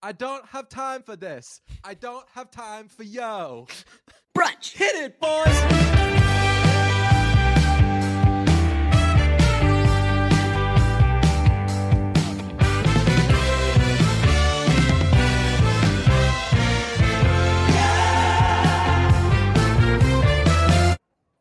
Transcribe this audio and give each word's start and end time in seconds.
I 0.00 0.12
don't 0.12 0.46
have 0.46 0.68
time 0.68 1.02
for 1.02 1.16
this. 1.16 1.60
I 1.82 1.94
don't 1.94 2.24
have 2.34 2.52
time 2.52 2.86
for 2.86 3.02
yo. 3.02 3.66
Brunch. 4.36 4.76
Hit 4.76 4.94
it, 4.94 5.18
boys. 5.18 5.46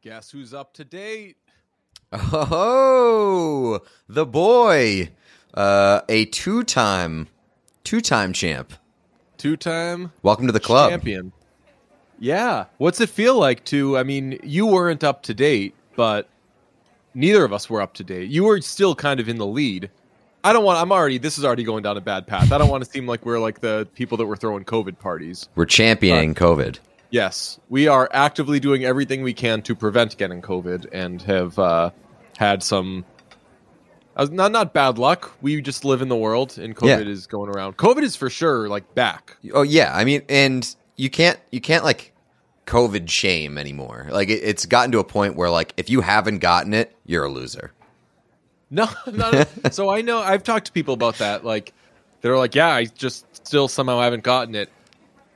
Guess 0.01 0.31
who's 0.31 0.55
up 0.55 0.73
to 0.73 0.83
date? 0.83 1.37
Oh, 2.11 3.81
the 4.09 4.25
boy, 4.25 5.09
uh, 5.53 6.01
a 6.09 6.25
two-time, 7.87 8.33
two-time 8.33 8.33
champ. 8.33 8.73
Two-time 9.37 10.11
Welcome 10.21 10.47
to 10.47 10.51
the 10.51 10.59
club. 10.59 10.89
champion. 10.89 11.31
Yeah. 12.19 12.65
What's 12.79 12.99
it 12.99 13.09
feel 13.09 13.39
like 13.39 13.63
to? 13.65 13.97
I 13.97 14.03
mean, 14.03 14.39
you 14.43 14.65
weren't 14.65 15.05
up 15.05 15.23
to 15.23 15.33
date, 15.33 15.73
but 15.95 16.27
neither 17.13 17.45
of 17.45 17.53
us 17.53 17.69
were 17.69 17.81
up 17.81 17.93
to 17.93 18.03
date. 18.03 18.29
You 18.29 18.43
were 18.43 18.59
still 18.59 18.93
kind 18.93 19.21
of 19.21 19.29
in 19.29 19.37
the 19.37 19.45
lead. 19.45 19.89
I 20.43 20.51
don't 20.51 20.65
want. 20.65 20.79
I'm 20.79 20.91
already. 20.91 21.17
This 21.17 21.37
is 21.37 21.45
already 21.45 21.63
going 21.63 21.83
down 21.83 21.95
a 21.95 22.01
bad 22.01 22.27
path. 22.27 22.51
I 22.51 22.57
don't 22.57 22.69
want 22.69 22.83
to 22.83 22.89
seem 22.89 23.07
like 23.07 23.25
we're 23.25 23.39
like 23.39 23.61
the 23.61 23.87
people 23.95 24.17
that 24.17 24.25
were 24.25 24.35
throwing 24.35 24.65
COVID 24.65 24.99
parties. 24.99 25.47
We're 25.55 25.65
championing 25.65 26.35
COVID. 26.35 26.79
Yes, 27.09 27.57
we 27.69 27.87
are 27.87 28.09
actively 28.11 28.59
doing 28.59 28.83
everything 28.83 29.23
we 29.23 29.33
can 29.33 29.61
to 29.61 29.75
prevent 29.75 30.17
getting 30.17 30.41
COVID, 30.41 30.87
and 30.91 31.21
have 31.21 31.57
uh, 31.57 31.91
had 32.37 32.63
some. 32.63 33.05
Uh, 34.17 34.27
not 34.31 34.51
not 34.51 34.73
bad 34.73 34.97
luck. 34.97 35.31
We 35.41 35.61
just 35.61 35.85
live 35.85 36.01
in 36.01 36.09
the 36.09 36.17
world, 36.17 36.57
and 36.57 36.75
COVID 36.75 37.05
Yeah. 37.05 37.11
is 37.11 37.27
going 37.27 37.49
around. 37.49 37.77
COVID 37.77 38.01
is 38.01 38.15
for 38.15 38.29
sure 38.29 38.67
like 38.67 38.95
back. 38.95 39.37
Oh 39.53 39.61
yeah, 39.61 39.91
I 39.95 40.03
mean, 40.05 40.23
and 40.27 40.75
you 40.95 41.09
can't 41.09 41.39
you 41.51 41.61
can't 41.61 41.83
like 41.83 42.11
COVID 42.65 43.07
shame 43.09 43.57
anymore. 43.59 44.07
Like 44.11 44.29
it, 44.29 44.41
it's 44.43 44.65
gotten 44.65 44.91
to 44.93 44.99
a 44.99 45.03
point 45.03 45.35
where 45.35 45.49
like 45.51 45.71
if 45.77 45.89
you 45.89 46.01
haven't 46.01 46.39
gotten 46.39 46.73
it, 46.73 46.95
you're 47.05 47.23
a 47.25 47.29
loser. 47.31 47.71
No, 48.69 48.85
not 49.09 49.47
so 49.71 49.89
I 49.89 50.01
know 50.01 50.19
I've 50.19 50.43
talked 50.43 50.65
to 50.65 50.71
people 50.73 50.93
about 50.93 51.19
that. 51.19 51.45
Like 51.45 51.71
they're 52.19 52.37
like, 52.37 52.53
yeah, 52.53 52.67
I 52.67 52.83
just 52.83 53.25
still 53.33 53.69
somehow 53.69 54.01
haven't 54.01 54.23
gotten 54.23 54.55
it. 54.55 54.69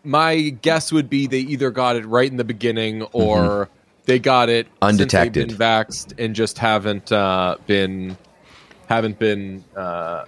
My 0.03 0.49
guess 0.49 0.91
would 0.91 1.09
be 1.09 1.27
they 1.27 1.39
either 1.39 1.71
got 1.71 1.95
it 1.95 2.05
right 2.05 2.29
in 2.29 2.35
the 2.35 2.43
beginning 2.43 3.03
or 3.13 3.69
they 4.03 4.19
got 4.19 4.49
it 4.49 4.65
Mm-hmm. 4.67 4.83
Undetected. 4.83 5.49
since 5.51 5.57
been 5.57 5.65
vaxxed 5.65 6.13
and 6.19 6.35
just 6.35 6.57
haven't 6.57 7.09
uh, 7.13 7.55
been 7.67 8.17
haven't 8.95 9.17
been 9.19 9.63
uh, 9.75 10.25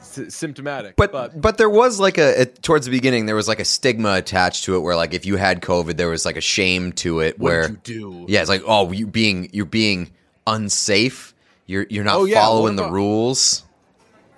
sy- 0.00 0.28
symptomatic. 0.28 0.96
But, 0.96 1.40
but 1.40 1.58
there 1.58 1.70
was 1.70 2.00
like 2.00 2.18
a 2.18 2.42
it, 2.42 2.62
towards 2.62 2.86
the 2.86 2.90
beginning 2.90 3.26
there 3.26 3.36
was 3.36 3.48
like 3.48 3.60
a 3.60 3.64
stigma 3.64 4.14
attached 4.14 4.64
to 4.64 4.76
it 4.76 4.80
where 4.80 4.96
like 4.96 5.14
if 5.14 5.26
you 5.26 5.36
had 5.36 5.60
COVID 5.62 5.96
there 5.96 6.08
was 6.08 6.24
like 6.24 6.36
a 6.36 6.40
shame 6.40 6.92
to 6.92 7.20
it 7.20 7.38
what 7.38 7.44
where 7.50 7.68
did 7.68 7.88
you 7.88 8.00
do? 8.26 8.32
yeah 8.32 8.40
it's 8.40 8.50
like 8.50 8.62
oh 8.66 8.90
you 8.92 9.06
being 9.06 9.48
you're 9.52 9.64
being 9.66 10.10
unsafe 10.46 11.34
you're 11.66 11.86
you're 11.88 12.04
not 12.04 12.16
Oh, 12.16 12.24
yeah, 12.24 12.40
following 12.42 12.76
what 12.76 12.86
the 12.86 12.92
rules. 12.92 13.64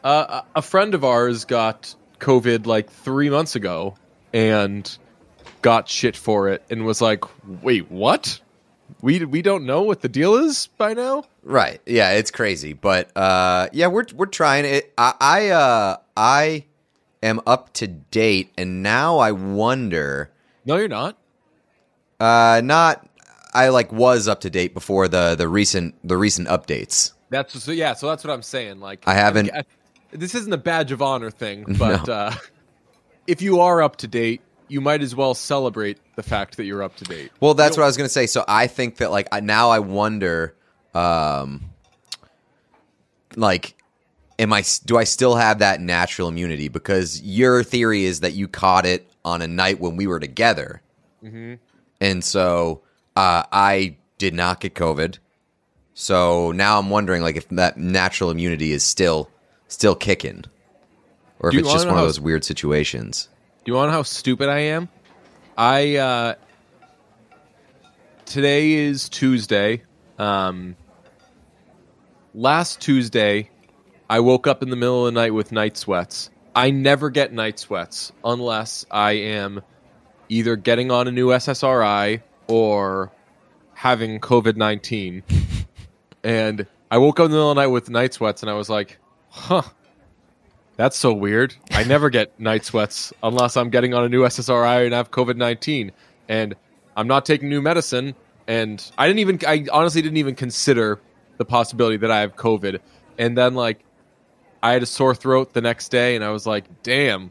Uh, 0.05 0.43
a 0.55 0.59
a 0.59 0.63
friend 0.63 0.95
of 0.95 1.03
ours 1.05 1.45
got 1.45 1.95
COVID 2.21 2.67
like 2.67 2.89
three 2.91 3.29
months 3.31 3.57
ago 3.57 3.97
and 4.33 4.97
got 5.63 5.89
shit 5.89 6.17
for 6.17 6.49
it 6.49 6.63
and 6.71 6.85
was 6.87 7.01
like, 7.01 7.25
"Wait, 7.63 7.91
what? 7.91 8.41
We 9.03 9.25
we 9.25 9.43
don't 9.43 9.67
know 9.67 9.83
what 9.83 10.01
the 10.01 10.09
deal 10.09 10.35
is 10.37 10.69
by 10.79 10.95
now." 10.95 11.25
Right. 11.43 11.81
Yeah, 11.87 12.13
it's 12.13 12.31
crazy. 12.31 12.73
But 12.73 13.15
uh 13.17 13.69
yeah, 13.73 13.87
we're 13.89 14.07
we're 14.15 14.27
trying 14.27 14.65
it. 14.65 14.93
I 14.99 15.15
I 15.21 15.49
uh 15.51 15.97
I 16.17 16.65
am 17.23 17.41
up 17.47 17.73
to 17.75 17.87
date 17.87 18.53
and 18.57 18.83
now 18.83 19.19
I 19.19 19.33
wonder 19.33 20.31
No, 20.65 20.77
you're 20.77 20.89
not. 20.89 21.17
uh 22.21 22.61
not 22.65 23.07
I 23.55 23.69
like 23.69 23.93
was 23.93 24.29
up 24.29 24.41
to 24.43 24.51
date 24.51 24.75
before 24.75 25.09
the 25.09 25.35
the 25.35 25.49
recent 25.49 25.95
the 26.07 26.17
recent 26.17 26.49
updates. 26.49 27.13
That's 27.31 27.63
so 27.63 27.73
yeah. 27.73 27.95
So 27.95 28.09
that's 28.09 28.25
what 28.25 28.33
I'm 28.33 28.43
saying. 28.43 28.81
Like 28.81 29.03
I 29.07 29.15
haven't- 29.15 29.51
I- 29.53 29.65
this 30.13 30.35
isn't 30.35 30.53
a 30.53 30.57
badge 30.59 30.93
of 30.93 31.03
honor 31.03 31.31
thing, 31.31 31.65
but 31.79 32.07
No. 32.07 32.13
uh, 32.15 32.35
if 33.27 33.43
you 33.43 33.61
are 33.61 33.83
up 33.83 33.97
to 33.97 34.07
date, 34.07 34.41
you 34.69 34.81
might 34.81 35.03
as 35.03 35.15
well 35.17 35.35
celebrate 35.35 35.99
the 36.17 36.23
fact 36.23 36.57
that 36.57 36.65
you're 36.65 36.83
up 36.83 36.97
to 36.97 37.05
date. 37.05 37.31
Well, 37.41 37.55
that's 37.55 37.77
what 37.77 37.85
I 37.85 37.87
was 37.87 37.97
going 37.97 38.07
to 38.09 38.13
say. 38.13 38.27
So 38.27 38.45
I 38.49 38.67
think 38.67 38.97
that 38.97 39.11
like 39.11 39.29
I- 39.33 39.41
now 39.41 39.71
I 39.71 39.79
wonder 39.79 40.55
um 40.95 41.71
like 43.37 43.75
am 44.39 44.53
I 44.53 44.63
do 44.85 44.97
I 44.97 45.05
still 45.05 45.37
have 45.37 45.59
that 45.61 45.81
natural 45.81 46.29
immunity 46.29 46.69
because 46.69 47.21
your 47.23 47.63
theory 47.63 48.05
is 48.05 48.21
that 48.21 48.33
you 48.33 48.49
caught 48.49 48.87
it 48.87 49.09
on 49.25 49.43
a 49.43 49.47
night 49.49 49.81
when 49.81 49.97
we 49.97 50.07
were 50.07 50.21
together. 50.21 50.81
And 52.01 52.23
so 52.23 52.83
uh, 53.17 53.43
I 53.51 53.97
did 54.19 54.33
not 54.33 54.61
get 54.61 54.75
COVID. 54.75 55.19
So 55.95 56.53
now 56.53 56.79
I'm 56.79 56.89
wondering 56.89 57.21
like 57.23 57.37
if 57.37 57.49
that 57.49 57.79
natural 57.79 58.31
immunity 58.31 58.71
is 58.73 58.85
still 58.85 59.29
still 59.67 59.97
kicking 59.97 60.45
or 61.41 61.49
if 61.49 61.55
Do 61.55 61.59
it's 61.61 61.73
just 61.73 61.87
one 61.87 61.97
of 61.99 62.05
those 62.05 62.21
weird 62.21 62.45
situations. 62.45 63.29
Do 63.65 63.73
you 63.73 63.77
want 63.77 63.89
to 63.89 63.91
know 63.93 63.97
how 63.99 64.03
stupid 64.05 64.49
I 64.49 64.61
am? 64.61 64.89
I 65.57 65.97
uh, 65.97 66.35
today 68.27 68.73
is 68.73 69.09
Tuesday. 69.09 69.85
Um, 70.19 70.77
last 72.35 72.81
Tuesday, 72.81 73.49
I 74.11 74.21
woke 74.21 74.47
up 74.47 74.63
in 74.63 74.69
the 74.69 74.77
middle 74.77 75.07
of 75.07 75.15
the 75.15 75.19
night 75.19 75.33
with 75.33 75.53
night 75.53 75.79
sweats. 75.79 76.29
I 76.55 76.71
never 76.71 77.09
get 77.09 77.33
night 77.33 77.59
sweats 77.59 78.13
unless 78.23 78.85
I 78.91 79.13
am 79.13 79.63
either 80.29 80.57
getting 80.57 80.91
on 80.91 81.09
a 81.09 81.11
new 81.11 81.29
SSRI 81.29 82.21
or 82.49 83.11
having 83.73 84.21
COVID 84.21 84.57
nineteen. 84.57 85.23
and 86.23 86.67
I 86.91 86.99
woke 86.99 87.19
up 87.19 87.27
in 87.27 87.31
the 87.31 87.37
middle 87.39 87.51
of 87.53 87.57
the 87.57 87.63
night 87.63 87.69
with 87.69 87.89
night 87.89 88.13
sweats, 88.13 88.43
and 88.43 88.51
I 88.51 88.55
was 88.55 88.69
like, 88.69 88.99
"Huh." 89.31 89.63
That's 90.77 90.97
so 90.97 91.13
weird. 91.13 91.55
I 91.71 91.85
never 91.85 92.11
get 92.11 92.39
night 92.41 92.65
sweats 92.65 93.13
unless 93.23 93.57
I'm 93.57 93.71
getting 93.71 93.95
on 93.95 94.05
a 94.05 94.09
new 94.09 94.23
SSRI 94.23 94.85
and 94.87 94.95
I 94.95 94.99
have 94.99 95.11
COVID 95.11 95.37
19. 95.37 95.93
And 96.29 96.55
I'm 96.97 97.07
not 97.07 97.25
taking 97.25 97.49
new 97.49 97.63
medicine. 97.63 98.15
And 98.47 98.85
I 98.97 99.07
didn't 99.07 99.21
even, 99.21 99.41
I 99.47 99.67
honestly 99.73 100.03
didn't 100.03 100.19
even 100.19 100.35
consider 100.35 101.01
the 101.39 101.45
possibility 101.45 101.97
that 101.99 102.11
I 102.11 102.21
have 102.21 102.37
COVID. 102.37 102.79
And 103.19 103.37
then, 103.37 103.55
like, 103.55 103.81
I 104.63 104.73
had 104.73 104.83
a 104.83 104.87
sore 104.87 105.15
throat 105.15 105.53
the 105.53 105.61
next 105.61 105.89
day 105.89 106.15
and 106.15 106.25
I 106.25 106.31
was 106.31 106.47
like, 106.47 106.83
damn, 106.83 107.31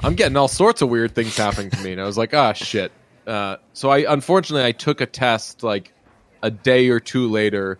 I'm 0.00 0.14
getting 0.14 0.36
all 0.36 0.48
sorts 0.48 0.82
of 0.82 0.88
weird 0.88 1.14
things 1.14 1.36
happening 1.36 1.70
to 1.70 1.82
me. 1.82 1.92
And 1.92 2.00
I 2.00 2.04
was 2.04 2.18
like, 2.18 2.34
ah, 2.34 2.52
shit. 2.52 2.92
Uh, 3.26 3.56
so 3.72 3.90
I, 3.90 4.12
unfortunately, 4.12 4.64
I 4.64 4.72
took 4.72 5.00
a 5.00 5.06
test 5.06 5.62
like 5.62 5.92
a 6.42 6.50
day 6.50 6.88
or 6.88 7.00
two 7.00 7.28
later 7.28 7.78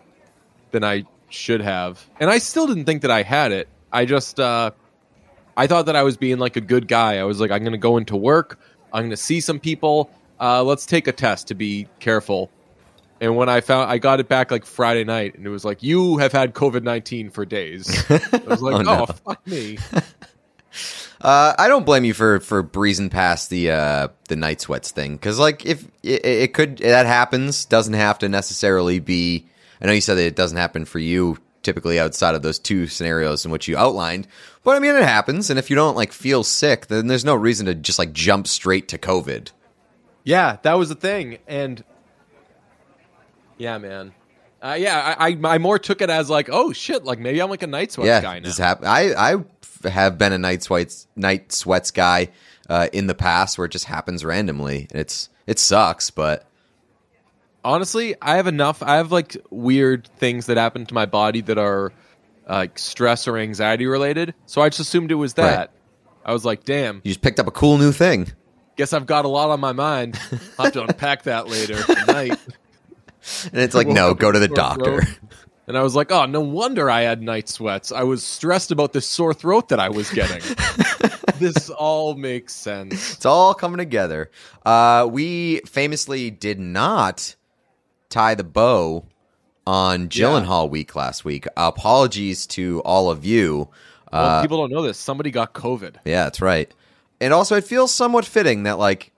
than 0.71 0.83
I 0.83 1.05
should 1.29 1.61
have. 1.61 2.05
And 2.19 2.29
I 2.29 2.39
still 2.39 2.67
didn't 2.67 2.85
think 2.85 3.03
that 3.03 3.11
I 3.11 3.23
had 3.23 3.51
it. 3.51 3.67
I 3.91 4.05
just 4.05 4.39
uh 4.39 4.71
I 5.55 5.67
thought 5.67 5.87
that 5.87 5.95
I 5.95 6.03
was 6.03 6.17
being 6.17 6.37
like 6.37 6.55
a 6.55 6.61
good 6.61 6.87
guy. 6.87 7.17
I 7.17 7.23
was 7.23 7.39
like 7.39 7.51
I'm 7.51 7.61
going 7.61 7.71
to 7.71 7.77
go 7.77 7.97
into 7.97 8.15
work, 8.15 8.59
I'm 8.93 9.01
going 9.03 9.09
to 9.11 9.17
see 9.17 9.39
some 9.39 9.59
people. 9.59 10.09
Uh 10.39 10.63
let's 10.63 10.85
take 10.85 11.07
a 11.07 11.11
test 11.11 11.47
to 11.47 11.55
be 11.55 11.87
careful. 11.99 12.51
And 13.19 13.35
when 13.35 13.49
I 13.49 13.61
found 13.61 13.89
I 13.89 13.97
got 13.97 14.19
it 14.19 14.27
back 14.27 14.51
like 14.51 14.65
Friday 14.65 15.03
night 15.03 15.35
and 15.35 15.45
it 15.45 15.49
was 15.49 15.65
like 15.65 15.81
you 15.81 16.17
have 16.17 16.31
had 16.31 16.53
COVID-19 16.53 17.31
for 17.33 17.45
days. 17.45 18.05
I 18.11 18.41
was 18.45 18.61
like, 18.61 18.85
Oh, 18.87 19.05
"Oh, 19.09 19.13
fuck 19.13 19.45
me." 19.47 19.77
Uh, 21.19 21.55
I 21.57 21.67
don't 21.67 21.85
blame 21.85 22.03
you 22.03 22.13
for 22.13 22.39
for 22.39 22.61
breezing 22.61 23.09
past 23.09 23.49
the 23.49 23.71
uh, 23.71 24.07
the 24.29 24.35
night 24.35 24.61
sweats 24.61 24.91
thing 24.91 25.15
because 25.15 25.39
like 25.39 25.65
if 25.65 25.85
it, 26.03 26.23
it 26.23 26.53
could 26.53 26.77
that 26.77 27.07
happens 27.07 27.65
doesn't 27.65 27.95
have 27.95 28.19
to 28.19 28.29
necessarily 28.29 28.99
be. 28.99 29.47
I 29.81 29.87
know 29.87 29.93
you 29.93 30.01
said 30.01 30.15
that 30.15 30.25
it 30.25 30.35
doesn't 30.35 30.57
happen 30.57 30.85
for 30.85 30.99
you 30.99 31.39
typically 31.67 31.99
outside 31.99 32.33
of 32.33 32.43
those 32.43 32.59
two 32.59 32.87
scenarios 32.87 33.43
in 33.43 33.51
which 33.51 33.67
you 33.67 33.75
outlined, 33.75 34.25
but 34.63 34.77
I 34.77 34.79
mean 34.79 34.95
it 34.95 35.03
happens, 35.03 35.49
and 35.49 35.59
if 35.59 35.69
you 35.69 35.75
don't 35.75 35.97
like 35.97 36.13
feel 36.13 36.45
sick, 36.45 36.87
then 36.87 37.07
there's 37.07 37.25
no 37.25 37.35
reason 37.35 37.65
to 37.65 37.75
just 37.75 37.99
like 37.99 38.13
jump 38.13 38.47
straight 38.47 38.87
to 38.87 38.97
COVID. 38.97 39.51
Yeah, 40.23 40.59
that 40.61 40.75
was 40.75 40.87
the 40.87 40.95
thing, 40.95 41.39
and 41.45 41.83
yeah, 43.57 43.77
man, 43.79 44.13
uh, 44.61 44.77
yeah, 44.79 45.15
I, 45.19 45.29
I 45.31 45.37
I 45.43 45.57
more 45.57 45.77
took 45.77 46.01
it 46.01 46.09
as 46.09 46.29
like, 46.29 46.47
oh 46.49 46.71
shit, 46.71 47.03
like 47.03 47.19
maybe 47.19 47.41
I'm 47.41 47.49
like 47.49 47.63
a 47.63 47.67
night 47.67 47.91
sweats 47.91 48.07
yeah, 48.07 48.21
guy 48.21 48.39
now. 48.39 48.47
this 48.47 48.57
hap- 48.57 48.85
I 48.85 49.13
I 49.13 49.89
have 49.89 50.17
been 50.17 50.31
a 50.31 50.37
night 50.37 50.63
sweats 50.63 51.07
night 51.17 51.51
sweats 51.51 51.91
guy 51.91 52.29
uh, 52.69 52.87
in 52.93 53.07
the 53.07 53.15
past 53.15 53.57
where 53.57 53.65
it 53.65 53.71
just 53.71 53.85
happens 53.85 54.23
randomly. 54.23 54.87
and 54.91 55.01
It's 55.01 55.27
it 55.45 55.59
sucks, 55.59 56.11
but 56.11 56.46
honestly, 57.67 58.15
I 58.21 58.37
have 58.37 58.47
enough. 58.47 58.81
I 58.81 58.95
have 58.95 59.11
like 59.11 59.37
weird 59.49 60.07
things 60.17 60.47
that 60.47 60.57
happen 60.57 60.85
to 60.85 60.93
my 60.93 61.05
body 61.05 61.41
that 61.41 61.57
are 61.57 61.91
uh, 62.49 62.53
like 62.55 62.79
stress 62.79 63.27
or 63.27 63.37
anxiety 63.37 63.85
related. 63.85 64.33
So 64.45 64.61
I 64.61 64.69
just 64.69 64.79
assumed 64.79 65.11
it 65.11 65.15
was 65.15 65.35
that. 65.35 65.57
Right. 65.57 65.69
I 66.25 66.33
was 66.33 66.45
like, 66.45 66.63
damn, 66.63 66.97
you 67.03 67.11
just 67.11 67.21
picked 67.21 67.39
up 67.39 67.47
a 67.47 67.51
cool 67.51 67.77
new 67.77 67.91
thing. 67.91 68.31
guess 68.75 68.93
I've 68.93 69.05
got 69.05 69.25
a 69.25 69.27
lot 69.27 69.49
on 69.49 69.59
my 69.59 69.73
mind. 69.73 70.19
I'll 70.57 70.65
have 70.65 70.73
to 70.73 70.83
unpack 70.83 71.23
that 71.23 71.47
later 71.47 71.81
tonight. 71.83 72.39
And 73.51 73.59
it's 73.61 73.75
like, 73.75 73.87
no, 73.87 74.13
go 74.13 74.31
to 74.31 74.39
the 74.39 74.47
with 74.47 74.57
a 74.57 74.61
sore 74.61 74.75
doctor. 74.77 75.01
throat. 75.01 75.19
And 75.67 75.77
I 75.77 75.81
was 75.81 75.95
like, 75.95 76.13
oh, 76.13 76.25
no 76.27 76.39
wonder 76.39 76.89
I 76.89 77.01
had 77.01 77.21
night 77.21 77.49
sweats. 77.49 77.91
I 77.91 78.03
was 78.03 78.23
stressed 78.23 78.71
about 78.71 78.93
this 78.93 79.05
sore 79.05 79.33
throat 79.33 79.67
that 79.67 79.81
I 79.81 79.89
was 79.89 80.09
getting. 80.11 80.41
this 81.39 81.69
all 81.69 82.15
makes 82.15 82.53
sense. 82.53 83.15
It's 83.15 83.25
all 83.25 83.53
coming 83.53 83.79
together. 83.79 84.31
Uh, 84.65 85.09
we 85.11 85.59
famously 85.65 86.31
did 86.31 86.57
not 86.57 87.35
tie 88.09 88.35
the 88.35 88.43
bow 88.43 89.05
on 89.65 90.07
Gyllenhaal 90.09 90.69
week 90.69 90.95
last 90.95 91.25
week. 91.25 91.45
Apologies 91.57 92.47
to 92.47 92.81
all 92.81 93.09
of 93.09 93.25
you. 93.25 93.67
Well, 94.13 94.25
Uh, 94.25 94.41
people 94.41 94.57
don't 94.59 94.71
know 94.71 94.81
this. 94.83 94.97
Somebody 94.97 95.31
got 95.31 95.53
COVID. 95.53 95.95
yeah, 96.05 96.23
that's 96.23 96.39
right. 96.41 96.71
And 97.19 97.33
also, 97.33 97.55
it 97.57 97.63
feels 97.65 97.93
somewhat 97.93 98.25
fitting 98.25 98.63
that 98.63 98.77
like 98.79 99.11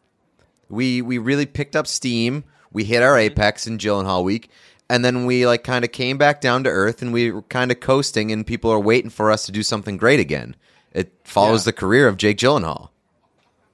we 0.70 1.02
we 1.02 1.18
really 1.18 1.46
picked 1.46 1.76
up 1.76 1.86
steam. 1.88 2.44
We 2.72 2.84
hit 2.84 3.02
our 3.04 3.18
apex 3.18 3.68
in 3.68 3.78
Gyllenhaal 3.78 4.24
week, 4.24 4.50
and 4.90 5.04
then 5.06 5.26
we 5.26 5.46
like 5.46 5.64
kind 5.64 5.84
of 5.86 5.92
came 5.92 6.18
back 6.18 6.40
down 6.42 6.64
to 6.64 6.70
earth, 6.70 7.02
and 7.02 7.12
we 7.14 7.32
were 7.32 7.42
kind 7.44 7.72
of 7.72 7.80
coasting, 7.80 8.32
and 8.32 8.46
people 8.48 8.72
are 8.72 8.80
waiting 8.80 9.10
for 9.12 9.32
us 9.32 9.46
to 9.46 9.52
do 9.52 9.62
something 9.64 9.98
great 9.98 10.20
again. 10.20 10.56
It 10.94 11.12
follows 11.24 11.62
Yeah. 11.62 11.66
the 11.72 11.74
career 11.74 12.08
of 12.08 12.18
Jake 12.18 12.38
Gyllenhaal. 12.38 12.90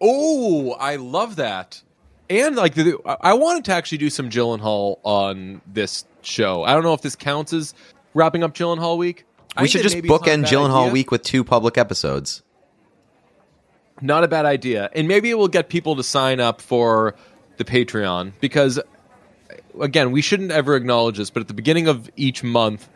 Oh, 0.01 0.71
I 0.73 0.97
love 0.97 1.37
that. 1.37 1.81
And 2.29 2.55
like, 2.55 2.73
the, 2.73 2.97
I 3.05 3.17
I 3.21 3.33
wanted 3.33 3.65
to 3.65 3.73
actually 3.73 3.99
do 3.99 4.09
some 4.09 4.29
Gyllenhaal 4.29 4.99
on 5.03 5.61
this 5.67 6.05
show. 6.21 6.63
I 6.63 6.73
don't 6.73 6.83
know 6.83 6.93
if 6.93 7.01
this 7.01 7.15
counts 7.15 7.53
as 7.53 7.73
wrapping 8.13 8.43
up 8.43 8.53
Gyllenhaal 8.53 8.97
week. 8.97 9.25
I 9.55 9.61
We 9.61 9.67
should 9.67 9.83
just 9.83 9.95
maybe 9.95 10.09
it's 10.09 10.21
not 10.21 10.27
a 10.27 10.31
bookend 10.31 10.45
Gyllenhaal 10.45 10.83
idea. 10.83 10.93
week 10.93 11.11
with 11.11 11.21
two 11.21 11.43
public 11.43 11.77
episodes. 11.77 12.41
Not 14.01 14.23
a 14.23 14.27
bad 14.27 14.45
idea. 14.45 14.89
And 14.93 15.07
maybe 15.07 15.29
it 15.29 15.37
will 15.37 15.47
get 15.47 15.69
people 15.69 15.95
to 15.95 16.03
sign 16.03 16.39
up 16.39 16.61
for 16.61 17.15
the 17.57 17.63
Patreon 17.63 18.33
because, 18.41 18.79
again, 19.79 20.11
we 20.11 20.21
shouldn't 20.21 20.51
ever 20.51 20.75
acknowledge 20.75 21.17
this, 21.17 21.29
but 21.29 21.41
at 21.41 21.47
the 21.47 21.53
beginning 21.53 21.87
of 21.87 22.09
each 22.17 22.43
month, 22.43 22.89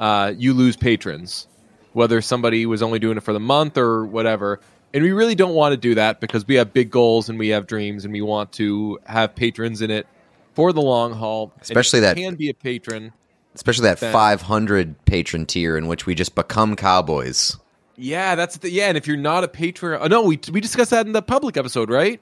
uh, 0.00 0.32
you 0.36 0.54
lose 0.54 0.76
patrons, 0.76 1.46
whether 1.92 2.22
somebody 2.22 2.64
was 2.64 2.82
only 2.82 2.98
doing 2.98 3.18
it 3.18 3.22
for 3.22 3.34
the 3.34 3.40
month 3.40 3.76
or 3.76 4.06
whatever. 4.06 4.60
And 4.96 5.04
we 5.04 5.12
really 5.12 5.34
don't 5.34 5.54
want 5.54 5.74
to 5.74 5.76
do 5.76 5.94
that 5.96 6.22
because 6.22 6.46
we 6.46 6.54
have 6.54 6.72
big 6.72 6.90
goals 6.90 7.28
and 7.28 7.38
we 7.38 7.48
have 7.48 7.66
dreams 7.66 8.06
and 8.06 8.14
we 8.14 8.22
want 8.22 8.50
to 8.52 8.98
have 9.04 9.34
patrons 9.36 9.82
in 9.82 9.90
it 9.90 10.06
for 10.54 10.72
the 10.72 10.80
long 10.80 11.12
haul. 11.12 11.52
Especially 11.60 11.98
you 11.98 12.06
that- 12.06 12.16
can 12.16 12.34
be 12.34 12.48
a 12.48 12.54
patron. 12.54 13.12
Especially 13.54 13.82
that 13.82 14.00
Then- 14.00 14.10
500 14.10 15.04
patron 15.04 15.44
tier 15.44 15.76
in 15.76 15.86
which 15.86 16.06
we 16.06 16.14
just 16.14 16.34
become 16.34 16.76
cowboys. 16.76 17.58
Yeah, 17.98 18.36
that's 18.36 18.56
the 18.56 18.70
yeah. 18.70 18.88
And 18.88 18.96
if 18.96 19.06
you're 19.06 19.18
not 19.18 19.44
a 19.44 19.48
patron, 19.48 19.98
oh, 20.02 20.06
no, 20.06 20.22
we 20.22 20.40
we 20.50 20.62
discussed 20.62 20.92
that 20.92 21.04
in 21.04 21.12
the 21.12 21.20
public 21.20 21.58
episode, 21.58 21.90
right? 21.90 22.18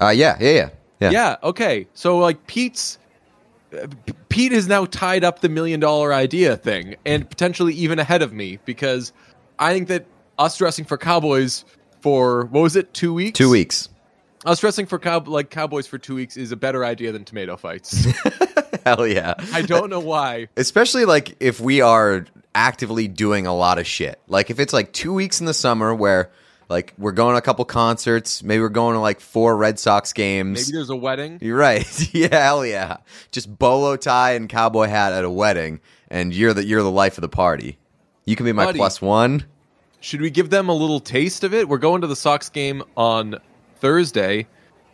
Uh, 0.00 0.10
yeah, 0.10 0.36
yeah, 0.38 0.50
yeah, 0.50 0.68
yeah. 1.00 1.10
Yeah. 1.10 1.36
Okay. 1.42 1.88
So 1.94 2.16
like 2.18 2.46
Pete's 2.46 2.96
Pete 4.28 4.52
has 4.52 4.68
now 4.68 4.84
tied 4.84 5.24
up 5.24 5.40
the 5.40 5.48
million 5.48 5.80
dollar 5.80 6.14
idea 6.14 6.56
thing, 6.56 6.94
and 7.04 7.28
potentially 7.28 7.74
even 7.74 7.98
ahead 7.98 8.22
of 8.22 8.32
me 8.32 8.60
because 8.66 9.12
I 9.58 9.72
think 9.72 9.88
that 9.88 10.06
us 10.42 10.56
dressing 10.56 10.84
for 10.84 10.98
cowboys 10.98 11.64
for 12.00 12.46
what 12.46 12.62
was 12.62 12.76
it 12.76 12.92
two 12.92 13.14
weeks? 13.14 13.38
Two 13.38 13.50
weeks. 13.50 13.88
Us 14.44 14.58
dressing 14.58 14.86
for 14.86 14.98
cow 14.98 15.22
like 15.24 15.50
cowboys 15.50 15.86
for 15.86 15.98
two 15.98 16.16
weeks 16.16 16.36
is 16.36 16.50
a 16.50 16.56
better 16.56 16.84
idea 16.84 17.12
than 17.12 17.24
tomato 17.24 17.56
fights. 17.56 18.06
Hell 18.84 19.06
yeah. 19.06 19.34
I 19.52 19.62
don't 19.62 19.88
know 19.88 20.00
why. 20.00 20.48
Especially 20.56 21.04
like 21.04 21.36
if 21.38 21.60
we 21.60 21.80
are 21.80 22.26
actively 22.54 23.06
doing 23.06 23.46
a 23.46 23.54
lot 23.54 23.78
of 23.78 23.86
shit. 23.86 24.20
Like 24.26 24.50
if 24.50 24.58
it's 24.58 24.72
like 24.72 24.92
two 24.92 25.14
weeks 25.14 25.38
in 25.38 25.46
the 25.46 25.54
summer 25.54 25.94
where 25.94 26.32
like 26.68 26.92
we're 26.98 27.12
going 27.12 27.34
to 27.34 27.38
a 27.38 27.42
couple 27.42 27.64
concerts, 27.64 28.42
maybe 28.42 28.62
we're 28.62 28.68
going 28.68 28.94
to 28.94 29.00
like 29.00 29.20
four 29.20 29.56
Red 29.56 29.78
Sox 29.78 30.12
games. 30.12 30.66
Maybe 30.66 30.76
there's 30.76 30.90
a 30.90 30.96
wedding. 30.96 31.38
You're 31.40 31.56
right. 31.56 31.86
yeah, 32.14 32.46
hell 32.46 32.66
yeah. 32.66 32.96
Just 33.30 33.56
bolo 33.58 33.96
tie 33.96 34.32
and 34.32 34.48
cowboy 34.48 34.88
hat 34.88 35.12
at 35.12 35.24
a 35.24 35.30
wedding, 35.30 35.80
and 36.08 36.34
you're 36.34 36.52
the 36.52 36.64
you're 36.64 36.82
the 36.82 36.90
life 36.90 37.16
of 37.16 37.22
the 37.22 37.28
party. 37.28 37.78
You 38.24 38.34
can 38.34 38.44
be 38.44 38.52
my 38.52 38.66
Buddy. 38.66 38.78
plus 38.78 39.00
one. 39.00 39.44
Should 40.02 40.20
we 40.20 40.30
give 40.30 40.50
them 40.50 40.68
a 40.68 40.74
little 40.74 40.98
taste 40.98 41.44
of 41.44 41.54
it? 41.54 41.68
We're 41.68 41.78
going 41.78 42.00
to 42.00 42.08
the 42.08 42.16
Sox 42.16 42.48
game 42.48 42.82
on 42.96 43.36
Thursday. 43.76 44.48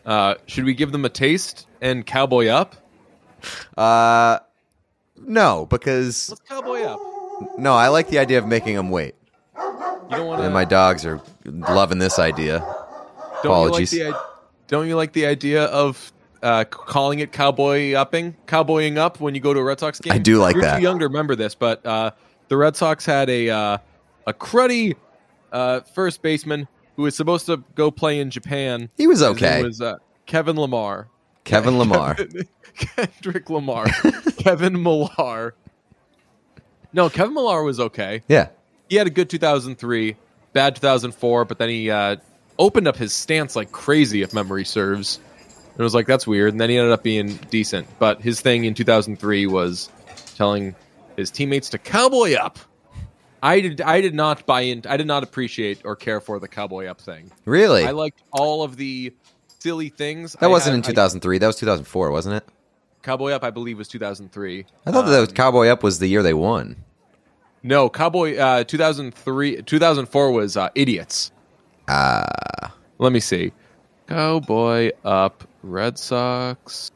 Uh, 0.04 0.34
should 0.44 0.64
we 0.64 0.74
give 0.74 0.92
them 0.92 1.06
a 1.06 1.08
taste 1.08 1.66
and 1.80 2.04
cowboy 2.04 2.48
up? 2.48 2.76
Uh, 3.74 4.38
no, 5.16 5.64
because 5.64 6.28
Let's 6.28 6.42
cowboy 6.42 6.82
up. 6.82 7.00
no, 7.56 7.72
I 7.72 7.88
like 7.88 8.08
the 8.08 8.18
idea 8.18 8.36
of 8.36 8.46
making 8.46 8.76
them 8.76 8.90
wait. 8.90 9.14
You 9.56 9.62
don't 10.10 10.26
want. 10.26 10.42
And 10.42 10.52
my 10.52 10.66
dogs 10.66 11.06
are 11.06 11.22
loving 11.46 11.98
this 11.98 12.18
idea. 12.18 12.58
Don't 13.42 13.52
Apologies. 13.52 13.94
You 13.94 14.10
like 14.10 14.14
the, 14.14 14.20
don't 14.66 14.88
you 14.88 14.96
like 14.96 15.14
the 15.14 15.24
idea 15.24 15.64
of 15.64 16.12
uh, 16.42 16.64
calling 16.64 17.20
it 17.20 17.32
cowboy 17.32 17.94
upping, 17.94 18.36
cowboying 18.46 18.98
up 18.98 19.20
when 19.20 19.34
you 19.34 19.40
go 19.40 19.54
to 19.54 19.60
a 19.60 19.64
Red 19.64 19.80
Sox 19.80 20.00
game? 20.00 20.12
I 20.12 20.18
do 20.18 20.38
like 20.38 20.54
You're 20.54 20.64
that. 20.64 20.76
Too 20.76 20.82
young 20.82 20.98
to 20.98 21.06
remember 21.06 21.34
this, 21.34 21.54
but 21.54 21.84
uh, 21.86 22.10
the 22.48 22.58
Red 22.58 22.76
Sox 22.76 23.06
had 23.06 23.30
a 23.30 23.48
uh, 23.48 23.78
a 24.28 24.34
cruddy 24.34 24.94
uh, 25.50 25.80
first 25.80 26.22
baseman 26.22 26.68
who 26.96 27.02
was 27.02 27.16
supposed 27.16 27.46
to 27.46 27.64
go 27.74 27.90
play 27.90 28.20
in 28.20 28.30
Japan. 28.30 28.90
He 28.96 29.06
was 29.06 29.22
okay. 29.22 29.62
was 29.62 29.80
uh, 29.80 29.96
Kevin 30.26 30.56
Lamar. 30.56 31.08
Kevin 31.44 31.78
Lamar. 31.78 32.16
Kendrick 32.74 33.48
Lamar. 33.48 33.86
Kevin 34.38 34.82
Millar. 34.82 35.54
No, 36.92 37.08
Kevin 37.08 37.34
Millar 37.34 37.62
was 37.62 37.80
okay. 37.80 38.22
yeah. 38.28 38.48
He 38.88 38.96
had 38.96 39.06
a 39.06 39.10
good 39.10 39.28
2003, 39.28 40.16
bad 40.54 40.74
2004, 40.76 41.44
but 41.44 41.58
then 41.58 41.68
he 41.68 41.90
uh, 41.90 42.16
opened 42.58 42.88
up 42.88 42.96
his 42.96 43.12
stance 43.12 43.54
like 43.54 43.70
crazy, 43.70 44.22
if 44.22 44.32
memory 44.32 44.64
serves. 44.64 45.20
And 45.72 45.80
it 45.80 45.82
was 45.82 45.94
like, 45.94 46.06
that's 46.06 46.26
weird. 46.26 46.52
And 46.52 46.60
then 46.60 46.70
he 46.70 46.78
ended 46.78 46.92
up 46.92 47.02
being 47.02 47.36
decent. 47.50 47.86
But 47.98 48.22
his 48.22 48.40
thing 48.40 48.64
in 48.64 48.72
2003 48.72 49.46
was 49.46 49.90
telling 50.36 50.74
his 51.18 51.30
teammates 51.30 51.68
to 51.70 51.78
cowboy 51.78 52.34
up. 52.34 52.58
I 53.42 53.60
did, 53.60 53.80
I 53.80 54.00
did 54.00 54.14
not 54.14 54.46
buy 54.46 54.62
in. 54.62 54.82
I 54.88 54.96
did 54.96 55.06
not 55.06 55.22
appreciate 55.22 55.82
or 55.84 55.94
care 55.96 56.20
for 56.20 56.38
the 56.40 56.48
cowboy 56.48 56.86
up 56.86 57.00
thing. 57.00 57.30
Really? 57.44 57.84
I 57.84 57.90
liked 57.92 58.22
all 58.32 58.62
of 58.62 58.76
the 58.76 59.12
silly 59.60 59.88
things. 59.90 60.32
that 60.32 60.42
I 60.44 60.46
wasn't 60.48 60.76
had- 60.76 60.88
in 60.90 60.94
2003. 60.94 61.38
That 61.38 61.46
was 61.46 61.56
2004, 61.56 62.10
wasn't 62.10 62.36
it? 62.36 62.44
Cowboy 63.02 63.30
Up, 63.32 63.44
I 63.44 63.50
believe, 63.50 63.78
was 63.78 63.88
2003. 63.88 64.66
I 64.86 64.90
thought 64.90 65.04
Um, 65.04 65.10
that 65.10 65.20
was 65.20 65.32
Cowboy 65.32 65.68
Up 65.68 65.82
was 65.82 65.98
the 66.00 66.08
year 66.08 66.22
they 66.22 66.34
won. 66.34 66.76
No, 67.62 67.88
Cowboy. 67.88 68.36
Uh, 68.36 68.64
2003, 68.64 69.62
2004 69.62 70.32
was 70.32 70.56
uh, 70.56 70.68
Idiots. 70.74 71.30
Ah, 71.88 72.74
Let 72.98 73.12
me 73.12 73.20
see. 73.20 73.52
Cowboy 74.08 74.90
Up, 75.04 75.44
Red 75.62 75.98
Sox. 75.98 76.90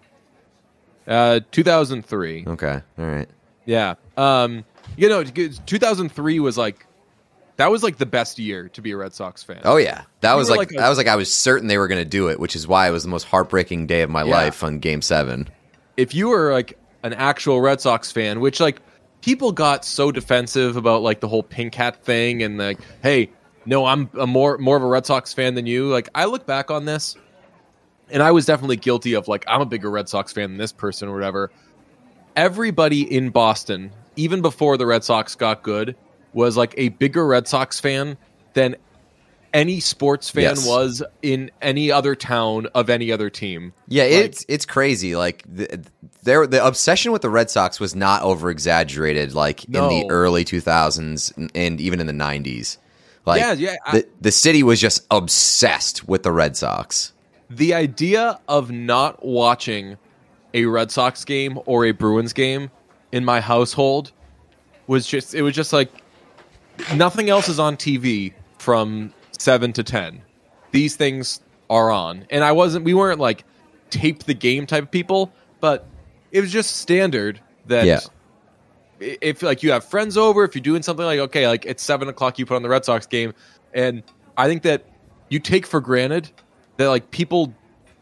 Uh, 1.06 1.40
2003. 1.50 2.44
okay, 2.46 2.80
all 2.98 3.04
right. 3.04 3.28
Yeah. 3.64 3.94
Um, 4.16 4.64
you 4.96 5.08
know, 5.08 5.22
2003 5.24 6.40
was 6.40 6.58
like 6.58 6.86
that 7.56 7.70
was 7.70 7.82
like 7.82 7.98
the 7.98 8.06
best 8.06 8.38
year 8.38 8.68
to 8.70 8.80
be 8.80 8.92
a 8.92 8.96
Red 8.96 9.12
Sox 9.12 9.42
fan. 9.42 9.60
Oh 9.64 9.76
yeah, 9.76 10.02
that 10.20 10.32
You 10.32 10.38
was 10.38 10.48
like, 10.50 10.58
like 10.58 10.70
a- 10.72 10.74
that 10.78 10.88
was 10.88 10.98
like 10.98 11.06
I 11.08 11.16
was 11.16 11.32
certain 11.32 11.68
they 11.68 11.78
were 11.78 11.88
going 11.88 12.00
to 12.02 12.08
do 12.08 12.28
it, 12.28 12.40
which 12.40 12.56
is 12.56 12.66
why 12.66 12.88
it 12.88 12.90
was 12.92 13.02
the 13.02 13.08
most 13.10 13.24
heartbreaking 13.24 13.86
day 13.86 14.02
of 14.02 14.10
my 14.10 14.22
Yeah. 14.24 14.30
life 14.32 14.64
on 14.64 14.78
Game 14.78 15.02
Seven. 15.02 15.48
if 15.96 16.14
you 16.14 16.28
were 16.28 16.52
like 16.52 16.78
an 17.02 17.12
actual 17.12 17.60
Red 17.60 17.80
Sox 17.80 18.10
fan, 18.10 18.40
which 18.40 18.58
like 18.60 18.80
people 19.20 19.52
got 19.52 19.84
so 19.84 20.10
defensive 20.10 20.76
about 20.76 21.02
like 21.02 21.20
the 21.20 21.28
whole 21.28 21.42
pink 21.42 21.74
hat 21.74 22.02
thing 22.04 22.42
and 22.42 22.56
like, 22.58 22.78
hey, 23.02 23.30
no, 23.66 23.84
I'm 23.86 24.08
a 24.18 24.26
more 24.26 24.56
more 24.58 24.76
of 24.76 24.82
a 24.82 24.86
Red 24.86 25.04
Sox 25.06 25.32
fan 25.32 25.54
than 25.54 25.66
you. 25.66 25.88
Like 25.88 26.08
I 26.14 26.24
look 26.24 26.46
back 26.46 26.70
on 26.70 26.84
this 26.86 27.14
and 28.10 28.22
I 28.22 28.30
was 28.32 28.46
definitely 28.46 28.76
guilty 28.76 29.12
of 29.14 29.28
like 29.28 29.44
I'm 29.46 29.60
a 29.60 29.66
bigger 29.66 29.90
Red 29.90 30.08
Sox 30.08 30.32
fan 30.32 30.50
than 30.50 30.58
this 30.58 30.72
person 30.72 31.08
or 31.08 31.14
whatever. 31.14 31.50
Everybody 32.34 33.02
in 33.14 33.28
Boston, 33.30 33.92
even 34.16 34.42
before 34.42 34.76
the 34.76 34.86
Red 34.86 35.04
Sox 35.04 35.34
got 35.34 35.62
good, 35.62 35.96
was 36.32 36.56
like 36.56 36.74
a 36.76 36.90
bigger 36.90 37.26
Red 37.26 37.46
Sox 37.48 37.78
fan 37.80 38.16
than 38.54 38.76
any 39.52 39.80
sports 39.80 40.30
fan 40.30 40.42
Yes. 40.44 40.66
was 40.66 41.02
in 41.20 41.50
any 41.60 41.90
other 41.92 42.14
town 42.14 42.68
of 42.74 42.88
any 42.88 43.12
other 43.12 43.28
team. 43.28 43.74
Yeah, 43.86 44.04
Like- 44.04 44.12
it's 44.12 44.46
it's 44.48 44.64
crazy. 44.64 45.14
Like 45.14 45.42
the, 45.46 45.84
there, 46.22 46.46
the 46.46 46.64
obsession 46.66 47.12
with 47.12 47.20
the 47.20 47.28
Red 47.28 47.50
Sox 47.50 47.78
was 47.78 47.94
not 47.94 48.22
over 48.22 48.50
exaggerated. 48.50 49.34
Like 49.34 49.64
in 49.66 49.72
the 49.72 50.06
early 50.08 50.44
two 50.44 50.60
thousands 50.60 51.32
and 51.54 51.80
even 51.80 52.00
in 52.00 52.06
the 52.06 52.14
nineties. 52.14 52.78
Like 53.26 53.40
Yeah, 53.40 53.52
yeah, 53.52 53.76
I- 53.84 53.98
the 53.98 54.06
the 54.22 54.32
city 54.32 54.62
was 54.62 54.80
just 54.80 55.06
obsessed 55.10 56.08
with 56.08 56.22
the 56.22 56.32
Red 56.32 56.56
Sox. 56.56 57.12
the 57.50 57.74
idea 57.74 58.40
of 58.48 58.70
not 58.70 59.22
watching 59.22 59.98
a 60.54 60.64
Red 60.64 60.90
Sox 60.90 61.22
game 61.26 61.58
or 61.66 61.84
a 61.84 61.92
Bruins 61.92 62.32
game 62.32 62.70
in 63.12 63.24
my 63.24 63.40
household 63.40 64.12
was 64.86 65.06
just 65.06 65.34
it 65.34 65.42
was 65.42 65.54
just 65.54 65.72
like 65.72 65.90
nothing 66.94 67.30
else 67.30 67.48
is 67.48 67.58
on 67.58 67.76
TV 67.76 68.32
from 68.58 69.12
7 69.38 69.72
to 69.74 69.82
10. 69.82 70.22
These 70.72 70.96
things 70.96 71.40
are 71.70 71.90
on. 71.90 72.26
And 72.30 72.42
I 72.42 72.52
wasn't 72.52 72.84
we 72.84 72.94
weren't 72.94 73.20
like 73.20 73.44
tape 73.90 74.24
the 74.24 74.34
game 74.34 74.66
type 74.66 74.84
of 74.84 74.90
people, 74.90 75.32
but 75.60 75.86
it 76.30 76.40
was 76.40 76.50
just 76.50 76.76
standard 76.78 77.40
that 77.66 77.84
Yeah. 77.86 78.00
if 79.00 79.42
like 79.42 79.62
you 79.62 79.72
have 79.72 79.84
friends 79.84 80.16
over, 80.16 80.44
if 80.44 80.54
you're 80.54 80.62
doing 80.62 80.82
something 80.82 81.04
like 81.04 81.20
okay, 81.20 81.46
like 81.46 81.66
it's 81.66 81.82
seven 81.82 82.08
o'clock, 82.08 82.38
you 82.38 82.46
put 82.46 82.56
on 82.56 82.62
the 82.62 82.68
Red 82.68 82.84
Sox 82.84 83.06
game, 83.06 83.34
and 83.74 84.02
I 84.36 84.46
think 84.48 84.62
that 84.62 84.84
you 85.28 85.38
take 85.38 85.66
for 85.66 85.80
granted 85.80 86.30
that 86.78 86.88
like 86.88 87.10
people 87.10 87.52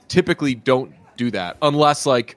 typically 0.09 0.55
don't 0.55 0.93
do 1.17 1.31
that 1.31 1.57
unless 1.63 2.07
like 2.07 2.37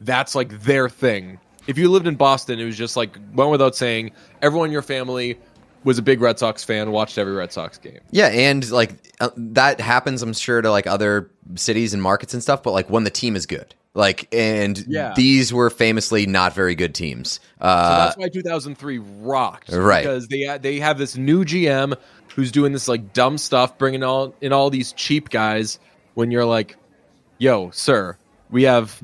that's 0.00 0.34
like 0.34 0.60
their 0.62 0.88
thing. 0.88 1.38
If 1.66 1.78
you 1.78 1.90
lived 1.90 2.06
in 2.06 2.14
Boston, 2.14 2.58
it 2.60 2.64
was 2.64 2.76
just 2.76 2.96
like 2.96 3.16
went 3.34 3.50
without 3.50 3.74
saying. 3.76 4.12
Everyone 4.42 4.68
in 4.68 4.72
your 4.72 4.82
family 4.82 5.38
was 5.84 5.98
a 5.98 6.02
big 6.02 6.20
Red 6.20 6.38
Sox 6.38 6.64
fan, 6.64 6.90
watched 6.92 7.18
every 7.18 7.34
Red 7.34 7.52
Sox 7.52 7.78
game. 7.78 8.00
Yeah, 8.10 8.28
and 8.28 8.68
like 8.70 8.92
uh, 9.20 9.30
that 9.36 9.80
happens, 9.80 10.22
I'm 10.22 10.32
sure, 10.32 10.62
to 10.62 10.70
like 10.70 10.86
other 10.86 11.30
cities 11.56 11.92
and 11.94 12.02
markets 12.02 12.32
and 12.34 12.42
stuff. 12.42 12.62
But 12.62 12.72
like 12.72 12.88
when 12.90 13.04
the 13.04 13.10
team 13.10 13.36
is 13.36 13.46
good, 13.46 13.74
like, 13.94 14.26
and 14.34 14.82
Yeah. 14.88 15.12
these 15.16 15.52
were 15.52 15.70
famously 15.70 16.26
not 16.26 16.54
very 16.54 16.74
good 16.74 16.94
teams. 16.94 17.34
So 17.60 17.66
Uh, 17.66 18.04
that's 18.06 18.16
why 18.16 18.28
2003 18.28 18.98
rocked, 19.20 19.70
Right. 19.72 20.02
Because 20.02 20.28
they 20.28 20.58
they 20.60 20.78
have 20.80 20.98
this 20.98 21.16
new 21.16 21.44
GM 21.44 21.94
who's 22.34 22.50
doing 22.50 22.72
this 22.72 22.88
like 22.88 23.12
dumb 23.12 23.38
stuff, 23.38 23.76
bringing 23.78 24.02
all 24.02 24.34
in 24.40 24.52
all 24.52 24.70
these 24.70 24.92
cheap 24.92 25.28
guys. 25.30 25.78
When 26.14 26.30
you're 26.30 26.44
like, 26.46 26.76
"Yo, 27.38 27.70
sir, 27.72 28.16
we 28.50 28.62
have 28.64 29.00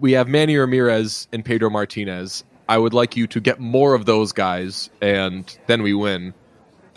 we 0.00 0.12
have 0.12 0.28
Manny 0.28 0.56
Ramirez 0.56 1.28
and 1.32 1.44
Pedro 1.44 1.70
Martinez. 1.70 2.44
I 2.68 2.78
would 2.78 2.94
like 2.94 3.16
you 3.16 3.26
to 3.28 3.40
get 3.40 3.60
more 3.60 3.94
of 3.94 4.06
those 4.06 4.32
guys, 4.32 4.90
and 5.00 5.56
then 5.66 5.82
we 5.82 5.94
win." 5.94 6.34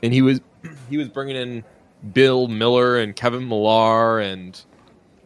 And 0.02 0.14
he 0.14 0.22
was 0.22 0.42
he 0.90 0.98
was 0.98 1.10
bringing 1.10 1.36
in 1.36 1.64
Bill 2.14 2.48
Mueller 2.48 2.98
and 2.98 3.16
Kevin 3.16 3.48
Millar 3.48 4.20
and 4.20 4.60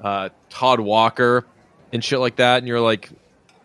uh, 0.01 0.29
Todd 0.49 0.79
Walker 0.79 1.45
and 1.91 2.03
shit 2.03 2.19
like 2.19 2.37
that, 2.37 2.57
and 2.57 2.67
you're 2.67 2.81
like, 2.81 3.09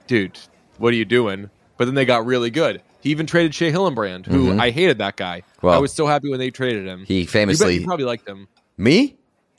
dude, 0.07 0.38
what 0.79 0.93
are 0.93 0.97
you 0.97 1.05
doing? 1.05 1.50
But 1.77 1.87
then 1.87 1.95
they 1.95 2.05
got 2.05 2.27
really 2.27 2.50
good. 2.50 2.83
He 3.00 3.11
even 3.11 3.27
traded 3.27 3.55
Shea 3.55 3.71
Hillenbrand, 3.71 4.27
who 4.27 4.59
I 4.59 4.71
hated 4.71 4.99
that 4.99 5.17
guy. 5.17 5.41
Mm-hmm. 5.41 5.67
Well, 5.67 5.77
I 5.77 5.79
was 5.79 5.93
so 5.93 6.07
happy 6.07 6.29
when 6.29 6.41
they 6.41 6.50
traded 6.50 6.87
him. 6.87 7.05
he 7.07 7.27
famously 7.27 7.79
you 7.79 7.87
probably 7.87 8.05
liked 8.05 8.29
him. 8.29 8.49
me. 8.77 9.17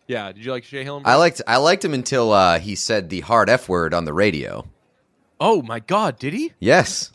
Yeah, 0.09 0.31
did 0.31 0.43
you 0.43 0.51
like 0.51 0.63
Shea 0.63 0.83
Hillenbrand? 0.83 1.05
I 1.05 1.15
liked 1.17 1.41
I 1.47 1.57
liked 1.57 1.85
him 1.85 1.93
until 1.93 2.31
uh, 2.33 2.59
he 2.59 2.73
said 2.73 3.09
the 3.09 3.19
hard 3.21 3.47
F 3.47 3.69
word 3.69 3.93
on 3.93 4.05
the 4.05 4.13
radio. 4.13 4.67
oh 5.39 5.61
my 5.61 5.79
god, 5.79 6.17
did 6.17 6.33
he? 6.33 6.51
Yes, 6.59 7.11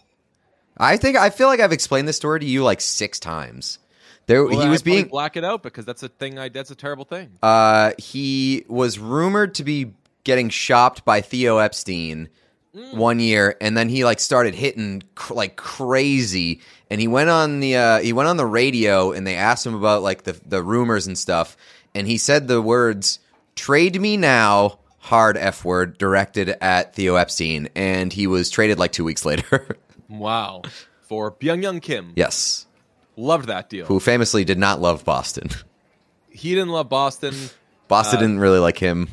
I 0.78 0.96
think 0.96 1.16
I 1.16 1.30
feel 1.30 1.48
like 1.48 1.58
I've 1.58 1.72
explained 1.72 2.06
this 2.06 2.16
story 2.16 2.38
to 2.40 2.46
you 2.46 2.62
like 2.62 2.80
six 2.80 3.18
times. 3.18 3.80
There, 4.26 4.46
Well, 4.46 4.60
he 4.60 4.68
was 4.68 4.82
being 4.82 5.08
black 5.08 5.36
it 5.36 5.44
out 5.44 5.62
because 5.62 5.84
that's 5.84 6.02
a 6.04 6.08
thing. 6.08 6.38
I 6.38 6.48
that's 6.48 6.70
a 6.70 6.76
terrible 6.76 7.04
thing. 7.04 7.32
Uh, 7.42 7.92
he 7.98 8.64
was 8.68 8.98
rumored 8.98 9.56
to 9.56 9.64
be 9.64 9.92
getting 10.22 10.48
shopped 10.48 11.04
by 11.04 11.20
Theo 11.20 11.58
Epstein 11.58 12.28
one 12.92 13.18
year, 13.18 13.56
and 13.60 13.76
then 13.76 13.88
he 13.88 14.04
like 14.04 14.20
started 14.20 14.54
hitting 14.54 15.02
cr- 15.16 15.34
like 15.34 15.56
crazy. 15.56 16.60
And 16.90 17.00
he 17.00 17.08
went 17.08 17.28
on 17.28 17.58
the 17.58 17.76
uh, 17.76 17.98
he 17.98 18.12
went 18.12 18.28
on 18.28 18.36
the 18.36 18.46
radio, 18.46 19.10
and 19.10 19.26
they 19.26 19.34
asked 19.34 19.66
him 19.66 19.74
about 19.74 20.02
like 20.02 20.22
the 20.22 20.40
the 20.46 20.62
rumors 20.62 21.06
and 21.08 21.18
stuff, 21.18 21.56
and 21.94 22.06
he 22.06 22.18
said 22.18 22.48
the 22.48 22.60
words 22.62 23.18
"trade 23.56 24.00
me 24.00 24.16
now." 24.16 24.78
Hard 24.98 25.36
F 25.36 25.66
word 25.66 25.98
directed 25.98 26.48
at 26.62 26.94
Theo 26.94 27.16
Epstein, 27.16 27.68
and 27.74 28.10
he 28.10 28.26
was 28.26 28.48
traded 28.48 28.78
like 28.78 28.92
two 28.92 29.04
weeks 29.04 29.24
later. 29.26 29.76
wow, 30.08 30.62
for 31.02 31.30
Byung-Hyun 31.30 31.82
Kim, 31.82 32.12
yes, 32.16 32.64
loved 33.16 33.48
that 33.48 33.68
deal. 33.68 33.84
who 33.84 34.00
famously 34.00 34.44
did 34.46 34.56
not 34.58 34.80
love 34.80 35.04
Boston. 35.04 35.50
He 36.30 36.54
didn't 36.54 36.70
love 36.70 36.88
Boston. 36.88 37.34
Boston 37.86 38.18
didn't 38.20 38.38
really 38.40 38.58
like 38.60 38.78
him. 38.78 39.08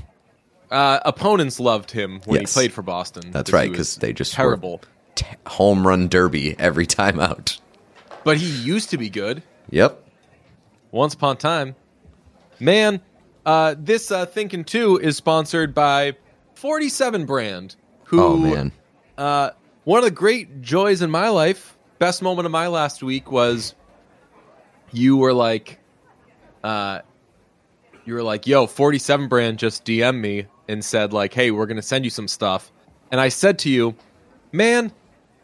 Uh, 0.71 1.01
opponents 1.03 1.59
loved 1.59 1.91
him 1.91 2.21
when 2.25 2.39
Yes. 2.39 2.53
he 2.53 2.57
played 2.57 2.71
for 2.73 2.81
Boston. 2.81 3.29
That's 3.31 3.51
right, 3.51 3.69
because 3.69 3.97
they 3.97 4.13
just 4.13 4.31
terrible. 4.33 4.81
t- 5.15 5.25
home 5.45 5.85
run 5.85 6.07
derby 6.07 6.55
every 6.57 6.85
time 6.85 7.19
out. 7.19 7.59
But 8.23 8.37
he 8.37 8.47
used 8.49 8.91
to 8.91 8.97
be 8.97 9.09
good. 9.09 9.43
Yep. 9.71 10.01
Once 10.91 11.13
upon 11.15 11.35
a 11.35 11.39
time. 11.39 11.75
Man, 12.61 13.01
uh, 13.43 13.73
this 13.75 14.11
uh, 14.11 14.27
Thinking 14.27 14.63
Too 14.63 14.99
is 14.99 15.17
sponsored 15.17 15.73
by 15.73 16.15
47 16.53 17.25
Brand, 17.25 17.75
who, 18.03 18.21
Oh 18.21 18.37
man. 18.37 18.71
Uh, 19.17 19.49
one 19.83 19.97
of 19.97 20.03
the 20.03 20.11
great 20.11 20.61
joys 20.61 21.01
in 21.01 21.09
my 21.09 21.29
life, 21.29 21.75
best 21.97 22.21
moment 22.21 22.45
of 22.45 22.51
my 22.51 22.67
last 22.67 23.01
week 23.01 23.31
was 23.31 23.73
you 24.91 25.17
were 25.17 25.33
like, 25.33 25.79
uh, 26.63 26.99
you 28.05 28.13
were 28.13 28.21
like, 28.21 28.45
yo, 28.45 28.67
47 28.67 29.27
Brand 29.27 29.57
just 29.57 29.83
DM 29.83 30.19
me 30.19 30.45
and 30.67 30.85
said, 30.85 31.13
like, 31.13 31.33
hey, 31.33 31.49
we're 31.49 31.65
going 31.65 31.77
to 31.77 31.81
send 31.81 32.05
you 32.05 32.11
some 32.11 32.27
stuff. 32.27 32.71
And 33.11 33.19
I 33.19 33.29
said 33.29 33.57
to 33.59 33.71
you, 33.71 33.95
man, 34.51 34.91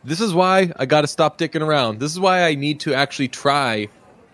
this 0.04 0.22
is 0.22 0.36
why 0.36 0.72
I 0.76 0.86
got 0.86 1.02
to 1.02 1.08
stop 1.08 1.40
dicking 1.40 1.62
around. 1.62 2.00
This 2.00 2.12
is 2.12 2.20
why 2.20 2.44
I 2.44 2.54
need 2.54 2.80
to 2.82 2.94
actually 2.94 3.30
try 3.30 3.88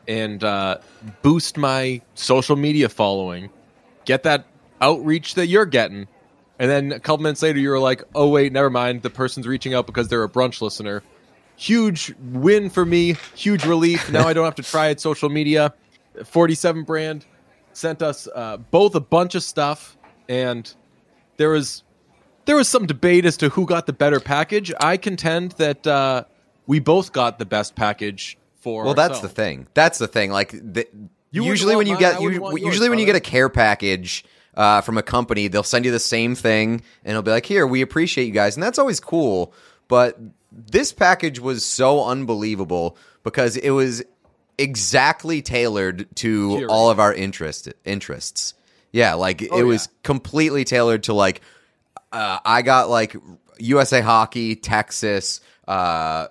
and 0.07 0.43
uh, 0.43 0.77
boost 1.22 1.57
my 1.57 2.01
social 2.15 2.55
media 2.55 2.89
following, 2.89 3.50
get 4.05 4.24
that 4.24 4.45
outreach 4.81 5.36
that 5.36 5.48
you're 5.48 5.65
getting. 5.65 6.07
And 6.60 6.69
then 6.69 6.91
a 6.91 7.00
couple 7.00 7.24
minutes 7.24 7.41
later, 7.41 7.60
you 7.60 7.69
were 7.69 7.79
like, 7.79 8.03
oh, 8.13 8.29
wait, 8.29 8.53
never 8.53 8.69
mind. 8.69 9.01
The 9.01 9.10
person's 9.10 9.48
reaching 9.48 9.74
out 9.74 9.88
because 9.88 10.07
they're 10.07 10.24
a 10.24 10.29
brunch 10.29 10.62
listener. 10.62 11.03
Huge 11.55 12.13
win 12.31 12.69
for 12.69 12.86
me, 12.86 13.15
huge 13.36 13.65
relief. 13.65 14.12
Now 14.12 14.27
I 14.27 14.33
don't 14.33 14.45
have 14.45 14.55
to 14.55 14.63
try 14.63 14.88
it 14.88 15.00
social 15.00 15.29
media. 15.29 15.74
47 16.25 16.83
brand 16.83 17.25
sent 17.74 18.01
us 18.01 18.27
uh, 18.33 18.57
both 18.57 18.95
a 18.95 19.00
bunch 19.00 19.36
of 19.36 19.43
stuff, 19.43 19.98
and 20.29 20.74
there 21.38 21.50
was 21.50 21.83
there 22.45 22.55
was 22.55 22.67
some 22.67 22.86
debate 22.86 23.25
as 23.25 23.38
to 23.38 23.50
who 23.50 23.65
got 23.65 23.86
the 23.86 23.93
better 23.93 24.19
package. 24.19 24.72
I 24.79 24.98
contend 24.98 25.53
that 25.53 25.86
uh, 25.88 26.25
we 26.67 26.79
both 26.79 27.12
got 27.12 27.39
the 27.39 27.45
best 27.45 27.75
package 27.75 28.38
for. 28.63 28.86
Well, 28.86 28.93
that's 28.93 29.20
the 29.20 29.29
thing. 29.29 29.67
That's 29.74 30.00
the 30.00 30.08
thing. 30.08 30.32
Like 30.32 30.51
the, 30.51 30.88
usually 31.32 31.75
when 31.75 31.86
you 31.86 31.93
mine, 31.93 32.00
get 32.00 32.22
you, 32.22 32.32
yours, 32.32 32.62
usually 32.62 32.89
when 32.89 33.00
you 33.00 33.05
get 33.05 33.15
a 33.15 33.20
care 33.20 33.50
package 33.50 34.25
uh, 34.55 34.82
from 34.82 34.98
a 34.98 35.03
company, 35.03 35.48
they'll 35.50 35.63
send 35.63 35.86
you 35.86 35.91
the 35.91 36.00
same 36.00 36.34
thing 36.36 36.82
and 37.03 37.12
it'll 37.12 37.22
be 37.22 37.32
like, 37.32 37.46
"Here, 37.46 37.67
we 37.67 37.82
appreciate 37.82 38.25
you 38.25 38.32
guys," 38.32 38.55
and 38.55 38.63
that's 38.63 38.79
always 38.79 39.00
cool. 39.00 39.53
But 39.88 40.17
this 40.51 40.93
package 40.93 41.39
was 41.39 41.65
so 41.65 42.05
unbelievable 42.05 42.98
because 43.24 43.58
it 43.58 43.72
was 43.72 44.03
exactly 44.58 45.41
tailored 45.41 46.08
to 46.17 46.67
all 46.70 46.89
of 46.89 47.00
our 47.00 47.13
interest 47.13 47.67
interests. 47.86 48.53
Yeah, 48.91 49.15
like 49.15 49.46
Oh, 49.51 49.58
it 49.58 49.63
was 49.63 49.88
yeah. 49.88 49.98
completely 50.03 50.63
tailored 50.63 51.03
to 51.03 51.13
like 51.13 51.41
uh, 52.12 52.39
I 52.46 52.62
got 52.62 52.89
like 52.89 53.15
USA 53.58 54.01
Hockey, 54.01 54.55
Texas, 54.55 55.41
uh, 55.67 56.27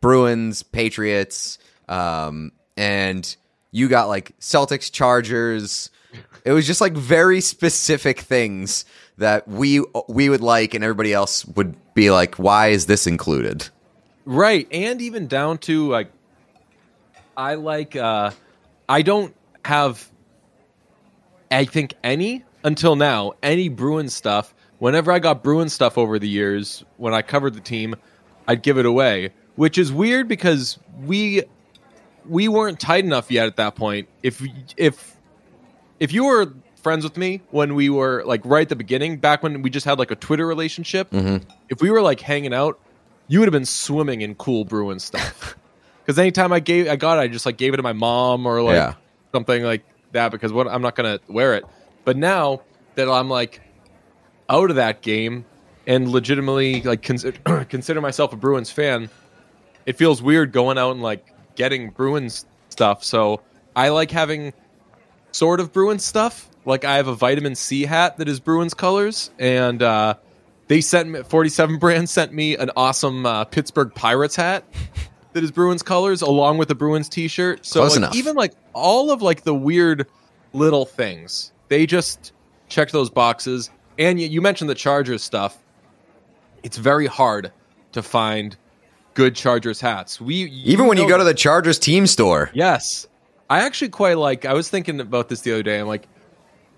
Bruins, 0.00 0.62
Patriots, 0.62 1.58
um, 1.88 2.52
and 2.76 3.36
you 3.70 3.88
got 3.88 4.08
like 4.08 4.38
Celtics, 4.40 4.90
Chargers. 4.90 5.90
It 6.44 6.52
was 6.52 6.66
just 6.66 6.80
like 6.80 6.94
very 6.94 7.40
specific 7.40 8.20
things 8.20 8.84
that 9.18 9.46
we 9.46 9.84
we 10.08 10.28
would 10.28 10.40
like, 10.40 10.74
and 10.74 10.82
everybody 10.82 11.12
else 11.12 11.44
would 11.44 11.76
be 11.94 12.10
like, 12.10 12.36
"Why 12.36 12.68
is 12.68 12.86
this 12.86 13.06
included?" 13.06 13.68
Right, 14.24 14.66
and 14.72 15.00
even 15.02 15.26
down 15.26 15.58
to 15.58 15.88
like, 15.88 16.10
I 17.36 17.54
like. 17.54 17.96
uh 17.96 18.30
I 18.88 19.02
don't 19.02 19.34
have. 19.64 20.10
I 21.48 21.64
think 21.64 21.94
any 22.02 22.44
until 22.64 22.96
now 22.96 23.34
any 23.42 23.68
Bruin 23.68 24.08
stuff. 24.08 24.52
Whenever 24.78 25.12
I 25.12 25.20
got 25.20 25.44
Bruin 25.44 25.68
stuff 25.68 25.96
over 25.96 26.18
the 26.18 26.28
years, 26.28 26.84
when 26.96 27.14
I 27.14 27.22
covered 27.22 27.54
the 27.54 27.60
team, 27.60 27.94
I'd 28.48 28.62
give 28.62 28.78
it 28.78 28.86
away, 28.86 29.30
which 29.56 29.78
is 29.78 29.92
weird 29.92 30.28
because 30.28 30.78
we 31.04 31.42
we 32.26 32.48
weren't 32.48 32.78
tight 32.78 33.04
enough 33.04 33.30
yet 33.30 33.46
at 33.46 33.56
that 33.56 33.74
point. 33.74 34.08
If 34.22 34.42
if 34.76 35.16
if 35.98 36.12
you 36.12 36.24
were 36.24 36.52
friends 36.82 37.04
with 37.04 37.16
me 37.16 37.42
when 37.50 37.74
we 37.74 37.90
were 37.90 38.24
like 38.24 38.40
right 38.44 38.62
at 38.62 38.68
the 38.68 38.76
beginning, 38.76 39.18
back 39.18 39.42
when 39.42 39.62
we 39.62 39.70
just 39.70 39.84
had 39.86 39.98
like 39.98 40.10
a 40.10 40.16
Twitter 40.16 40.46
relationship, 40.46 41.10
mm-hmm. 41.10 41.48
if 41.68 41.80
we 41.82 41.90
were 41.90 42.02
like 42.02 42.20
hanging 42.20 42.54
out, 42.54 42.80
you 43.28 43.38
would 43.38 43.46
have 43.46 43.52
been 43.52 43.66
swimming 43.66 44.22
in 44.22 44.34
cool 44.34 44.64
Bruin 44.64 44.98
stuff. 44.98 45.56
Because 46.02 46.18
anytime 46.18 46.52
I 46.52 46.58
gave, 46.58 46.88
I 46.88 46.96
got 46.96 47.18
it, 47.18 47.20
I 47.20 47.28
just 47.28 47.46
like 47.46 47.56
gave 47.56 47.72
it 47.72 47.76
to 47.76 47.84
my 47.84 47.92
mom 47.92 48.44
or 48.44 48.62
like 48.62 48.74
Yeah. 48.74 48.94
something 49.32 49.62
like 49.62 49.84
that. 50.10 50.32
Because 50.32 50.52
what 50.52 50.66
I'm 50.66 50.82
not 50.82 50.96
gonna 50.96 51.20
wear 51.28 51.54
it. 51.54 51.64
But 52.04 52.16
now 52.16 52.62
that 52.96 53.08
I'm 53.08 53.28
like 53.28 53.60
out 54.48 54.70
of 54.70 54.76
that 54.76 55.02
game 55.02 55.44
and 55.86 56.08
legitimately 56.08 56.82
like 56.82 57.02
consider, 57.02 57.64
consider 57.68 58.00
myself 58.00 58.32
a 58.32 58.36
Bruins 58.36 58.72
fan, 58.72 59.08
it 59.86 59.96
feels 59.96 60.22
weird 60.22 60.52
going 60.52 60.78
out 60.78 60.92
and 60.92 61.02
like 61.02 61.26
getting 61.56 61.90
Bruins 61.90 62.46
stuff. 62.68 63.04
So 63.04 63.40
I 63.74 63.90
like 63.90 64.10
having 64.10 64.52
sort 65.32 65.60
of 65.60 65.72
Bruins 65.72 66.04
stuff. 66.04 66.48
Like 66.64 66.84
I 66.84 66.96
have 66.96 67.08
a 67.08 67.14
vitamin 67.14 67.54
C 67.54 67.82
hat 67.82 68.18
that 68.18 68.28
is 68.28 68.38
Bruins 68.38 68.74
colors, 68.74 69.30
and 69.38 69.82
uh, 69.82 70.14
they 70.68 70.80
sent 70.80 71.08
me 71.08 71.22
47 71.22 71.78
brand 71.78 72.08
sent 72.08 72.32
me 72.32 72.56
an 72.56 72.70
awesome 72.76 73.24
uh, 73.24 73.44
Pittsburgh 73.44 73.94
Pirates 73.94 74.36
hat 74.36 74.64
that 75.32 75.42
is 75.44 75.50
Bruins 75.50 75.82
colors, 75.82 76.22
along 76.22 76.58
with 76.58 76.68
the 76.68 76.74
Bruins 76.74 77.08
T-shirt. 77.08 77.64
So 77.64 77.84
like, 77.84 78.14
even 78.14 78.36
like 78.36 78.52
all 78.72 79.10
of 79.10 79.22
like 79.22 79.42
the 79.42 79.54
weird 79.54 80.06
little 80.52 80.84
things, 80.84 81.52
they 81.68 81.86
just 81.86 82.32
check 82.68 82.90
those 82.90 83.10
boxes. 83.10 83.70
And 83.98 84.20
you, 84.20 84.28
you 84.28 84.40
mentioned 84.40 84.70
the 84.70 84.74
Chargers 84.74 85.22
stuff. 85.22 85.58
It's 86.62 86.76
very 86.76 87.06
hard 87.06 87.52
to 87.92 88.02
find 88.02 88.56
good 89.20 89.36
Chargers 89.36 89.80
hats. 89.80 90.20
We 90.20 90.44
Even 90.64 90.86
when 90.86 90.96
you 90.96 91.06
go 91.08 91.18
to 91.18 91.24
the 91.24 91.34
Chargers 91.34 91.78
team 91.78 92.06
store, 92.06 92.50
Yes. 92.54 93.06
I 93.50 93.60
actually 93.66 93.88
quite 93.90 94.16
like 94.16 94.44
I 94.46 94.54
was 94.54 94.70
thinking 94.70 94.98
about 95.00 95.28
this 95.28 95.40
the 95.42 95.52
other 95.52 95.62
day. 95.62 95.78
I'm 95.80 95.88
like, 95.88 96.08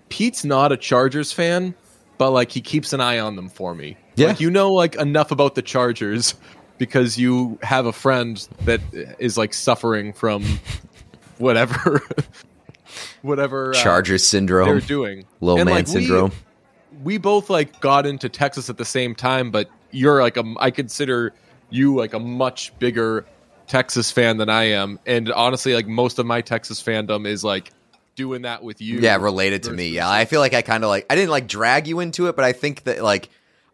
Pete's 0.09 0.43
not 0.43 0.71
a 0.71 0.77
Chargers 0.77 1.31
fan, 1.31 1.73
but 2.17 2.31
like 2.31 2.51
he 2.51 2.59
keeps 2.61 2.91
an 2.93 2.99
eye 2.99 3.19
on 3.19 3.35
them 3.37 3.47
for 3.47 3.73
me. 3.75 3.95
Yeah. 4.15 4.27
Like 4.27 4.39
you 4.41 4.49
know 4.51 4.73
like 4.73 4.95
enough 4.95 5.31
about 5.31 5.55
the 5.55 5.61
Chargers 5.61 6.35
because 6.79 7.17
you 7.17 7.57
have 7.61 7.85
a 7.85 7.93
friend 7.93 8.45
that 8.65 8.81
is 9.19 9.37
like 9.37 9.53
suffering 9.53 10.11
from 10.13 10.43
whatever 11.37 12.01
whatever 13.21 13.73
uh, 13.75 14.17
syndrome 14.17 14.67
they're 14.67 14.79
doing. 14.79 15.25
low 15.41 15.57
And, 15.57 15.65
man 15.65 15.75
like, 15.75 15.87
we- 15.87 15.91
syndrome. 15.93 16.31
we 17.03 17.17
both 17.17 17.49
like 17.49 17.79
got 17.79 18.05
into 18.05 18.29
Texas 18.29 18.69
at 18.69 18.77
the 18.77 18.85
same 18.85 19.15
time, 19.15 19.51
but 19.51 19.69
you're 19.91 20.21
like 20.21 20.37
a 20.37 20.43
I 20.59 20.71
consider 20.71 21.33
you 21.73 21.95
like 21.95 22.13
a 22.13 22.19
much 22.19 22.77
bigger 22.79 23.25
Texas 23.67 24.11
fan 24.11 24.37
than 24.37 24.49
I 24.49 24.65
am, 24.65 24.99
and 25.05 25.31
honestly, 25.31 25.73
like 25.73 25.87
most 25.87 26.19
of 26.19 26.25
my 26.25 26.41
Texas 26.41 26.81
fandom 26.81 27.25
is 27.25 27.43
like 27.43 27.71
doing 28.15 28.43
that 28.43 28.63
with 28.63 28.81
you. 28.81 28.99
yeah, 28.99 29.15
related 29.15 29.63
to 29.63 29.71
me. 29.71 29.89
Yeah, 29.89 30.09
I 30.09 30.25
feel 30.25 30.39
like 30.39 30.53
I 30.53 30.61
kind 30.61 30.83
of 30.83 30.89
like 30.89 31.05
I 31.09 31.15
didn't 31.15 31.31
like 31.31 31.47
drag 31.47 31.87
you 31.87 31.99
into 31.99 32.27
it, 32.27 32.35
but 32.35 32.45
I 32.45 32.53
think 32.53 32.83
that 32.83 33.03
like 33.03 33.29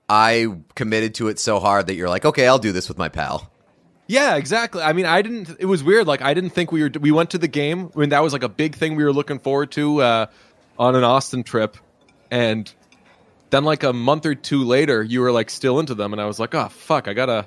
I 0.07 0.47
committed 0.75 1.15
to 1.15 1.27
it 1.27 1.39
so 1.39 1.59
hard 1.59 1.87
that 1.87 1.95
you're 1.95 2.09
like, 2.09 2.25
okay, 2.25 2.47
I'll 2.47 2.59
do 2.59 2.71
this 2.71 2.87
with 2.87 2.97
my 2.97 3.09
pal. 3.09 3.51
Yeah, 4.07 4.37
exactly. 4.37 4.81
I 4.81 4.93
mean, 4.93 5.05
I 5.05 5.21
didn't. 5.21 5.57
It 5.59 5.65
was 5.65 5.83
weird. 5.83 6.07
Like 6.07 6.21
I 6.21 6.33
didn't 6.33 6.51
think 6.51 6.71
we 6.71 6.81
were. 6.81 6.91
We 6.99 7.11
went 7.11 7.31
to 7.31 7.37
the 7.37 7.47
game 7.47 7.89
when 7.89 8.09
that 8.09 8.23
was 8.23 8.33
like 8.33 8.43
a 8.43 8.49
big 8.49 8.75
thing 8.75 8.95
we 8.95 9.03
were 9.03 9.13
looking 9.13 9.39
forward 9.39 9.71
to 9.73 10.01
uh, 10.01 10.25
on 10.79 10.95
an 10.95 11.03
Austin 11.03 11.43
trip, 11.43 11.77
and 12.31 12.71
then 13.51 13.65
like 13.65 13.83
a 13.83 13.93
month 13.93 14.25
or 14.25 14.33
two 14.33 14.63
later, 14.63 15.03
you 15.03 15.21
were 15.21 15.31
like 15.31 15.49
still 15.49 15.79
into 15.79 15.93
them, 15.93 16.13
and 16.13 16.21
I 16.21 16.25
was 16.25 16.39
like, 16.39 16.55
oh 16.55 16.69
fuck, 16.69 17.07
I 17.07 17.13
gotta. 17.13 17.45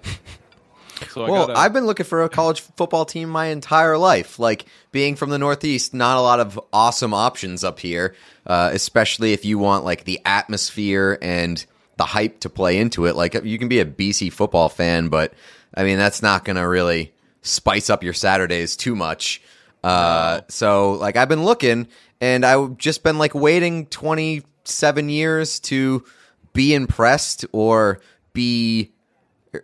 So 1.11 1.31
Well, 1.31 1.47
gotta, 1.47 1.59
I've 1.59 1.73
been 1.73 1.87
looking 1.87 2.07
for 2.07 2.23
a 2.23 2.29
college 2.29 2.61
football 2.61 3.05
team 3.05 3.29
my 3.29 3.47
entire 3.47 3.99
life. 3.99 4.39
Like 4.39 4.67
being 4.91 5.17
from 5.17 5.31
the 5.31 5.39
Northeast, 5.39 5.95
not 5.95 6.17
a 6.17 6.21
lot 6.21 6.41
of 6.41 6.61
awesome 6.73 7.15
options 7.15 7.65
up 7.65 7.79
here, 7.81 8.15
uh, 8.47 8.71
especially 8.73 9.33
if 9.33 9.45
you 9.45 9.59
want 9.59 9.85
like 9.85 10.05
the 10.05 10.21
atmosphere 10.25 11.19
and 11.21 11.65
the 11.97 12.05
hype 12.05 12.41
to 12.41 12.51
play 12.51 12.79
into 12.79 13.07
it. 13.07 13.17
Like 13.17 13.35
you 13.45 13.59
can 13.59 13.69
be 13.69 13.81
a 13.81 13.85
BC 13.85 14.33
football 14.33 14.69
fan, 14.69 15.09
but 15.09 15.35
I 15.75 15.85
mean 15.85 15.99
that's 15.99 16.23
not 16.23 16.45
going 16.45 16.57
to 16.57 16.67
really 16.67 17.13
spice 17.43 17.91
up 17.91 18.03
your 18.03 18.15
Saturdays 18.15 18.77
too 18.77 18.95
much. 18.95 19.43
Uh, 19.85 20.43
So 20.49 20.93
like 20.93 21.17
I've 21.17 21.29
been 21.29 21.45
looking, 21.45 21.89
and 22.21 22.47
I've 22.47 22.79
just 22.79 23.03
been 23.03 23.19
like 23.19 23.35
waiting 23.35 23.87
twenty 23.87 24.43
seven 24.65 25.09
years 25.09 25.59
to 25.61 26.05
be 26.53 26.75
impressed 26.75 27.45
or 27.53 28.01
be 28.33 28.93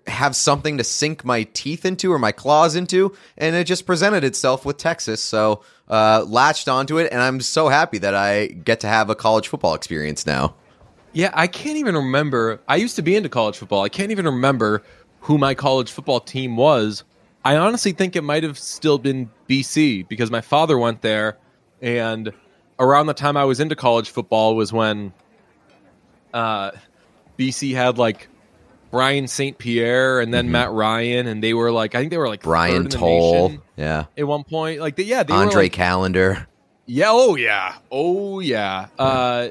have 0.07 0.37
something 0.37 0.79
to 0.79 0.85
sink 0.85 1.25
my 1.25 1.45
teeth 1.55 1.85
into 1.85 2.13
or 2.13 2.19
my 2.19 2.33
claws 2.33 2.77
into, 2.77 3.15
and 3.37 3.57
it 3.57 3.65
just 3.65 3.87
presented 3.87 4.25
itself 4.25 4.65
with 4.65 4.77
Texas. 4.77 5.23
So 5.23 5.63
uh, 5.89 6.25
latched 6.27 6.69
onto 6.69 6.99
it, 6.99 7.11
and 7.11 7.23
I'm 7.23 7.41
so 7.41 7.69
happy 7.69 7.99
that 7.99 8.15
I 8.15 8.47
get 8.47 8.81
to 8.81 8.87
have 8.87 9.09
a 9.11 9.15
college 9.15 9.49
football 9.49 9.75
experience 9.75 10.27
now. 10.27 10.55
Yeah, 11.13 11.31
I 11.33 11.47
can't 11.47 11.79
even 11.79 11.95
remember. 11.95 12.61
I 12.69 12.77
used 12.77 12.97
to 12.97 13.03
be 13.03 13.17
into 13.17 13.29
college 13.29 13.57
football. 13.57 13.83
I 13.83 13.89
can't 13.89 14.11
even 14.11 14.27
remember 14.27 14.83
who 15.21 15.39
my 15.39 15.55
college 15.55 15.91
football 15.91 16.21
team 16.21 16.57
was. 16.57 17.05
I 17.45 17.57
honestly 17.57 17.93
think 17.93 18.15
it 18.15 18.23
might 18.23 18.43
have 18.43 18.59
still 18.59 18.99
been 18.99 19.31
BC 19.49 20.07
because 20.07 20.31
my 20.31 20.43
father 20.43 20.79
went 20.79 21.01
there, 21.01 21.39
and 21.81 22.33
around 22.79 23.07
the 23.07 23.15
time 23.15 23.37
I 23.37 23.45
was 23.45 23.59
into 23.59 23.75
college 23.75 24.11
football 24.11 24.55
was 24.55 24.73
when 24.73 25.15
uh, 26.35 26.73
BC 27.39 27.75
had 27.75 27.97
like 27.97 28.29
Brian 28.91 29.29
St. 29.29 29.59
Pierre 29.59 30.21
and 30.21 30.33
then 30.33 30.51
Matt 30.51 30.71
Ryan, 30.71 31.27
and 31.27 31.43
they 31.43 31.55
were 31.55 31.71
like, 31.71 31.95
I 31.95 31.99
think 31.99 32.11
they 32.11 32.19
were 32.19 32.29
like 32.29 32.43
Brian 32.43 32.89
Toal, 32.89 33.59
yeah, 33.77 34.07
at 34.17 34.27
one 34.27 34.45
point. 34.45 34.81
Like, 34.81 34.97
they, 34.97 35.03
yeah, 35.05 35.23
they 35.23 35.33
were 35.33 35.41
Andre 35.41 35.65
like, 35.65 35.73
Callender. 35.73 36.47
yeah, 36.87 37.09
oh 37.09 37.37
yeah, 37.37 37.77
oh 37.91 38.41
yeah. 38.41 38.89
Uh, 38.99 39.49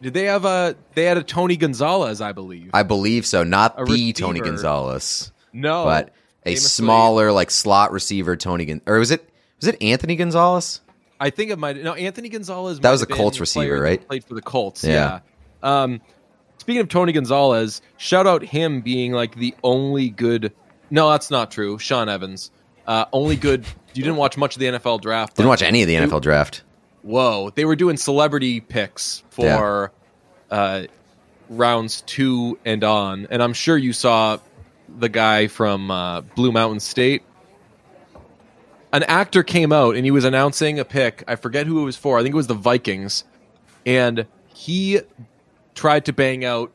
did 0.00 0.14
they 0.14 0.24
have 0.24 0.44
a? 0.44 0.76
They 0.94 1.04
had 1.04 1.16
a 1.16 1.22
Tony 1.22 1.56
Gonzalez, 1.56 2.20
I 2.20 2.32
believe. 2.32 2.70
I 2.72 2.82
believe 2.82 3.26
so. 3.26 3.44
Not 3.44 3.80
A 3.80 3.84
the 3.84 4.12
Tony. 4.12 4.40
Gonzalez, 4.40 5.32
no, 5.52 5.84
but 5.84 6.12
a 6.44 6.54
smaller 6.56 7.32
like 7.32 7.50
slot 7.50 7.92
receiver 7.92 8.36
Tony 8.36 8.64
Gon- 8.64 8.82
or 8.86 8.98
was 8.98 9.10
it 9.10 9.28
was 9.60 9.68
it 9.68 9.82
Anthony 9.82 10.16
Gonzalez? 10.16 10.80
I 11.20 11.30
think 11.30 11.52
it 11.52 11.58
might. 11.58 11.76
No, 11.80 11.94
Anthony 11.94 12.28
Gonzalez. 12.28 12.80
That 12.80 12.90
was 12.90 13.02
a 13.02 13.06
Colts 13.06 13.38
receiver, 13.38 13.80
right? 13.80 14.04
Played 14.06 14.24
for 14.24 14.34
the 14.34 14.42
Colts. 14.42 14.82
Yeah. 14.82 15.20
Yeah. 15.62 15.82
Um, 15.82 16.00
speaking 16.62 16.80
of 16.80 16.88
Tony 16.88 17.10
Gonzalez, 17.10 17.82
shout 17.96 18.24
out 18.24 18.44
him 18.44 18.82
being 18.82 19.10
like 19.10 19.34
the 19.34 19.52
only 19.64 20.10
good. 20.10 20.52
No, 20.90 21.10
that's 21.10 21.28
not 21.28 21.50
true. 21.50 21.76
Sean 21.76 22.08
Evans, 22.08 22.52
uh, 22.86 23.06
only 23.12 23.34
good. 23.34 23.64
You 23.94 24.04
didn't 24.04 24.16
watch 24.16 24.36
much 24.36 24.54
of 24.54 24.60
the 24.60 24.66
NFL 24.66 25.00
draft. 25.00 25.36
Didn't 25.36 25.48
watch 25.48 25.62
any 25.62 25.82
of 25.82 25.88
the 25.88 25.96
NFL 25.96 26.22
draft. 26.22 26.62
Whoa, 27.02 27.50
they 27.50 27.64
were 27.64 27.74
doing 27.74 27.96
celebrity 27.96 28.60
picks 28.60 29.24
for 29.30 29.90
uh, 30.52 30.84
rounds 31.50 32.02
two 32.02 32.60
and 32.64 32.84
on, 32.84 33.26
and 33.28 33.42
I'm 33.42 33.54
sure 33.54 33.76
you 33.76 33.92
saw 33.92 34.38
the 34.88 35.08
guy 35.08 35.48
from 35.48 35.90
uh, 35.90 36.20
Blue 36.20 36.52
Mountain 36.52 36.78
State. 36.78 37.24
An 38.92 39.02
actor 39.02 39.42
came 39.42 39.72
out 39.72 39.96
and 39.96 40.04
he 40.04 40.12
was 40.12 40.24
announcing 40.24 40.78
a 40.78 40.84
pick. 40.84 41.24
I 41.26 41.34
forget 41.34 41.66
who 41.66 41.80
it 41.80 41.84
was 41.84 41.96
for. 41.96 42.20
I 42.20 42.22
think 42.22 42.34
it 42.34 42.36
was 42.36 42.46
the 42.46 42.54
Vikings, 42.54 43.24
and 43.84 44.26
he 44.54 45.00
tried 45.74 46.04
to 46.06 46.12
bang 46.12 46.44
out 46.44 46.72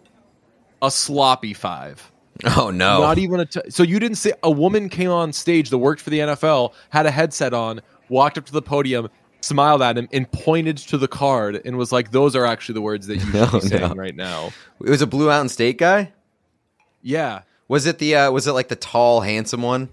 a 0.81 0.91
sloppy 0.91 1.53
five. 1.53 2.11
Oh 2.55 2.69
no! 2.69 2.99
Not 3.01 3.17
even 3.17 3.39
a. 3.39 3.45
T- 3.45 3.61
so 3.69 3.81
you 3.83 3.99
didn't 3.99 4.17
see 4.17 4.31
a 4.43 4.51
woman 4.51 4.89
came 4.89 5.09
on 5.09 5.33
stage 5.33 5.69
that 5.71 5.77
worked 5.79 6.01
for 6.01 6.11
the 6.11 6.19
NFL, 6.19 6.73
had 6.89 7.05
a 7.07 7.11
headset 7.11 7.53
on, 7.53 7.81
walked 8.09 8.37
up 8.37 8.45
to 8.45 8.53
the 8.53 8.61
podium, 8.61 9.09
smiled 9.41 9.81
at 9.81 9.97
him, 9.97 10.07
and 10.13 10.31
pointed 10.31 10.77
to 10.77 10.99
the 10.99 11.07
card 11.07 11.59
and 11.65 11.77
was 11.77 11.91
like, 11.91 12.11
"Those 12.11 12.35
are 12.35 12.45
actually 12.45 12.73
the 12.73 12.81
words 12.81 13.07
that 13.07 13.15
you 13.15 13.21
should 13.21 13.33
No, 13.33 13.47
be 13.53 13.59
saying 13.61 13.89
no. 13.89 13.95
right 13.95 14.15
now." 14.15 14.51
it 14.83 14.89
was 14.89 15.01
a 15.01 15.07
Blue 15.07 15.25
Mountain 15.27 15.49
State 15.49 15.79
guy. 15.79 16.13
Yeah, 17.01 17.41
Was 17.67 17.85
it 17.87 17.97
the 17.97 18.15
uh, 18.15 18.31
was 18.31 18.45
it 18.45 18.51
like 18.51 18.67
the 18.67 18.75
tall, 18.75 19.21
handsome 19.21 19.63
one? 19.63 19.89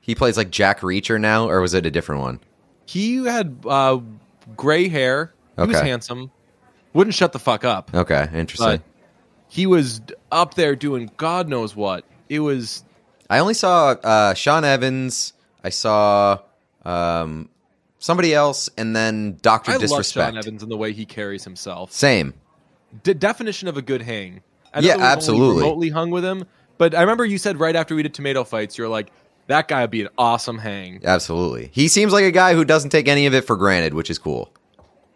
He 0.00 0.14
plays 0.14 0.36
like 0.38 0.50
Jack 0.50 0.80
Reacher 0.80 1.20
now, 1.20 1.48
or 1.50 1.60
was 1.60 1.74
it 1.74 1.84
a 1.86 1.90
different 1.90 2.22
one? 2.22 2.40
he 2.86 3.24
had 3.24 3.58
uh, 3.66 3.98
gray 4.56 4.88
hair. 4.88 5.32
He 5.58 5.62
was 5.66 5.80
handsome. 5.80 6.30
Wouldn't 6.94 7.14
shut 7.14 7.32
the 7.32 7.38
fuck 7.38 7.64
up. 7.64 7.92
Okay, 7.94 8.28
interesting. 8.32 8.66
But 8.66 8.82
he 9.48 9.66
was 9.66 10.00
up 10.32 10.54
there 10.54 10.74
doing 10.74 11.10
God 11.16 11.48
knows 11.48 11.76
what. 11.76 12.04
It 12.28 12.40
was 12.40 12.84
I 13.28 13.38
only 13.40 13.54
saw 13.54 13.90
uh, 13.90 14.34
Sean 14.34 14.64
Evans. 14.64 15.32
I 15.62 15.70
saw 15.70 16.38
um, 16.84 17.48
somebody 17.98 18.34
else, 18.34 18.68
and 18.76 18.94
then 18.94 19.38
Doctor 19.42 19.72
I 19.72 19.74
love 19.74 19.82
Disrespect. 19.82 20.30
Sean 20.34 20.38
Evans 20.38 20.62
and 20.62 20.70
the 20.70 20.76
way 20.76 20.92
he 20.92 21.04
carries 21.04 21.44
himself. 21.44 21.92
Same. 21.92 22.34
D- 23.02 23.14
definition 23.14 23.66
of 23.68 23.76
a 23.76 23.82
good 23.82 24.02
hang. 24.02 24.42
I 24.72 24.80
Yeah, 24.80 24.82
that 24.82 24.96
we've 24.96 25.02
only 25.02 25.12
absolutely. 25.12 25.62
remotely 25.62 25.88
hung 25.90 26.10
with 26.10 26.24
him, 26.24 26.44
but 26.78 26.94
I 26.94 27.00
remember 27.00 27.24
you 27.24 27.38
said 27.38 27.58
right 27.58 27.74
after 27.74 27.94
we 27.94 28.02
did 28.02 28.14
tomato 28.14 28.44
fights, 28.44 28.76
you're 28.76 28.88
like, 28.88 29.10
that 29.46 29.68
guy 29.68 29.80
would 29.82 29.90
be 29.90 30.02
an 30.02 30.08
awesome 30.18 30.58
hang. 30.58 31.00
Absolutely. 31.04 31.70
He 31.72 31.88
seems 31.88 32.12
like 32.12 32.24
a 32.24 32.30
guy 32.30 32.54
who 32.54 32.64
doesn't 32.64 32.90
take 32.90 33.08
any 33.08 33.26
of 33.26 33.34
it 33.34 33.44
for 33.44 33.56
granted, 33.56 33.94
which 33.94 34.10
is 34.10 34.18
cool. 34.18 34.52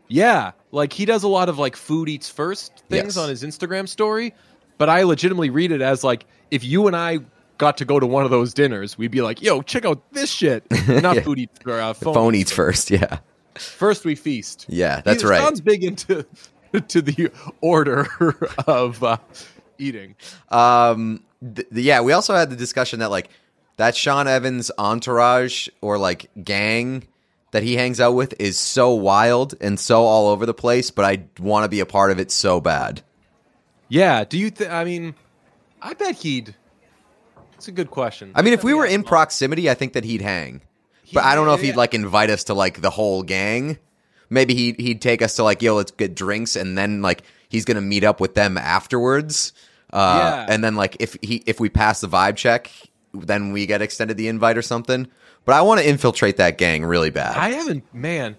Yeah, 0.09 0.53
like 0.73 0.93
he 0.93 1.05
does 1.05 1.23
a 1.23 1.29
lot 1.29 1.49
of 1.49 1.59
like 1.59 1.77
food 1.77 2.09
eats 2.09 2.29
first 2.31 2.73
things 2.89 3.15
Yes. 3.15 3.17
on 3.19 3.29
his 3.29 3.43
Instagram 3.43 3.89
story, 3.89 4.35
but 4.79 4.89
I 4.89 5.03
legitimately 5.03 5.51
read 5.51 5.71
it 5.73 5.81
as 5.83 6.03
like 6.05 6.25
if 6.51 6.65
you 6.65 6.87
and 6.87 6.97
I 6.97 7.19
got 7.59 7.77
to 7.79 7.85
go 7.85 7.99
to 8.01 8.07
one 8.07 8.25
of 8.25 8.31
those 8.31 8.55
dinners, 8.55 8.97
we'd 8.97 9.11
be 9.11 9.21
like, 9.21 9.43
"Yo, 9.43 9.61
check 9.63 9.85
out 9.85 10.01
this 10.13 10.31
shit." 10.31 10.65
Not 10.89 11.17
Yeah. 11.17 11.23
food 11.23 11.39
eats 11.41 11.59
or 11.67 11.81
uh, 11.81 11.93
phone, 11.93 12.15
Phone 12.15 12.35
eats 12.35 12.53
first. 12.53 12.91
Yeah. 12.91 13.19
First 13.57 14.05
we 14.05 14.15
feast. 14.15 14.67
Yeah, 14.69 15.01
that's 15.01 15.23
he, 15.23 15.29
right. 15.29 15.43
Sounds 15.43 15.61
big 15.61 15.83
into 15.83 16.25
to 16.89 17.03
the 17.03 17.31
order 17.61 18.07
of 18.69 19.03
uh, 19.03 19.17
eating. 19.79 20.15
Um, 20.51 21.25
th- 21.55 21.67
yeah, 21.73 22.01
we 22.01 22.13
also 22.13 22.35
had 22.37 22.51
the 22.51 22.57
discussion 22.57 23.01
that 23.01 23.11
like 23.11 23.31
that 23.77 23.97
Sean 23.97 24.29
Evans 24.29 24.71
entourage 24.79 25.69
or 25.81 25.99
like 25.99 26.31
gang 26.45 27.03
that 27.51 27.63
he 27.63 27.77
hangs 27.77 28.01
out 28.01 28.15
with 28.15 28.35
is 28.39 28.59
so 28.59 28.93
wild 28.95 29.55
and 29.61 29.79
so 29.81 30.03
all 30.05 30.29
over 30.29 30.45
the 30.47 30.55
place, 30.55 30.91
but 30.91 31.05
I 31.05 31.25
want 31.41 31.65
to 31.65 31.69
be 31.69 31.81
a 31.81 31.87
part 31.87 32.11
of 32.11 32.19
it 32.19 32.31
so 32.31 32.61
bad. 32.61 33.03
Yeah. 33.89 34.25
Do 34.25 34.39
you 34.39 34.51
think? 34.51 34.71
I 34.71 34.85
mean, 34.85 35.15
I 35.81 35.95
bet 35.95 36.17
he'd. 36.17 36.55
It's 37.55 37.69
a 37.69 37.73
good 37.73 37.91
question. 37.91 38.33
I 38.35 38.43
mean, 38.43 38.53
if 38.53 38.63
we 38.63 38.75
were 38.75 38.87
in 38.87 39.03
proximity, 39.03 39.69
I 39.69 39.75
think 39.75 39.95
that 39.95 40.05
he'd 40.05 40.21
hang. 40.23 40.61
But 41.13 41.25
I 41.25 41.35
don't 41.35 41.47
know 41.47 41.55
if 41.55 41.63
he'd 41.63 41.75
like 41.77 41.95
invite 41.95 42.29
us 42.31 42.45
to 42.45 42.55
like 42.55 42.83
the 42.83 42.91
whole 42.91 43.23
gang. 43.23 43.79
Maybe 44.31 44.55
he 44.55 44.75
he'd 44.79 45.01
take 45.01 45.23
us 45.23 45.37
to 45.37 45.43
like 45.43 45.63
yo, 45.63 45.75
let's 45.75 45.91
get 45.91 46.15
drinks, 46.15 46.55
and 46.55 46.77
then 46.77 47.01
like 47.01 47.23
he's 47.49 47.65
gonna 47.65 47.81
meet 47.81 48.05
up 48.05 48.21
with 48.21 48.35
them 48.35 48.59
afterwards. 48.59 49.55
Uh, 49.91 50.19
Yeah. 50.47 50.55
and 50.55 50.63
then 50.63 50.77
like 50.77 50.99
if 51.01 51.17
he 51.23 51.43
if 51.47 51.59
we 51.59 51.71
pass 51.71 52.03
the 52.03 52.09
vibe 52.09 52.37
check, 52.37 52.71
then 53.15 53.53
we 53.53 53.65
get 53.65 53.81
extended 53.81 54.19
the 54.19 54.29
invite 54.29 54.59
or 54.59 54.63
something. 54.63 55.09
But 55.49 55.57
I 55.57 55.63
want 55.63 55.81
to 55.81 55.89
infiltrate 55.89 56.37
that 56.37 56.59
gang 56.59 56.85
really 56.85 57.09
bad. 57.09 57.35
I 57.35 57.49
haven't, 57.53 57.83
man. 57.95 58.37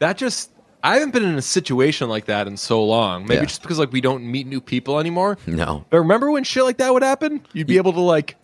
That 0.00 0.16
just 0.18 0.50
I 0.82 0.94
haven't 0.94 1.12
been 1.12 1.22
in 1.22 1.36
a 1.36 1.42
situation 1.42 2.08
like 2.08 2.24
that 2.24 2.48
in 2.48 2.56
so 2.56 2.82
long. 2.84 3.22
Maybe 3.28 3.34
Yeah. 3.36 3.44
just 3.44 3.62
because 3.62 3.78
like 3.78 3.92
we 3.92 4.00
don't 4.00 4.24
meet 4.24 4.44
new 4.44 4.60
people 4.60 4.98
anymore. 4.98 5.38
no, 5.46 5.84
But 5.88 5.98
remember 5.98 6.32
when 6.32 6.42
shit 6.42 6.64
like 6.64 6.78
that 6.78 6.92
would 6.92 7.04
happen? 7.04 7.46
You'd 7.52 7.68
be 7.68 7.76
able 7.76 7.92
to 7.92 8.00
like 8.00 8.34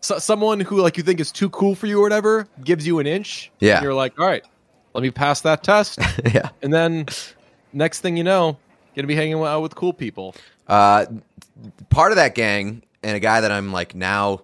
so, 0.00 0.18
someone 0.18 0.58
who 0.58 0.80
like 0.80 0.96
you 0.96 1.04
think 1.04 1.20
is 1.20 1.30
too 1.30 1.48
cool 1.50 1.76
for 1.76 1.86
you 1.86 2.00
or 2.00 2.02
whatever 2.02 2.48
gives 2.64 2.84
you 2.88 2.98
an 2.98 3.06
inch. 3.06 3.52
Yeah. 3.60 3.76
and 3.76 3.84
you're 3.84 3.94
like, 3.94 4.18
all 4.18 4.26
right, 4.26 4.44
let 4.92 5.02
me 5.02 5.12
pass 5.12 5.42
that 5.42 5.62
test, 5.62 6.00
yeah. 6.34 6.48
and 6.60 6.74
then 6.74 7.06
next 7.72 8.00
thing 8.00 8.16
you 8.16 8.24
know, 8.24 8.56
gonna 8.96 9.06
be 9.06 9.14
hanging 9.14 9.34
out 9.34 9.62
with 9.62 9.76
cool 9.76 9.92
people. 9.92 10.34
Uh, 10.66 11.06
part 11.88 12.10
of 12.10 12.16
that 12.16 12.34
gang 12.34 12.82
and 13.04 13.14
a 13.16 13.20
guy 13.20 13.40
that 13.42 13.52
I'm 13.52 13.70
like 13.70 13.94
now 13.94 14.40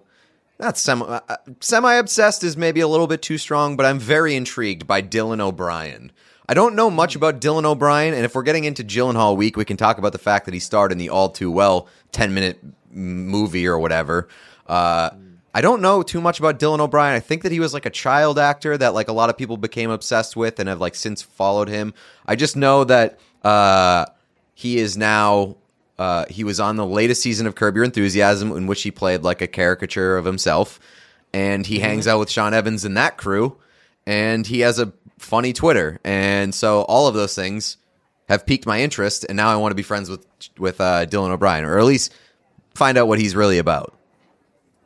not 0.59 0.77
semi 0.77 1.05
uh, 1.05 1.37
semi 1.59 1.93
obsessed 1.95 2.43
is 2.43 2.57
maybe 2.57 2.81
a 2.81 2.87
little 2.87 3.07
bit 3.07 3.21
too 3.21 3.37
strong, 3.37 3.77
but 3.77 3.85
I'm 3.85 3.99
very 3.99 4.35
intrigued 4.35 4.85
by 4.85 5.01
Dylan 5.01 5.39
O'Brien. 5.39 6.11
I 6.47 6.53
don't 6.53 6.75
know 6.75 6.89
much 6.89 7.15
about 7.15 7.39
Dylan 7.39 7.65
O'Brien, 7.65 8.13
and 8.13 8.25
if 8.25 8.33
we're 8.33 8.43
getting 8.43 8.63
into 8.63 8.83
Gyllenhaal 8.83 9.37
week, 9.37 9.55
we 9.55 9.65
can 9.65 9.77
talk 9.77 9.97
about 9.97 10.13
the 10.13 10.17
fact 10.17 10.45
that 10.45 10.53
he 10.53 10.59
starred 10.59 10.91
in 10.91 10.97
the 10.97 11.09
all 11.09 11.29
too 11.29 11.51
well 11.51 11.87
10 12.11 12.33
minute 12.33 12.59
movie 12.91 13.67
or 13.67 13.79
whatever. 13.79 14.27
Uh, 14.67 15.11
I 15.53 15.61
don't 15.61 15.81
know 15.81 16.03
too 16.03 16.21
much 16.21 16.39
about 16.39 16.59
Dylan 16.59 16.79
O'Brien. 16.79 17.15
I 17.15 17.19
think 17.19 17.43
that 17.43 17.51
he 17.51 17.59
was 17.59 17.73
like 17.73 17.85
a 17.85 17.89
child 17.89 18.37
actor 18.37 18.77
that 18.77 18.93
like 18.93 19.07
a 19.07 19.13
lot 19.13 19.29
of 19.29 19.37
people 19.37 19.57
became 19.57 19.89
obsessed 19.89 20.35
with 20.35 20.59
and 20.59 20.69
have 20.69 20.81
like 20.81 20.95
since 20.95 21.21
followed 21.21 21.69
him. 21.69 21.93
I 22.25 22.35
just 22.35 22.55
know 22.55 22.83
that 22.83 23.19
uh, 23.43 24.05
he 24.53 24.77
is 24.77 24.97
now 24.97 25.55
uh, 25.99 26.25
he 26.29 26.43
was 26.43 26.59
on 26.59 26.77
the 26.77 26.85
latest 26.85 27.21
season 27.21 27.45
of 27.45 27.55
Curb 27.55 27.75
Your 27.75 27.83
Enthusiasm, 27.83 28.51
in 28.53 28.67
which 28.67 28.81
he 28.83 28.89
played 28.89 29.21
like 29.21 29.41
a 29.41 29.47
caricature 29.47 30.17
of 30.17 30.23
himself, 30.23 30.79
and 31.33 31.65
he 31.67 31.79
hangs 31.79 32.07
out 32.07 32.19
with 32.19 32.29
Sean 32.29 32.53
Evans 32.53 32.85
and 32.85 32.95
that 32.95 33.17
crew, 33.17 33.57
and 34.07 34.47
he 34.47 34.61
has 34.61 34.79
a 34.79 34.93
funny 35.17 35.51
Twitter, 35.51 35.99
and 36.05 36.55
so 36.55 36.83
all 36.83 37.07
of 37.07 37.15
those 37.15 37.35
things 37.35 37.77
have 38.29 38.45
piqued 38.45 38.65
my 38.65 38.79
interest, 38.81 39.25
and 39.27 39.35
now 39.35 39.49
I 39.49 39.57
want 39.57 39.71
to 39.71 39.75
be 39.75 39.83
friends 39.83 40.09
with 40.09 40.25
with 40.57 40.79
uh, 40.79 41.05
Dylan 41.05 41.31
O'Brien, 41.31 41.65
or 41.65 41.77
at 41.77 41.85
least 41.85 42.13
find 42.73 42.97
out 42.97 43.09
what 43.09 43.19
he's 43.19 43.35
really 43.35 43.57
about. 43.57 43.93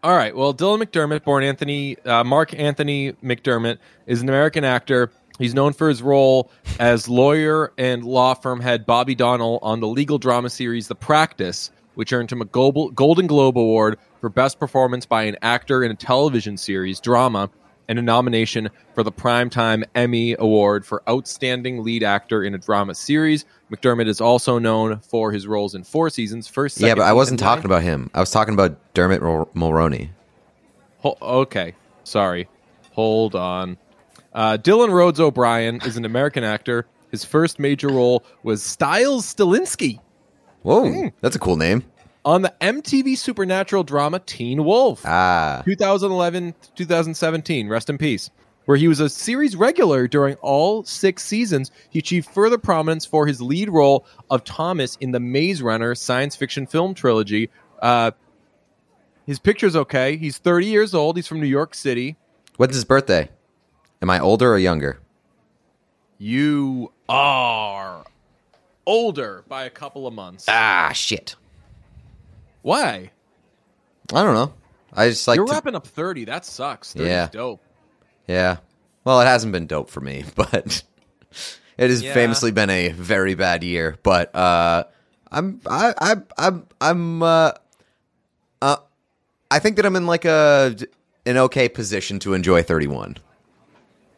All 0.02 0.16
right. 0.16 0.36
Well, 0.36 0.54
Dylan 0.54 0.84
McDermott, 0.84 1.24
born 1.24 1.44
Anthony 1.44 1.98
uh, 2.00 2.24
Mark 2.24 2.58
Anthony 2.58 3.14
McDermott, 3.24 3.78
is 4.08 4.22
an 4.22 4.30
American 4.30 4.64
actor. 4.64 5.12
He's 5.40 5.54
known 5.54 5.74
for 5.74 5.90
his 5.90 6.02
role 6.02 6.52
as 6.80 7.10
lawyer 7.10 7.74
and 7.78 8.04
law 8.04 8.34
firm 8.36 8.60
head 8.60 8.86
Bobby 8.86 9.16
Donnell 9.16 9.60
on 9.62 9.80
the 9.80 9.88
legal 9.88 10.20
drama 10.20 10.50
series 10.50 10.88
The 10.88 10.96
Practice, 10.96 11.72
which 11.96 12.14
earned 12.14 12.32
him 12.32 12.42
a 12.42 12.46
Golden 12.46 13.28
Globe 13.28 13.58
Award 13.58 13.98
for 14.22 14.30
Best 14.30 14.60
Performance 14.60 15.06
by 15.06 15.24
an 15.24 15.38
Actor 15.42 15.84
in 15.84 15.92
a 15.92 15.96
Television 15.96 16.58
Series 16.58 17.00
Drama 17.00 17.50
and 17.90 18.00
a 18.00 18.02
nomination 18.02 18.70
for 18.94 19.04
the 19.04 19.12
Primetime 19.12 19.84
Emmy 19.94 20.36
Award 20.38 20.86
for 20.86 21.04
Outstanding 21.10 21.84
Lead 21.84 22.04
Actor 22.04 22.44
in 22.44 22.54
a 22.54 22.58
Drama 22.58 22.96
Series. 22.96 23.46
McDermott 23.72 24.08
is 24.08 24.22
also 24.22 24.60
known 24.60 25.00
for 25.00 25.32
his 25.32 25.48
roles 25.48 25.76
in 25.76 25.84
Four 25.84 26.10
Seasons, 26.10 26.48
First, 26.48 26.80
yeah, 26.80 26.96
but 26.96 27.04
I 27.04 27.14
wasn't 27.14 27.40
talking 27.40 27.66
about 27.66 27.84
him. 27.84 28.10
I 28.14 28.20
was 28.20 28.32
talking 28.32 28.54
about 28.54 28.78
Dermot 28.94 29.22
Mul- 29.22 29.50
Mulroney. 29.54 30.10
Ho- 31.00 31.18
okay, 31.22 31.74
sorry. 32.04 32.48
Hold 32.92 33.36
on. 33.36 33.78
Uh, 34.34 34.58
Dylan 34.58 34.92
Rhodes 34.92 35.20
O'Brien 35.20 35.80
is 35.86 35.98
an 35.98 36.06
American 36.06 36.44
actor. 36.44 36.88
His 37.12 37.24
first 37.24 37.60
major 37.60 37.90
role 37.90 38.24
was 38.42 38.64
Stiles 38.64 39.32
Stilinski 39.34 40.00
Whoa, 40.64 41.12
that's 41.22 41.36
a 41.36 41.40
cool 41.40 41.58
name. 41.58 41.84
on 42.26 42.42
the 42.42 42.54
MTV 42.62 43.18
Supernatural 43.18 43.84
drama 43.84 44.20
Teen 44.20 44.64
Wolf, 44.64 45.04
Ah, 45.06 45.62
2011 45.66 46.56
2017. 46.76 47.68
Rest 47.68 47.90
in 47.90 47.98
peace. 47.98 48.30
Where 48.66 48.78
he 48.78 48.88
was 48.88 49.02
a 49.02 49.10
series 49.10 49.58
regular 49.58 50.08
during 50.08 50.36
all 50.38 50.86
six 50.86 51.24
seasons, 51.26 51.70
he 51.90 52.00
achieved 52.00 52.30
further 52.30 52.58
prominence 52.58 53.06
for 53.06 53.28
his 53.28 53.42
lead 53.42 53.70
role 53.70 54.06
of 54.30 54.46
Thomas 54.46 54.96
in 55.02 55.12
the 55.12 55.20
Maze 55.20 55.62
Runner 55.62 55.94
science 55.96 56.38
fiction 56.38 56.66
film 56.66 56.94
trilogy. 56.94 57.50
Uh, 57.82 58.12
his 59.28 59.38
picture's 59.38 59.76
okay. 59.76 60.16
He's 60.16 60.38
30 60.38 60.68
years 60.68 60.94
old. 60.94 61.18
He's 61.18 61.28
from 61.28 61.42
New 61.42 61.46
York 61.48 61.76
City. 61.76 62.16
when's 62.56 62.74
his 62.74 62.86
birthday? 62.86 63.30
Am 64.04 64.10
I 64.10 64.20
older 64.20 64.52
or 64.52 64.58
younger? 64.58 65.00
You 66.18 66.92
are 67.08 68.04
older 68.86 69.46
by 69.48 69.64
a 69.64 69.70
couple 69.70 70.06
of 70.06 70.14
months. 70.14 70.44
Ah, 70.50 70.92
shit. 70.94 71.38
Why? 72.64 73.12
I 74.14 74.24
don't 74.24 74.34
know. 74.34 74.54
I 74.92 75.08
just 75.08 75.26
like 75.26 75.38
You're 75.38 75.46
to- 75.48 75.54
wrapping 75.54 75.74
up 75.76 75.88
30. 75.88 76.26
That 76.26 76.44
sucks. 76.44 76.94
30's 76.94 77.06
Yeah. 77.08 77.30
dope. 77.32 77.62
Yeah. 78.28 78.58
Well, 79.06 79.22
it 79.22 79.26
hasn't 79.26 79.54
been 79.54 79.68
dope 79.68 79.90
for 79.90 80.02
me, 80.02 80.26
but 80.36 80.84
it 81.78 81.90
has 81.90 82.02
Yeah. 82.04 82.14
famously 82.14 82.52
been 82.52 82.70
a 82.70 82.90
very 82.90 83.36
bad 83.36 83.64
year. 83.64 83.98
But 84.04 84.36
uh, 84.36 84.84
I'm 85.32 85.62
I 85.66 85.94
I 85.98 86.16
I'm 86.38 86.68
I'm 86.82 87.24
uh, 87.24 87.52
uh 88.62 88.76
I 89.50 89.60
think 89.60 89.78
that 89.78 89.86
I'm 89.86 89.96
in 89.96 90.08
like 90.08 90.26
a 90.26 90.76
an 91.26 91.38
okay 91.38 91.70
position 91.70 92.20
to 92.20 92.34
enjoy 92.34 92.64
31. 92.64 93.16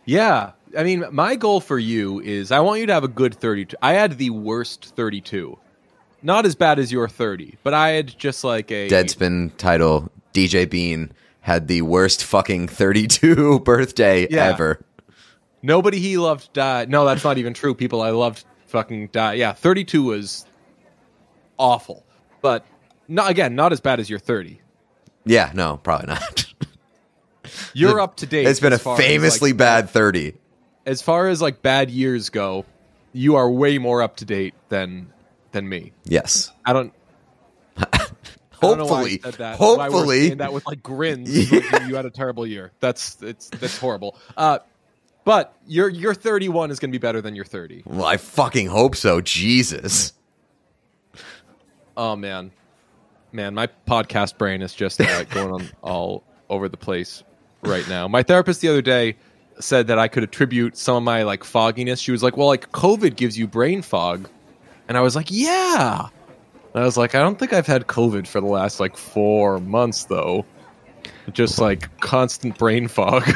Yeah. 0.06 0.52
I 0.78 0.84
mean, 0.84 1.06
my 1.12 1.36
goal 1.36 1.62
for 1.62 1.80
you 1.80 2.20
is 2.20 2.52
I 2.52 2.60
want 2.60 2.80
you 2.82 2.86
to 2.88 2.94
have 2.94 3.04
a 3.04 3.08
good 3.10 3.34
32. 3.36 3.76
I 3.82 3.94
had 3.94 4.18
the 4.18 4.30
worst 4.30 4.94
32. 4.96 5.58
Not 6.22 6.46
as 6.46 6.56
bad 6.56 6.80
as 6.80 6.91
your 6.91 7.08
30, 7.08 7.58
but 7.63 7.74
I 7.74 7.89
had 7.89 8.08
just 8.18 8.44
like 8.44 8.72
a 8.72 8.89
Deadspin 8.89 9.56
title 9.58 10.12
DJ 10.34 10.70
Bean 10.70 11.12
had 11.41 11.68
the 11.68 11.84
worst 11.84 12.24
fucking 12.24 12.68
32 12.68 13.60
birthday 13.65 14.28
Yeah. 14.30 14.46
ever. 14.46 14.84
Nobody 15.62 16.00
he 16.00 16.18
loved 16.18 16.52
died. 16.54 16.89
No, 16.89 17.06
that's 17.06 17.24
not 17.24 17.38
even 17.38 17.54
true. 17.54 17.74
People 17.76 18.02
I 18.02 18.10
loved 18.10 18.44
fucking 18.68 19.08
died. 19.08 19.38
Yeah, 19.38 19.54
32 19.54 20.04
was 20.04 20.46
awful. 21.58 22.04
But 22.41 22.65
not 23.08 23.30
again, 23.30 23.56
not 23.56 23.72
as 23.72 23.80
bad 23.80 24.00
as 24.00 24.10
your 24.10 24.20
30. 24.20 24.60
Yeah, 25.26 25.52
no, 25.54 25.78
probably 25.78 26.08
not. 26.08 26.44
You're 27.74 28.00
up 28.00 28.18
to 28.18 28.26
date. 28.26 28.48
it's 28.48 28.60
been 28.60 28.74
a 28.74 28.76
as, 28.76 28.86
like, 28.86 29.00
famously 29.00 29.54
bad 29.54 29.89
30. 29.89 30.34
as 30.86 31.02
far 31.02 31.28
as 31.28 31.41
like 31.41 31.62
bad 31.62 31.89
years 31.89 32.30
go, 32.30 32.65
you 33.13 33.36
are 33.36 33.50
way 33.50 33.78
more 33.78 34.02
up 34.02 34.18
to 34.18 34.26
date 34.26 34.54
than 34.70 35.12
than 35.52 35.68
me. 35.70 35.94
Yes. 36.04 36.52
I 36.65 36.74
don't. 36.74 36.94
I 37.78 37.88
don't 38.62 38.80
why 38.80 38.86
I 38.86 38.88
Hopefully. 38.88 39.20
said 39.20 39.34
that. 39.36 39.58
Hopefully. 39.58 40.28
saying 40.28 40.38
that 40.38 40.54
with 40.54 40.65
like 40.65 40.82
grins. 40.82 41.52
like 41.52 41.72
you, 41.82 41.88
you 41.88 41.96
had 41.96 42.06
a 42.06 42.10
terrible 42.10 42.48
year. 42.48 42.72
That's 42.80 43.22
it's 43.22 43.50
that's 43.50 43.78
horrible. 43.78 44.18
Uh, 44.38 44.60
but 45.24 45.56
your 45.68 45.89
your 45.89 46.13
31 46.13 46.72
is 46.72 46.80
going 46.80 46.89
to 46.91 46.98
be 46.98 47.02
better 47.02 47.22
than 47.22 47.36
your 47.36 47.46
30. 47.46 47.84
Well, 47.86 48.06
I 48.06 48.18
fucking 48.18 48.68
hope 48.68 48.96
so. 48.96 49.22
Jesus. 49.22 50.13
Oh 51.98 52.15
man, 52.15 52.52
man, 53.32 53.54
my 53.54 53.68
podcast 53.88 54.38
brain 54.38 54.62
is 54.62 54.74
just 54.74 55.00
uh, 55.00 55.24
going 55.26 55.52
on 55.52 55.70
all 55.82 56.24
over 56.50 56.68
the 56.70 56.78
place 56.78 57.24
right 57.67 57.88
now. 57.88 58.08
My 58.08 58.23
therapist 58.23 58.62
the 58.62 58.69
other 58.69 58.82
day 58.82 59.15
said 59.60 59.88
that 59.88 59.99
I 59.99 60.08
could 60.08 60.23
attribute 60.23 60.78
some 60.78 60.97
of 60.97 61.04
my 61.04 61.23
like 61.23 61.43
fogginess. 61.43 61.99
She 61.99 62.12
was 62.12 62.23
like, 62.23 62.38
"Well, 62.38 62.47
like 62.47 62.71
COVID 62.71 63.15
gives 63.15 63.38
you 63.38 63.47
brain 63.47 63.82
fog," 63.82 64.30
and 64.88 64.97
I 64.97 65.01
was 65.01 65.15
like, 65.15 65.28
"Yeah." 65.30 66.08
And 66.73 66.84
I 66.84 66.86
was 66.86 66.97
like, 66.97 67.15
"I 67.15 67.19
don't 67.19 67.39
think 67.39 67.54
I've 67.54 67.67
had 67.67 67.88
COVID 67.88 68.28
for 68.28 68.41
the 68.41 68.47
last 68.47 68.80
like 68.80 68.97
four 68.97 69.60
months 69.60 70.06
though." 70.06 70.45
Just 71.32 71.60
like 71.60 71.99
constant 71.99 72.58
brain 72.58 72.88
fog. 72.88 73.30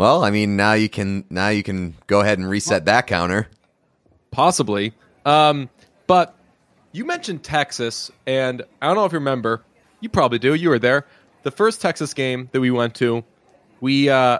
Well, 0.00 0.24
I 0.24 0.30
mean, 0.30 0.56
now 0.56 0.72
you 0.72 0.88
can 0.88 1.26
now 1.28 1.48
you 1.50 1.62
can 1.62 1.94
go 2.06 2.20
ahead 2.20 2.38
and 2.38 2.48
reset 2.48 2.86
that 2.86 3.06
counter. 3.06 3.48
Possibly. 4.30 4.94
Um, 5.26 5.68
but 6.06 6.34
you 6.92 7.04
mentioned 7.04 7.42
Texas, 7.42 8.10
and 8.26 8.62
I 8.80 8.86
don't 8.86 8.96
know 8.96 9.04
if 9.04 9.12
you 9.12 9.18
remember. 9.18 9.62
You 10.00 10.08
probably 10.08 10.38
do. 10.38 10.54
You 10.54 10.70
were 10.70 10.78
there. 10.78 11.06
The 11.42 11.50
first 11.50 11.82
Texas 11.82 12.14
game 12.14 12.48
that 12.52 12.62
we 12.62 12.70
went 12.70 12.94
to, 12.94 13.22
we 13.80 14.08
uh, 14.08 14.38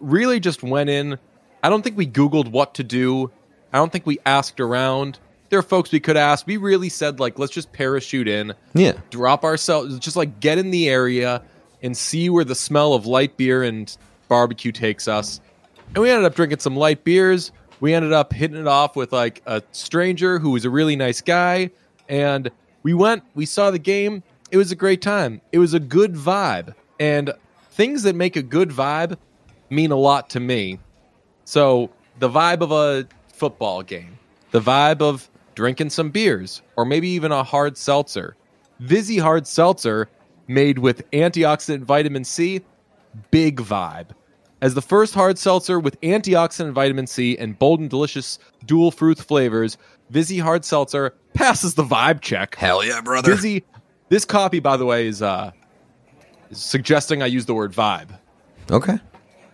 really 0.00 0.40
just 0.40 0.62
went 0.62 0.90
in. 0.90 1.18
I 1.62 1.68
don't 1.68 1.82
think 1.82 1.96
we 1.96 2.06
Googled 2.06 2.50
what 2.50 2.74
to 2.74 2.84
do. 2.84 3.30
I 3.72 3.78
don't 3.78 3.90
think 3.92 4.06
we 4.06 4.18
asked 4.24 4.60
around. 4.60 5.18
There 5.50 5.58
are 5.58 5.62
folks 5.62 5.90
we 5.92 6.00
could 6.00 6.16
ask. 6.16 6.46
We 6.46 6.56
really 6.56 6.88
said, 6.88 7.20
like, 7.20 7.38
let's 7.38 7.52
just 7.52 7.72
parachute 7.72 8.28
in, 8.28 8.52
Yeah. 8.74 8.92
drop 9.10 9.44
ourselves, 9.44 9.98
just 9.98 10.16
like 10.16 10.40
get 10.40 10.58
in 10.58 10.70
the 10.70 10.88
area 10.88 11.42
and 11.82 11.96
see 11.96 12.28
where 12.30 12.44
the 12.44 12.54
smell 12.54 12.92
of 12.94 13.06
light 13.06 13.36
beer 13.36 13.62
and 13.62 13.94
barbecue 14.28 14.72
takes 14.72 15.08
us. 15.08 15.40
And 15.94 16.02
we 16.02 16.10
ended 16.10 16.26
up 16.26 16.34
drinking 16.34 16.58
some 16.58 16.76
light 16.76 17.02
beers. 17.02 17.50
We 17.80 17.94
ended 17.94 18.12
up 18.12 18.32
hitting 18.32 18.58
it 18.58 18.66
off 18.66 18.94
with 18.94 19.12
like 19.12 19.42
a 19.46 19.62
stranger 19.72 20.38
who 20.38 20.50
was 20.50 20.64
a 20.64 20.70
really 20.70 20.96
nice 20.96 21.20
guy. 21.22 21.70
And 22.08 22.50
we 22.82 22.92
went, 22.94 23.22
we 23.34 23.46
saw 23.46 23.70
the 23.70 23.78
game. 23.78 24.22
It 24.50 24.56
was 24.58 24.70
a 24.72 24.76
great 24.76 25.00
time. 25.00 25.40
It 25.52 25.58
was 25.58 25.72
a 25.74 25.80
good 25.80 26.14
vibe. 26.14 26.74
And 27.00 27.32
things 27.78 28.02
that 28.02 28.16
make 28.16 28.34
a 28.34 28.42
good 28.42 28.70
vibe 28.70 29.16
mean 29.70 29.92
a 29.92 29.96
lot 29.96 30.28
to 30.30 30.40
me. 30.40 30.80
So 31.44 31.90
the 32.18 32.28
vibe 32.28 32.60
of 32.60 32.72
a 32.72 33.06
football 33.32 33.84
game, 33.84 34.18
the 34.50 34.60
vibe 34.60 35.00
of 35.00 35.30
drinking 35.54 35.90
some 35.90 36.10
beers, 36.10 36.60
or 36.76 36.84
maybe 36.84 37.08
even 37.10 37.30
a 37.30 37.44
hard 37.44 37.78
seltzer. 37.78 38.34
Vizzy 38.80 39.18
Hard 39.18 39.46
Seltzer, 39.46 40.08
made 40.48 40.80
with 40.80 41.08
antioxidant 41.12 41.84
vitamin 41.84 42.24
C, 42.24 42.62
big 43.30 43.60
vibe. 43.60 44.08
As 44.60 44.74
the 44.74 44.82
first 44.82 45.14
hard 45.14 45.38
seltzer 45.38 45.78
with 45.78 46.00
antioxidant 46.00 46.72
vitamin 46.72 47.06
C 47.06 47.38
and 47.38 47.56
bold 47.56 47.78
and 47.78 47.88
delicious 47.88 48.40
dual 48.66 48.90
fruit 48.90 49.18
flavors, 49.18 49.78
Vizzy 50.10 50.38
Hard 50.38 50.64
Seltzer 50.64 51.14
passes 51.32 51.74
the 51.74 51.84
vibe 51.84 52.22
check. 52.22 52.56
Hell 52.56 52.84
yeah, 52.84 53.00
brother. 53.00 53.34
Vizzy, 53.34 53.64
this 54.08 54.24
copy, 54.24 54.58
by 54.58 54.76
the 54.76 54.84
way, 54.84 55.06
is 55.06 55.22
uh, 55.22 55.52
suggesting 56.52 57.22
I 57.22 57.26
use 57.26 57.46
the 57.46 57.54
word 57.54 57.72
vibe. 57.72 58.18
Okay. 58.70 58.98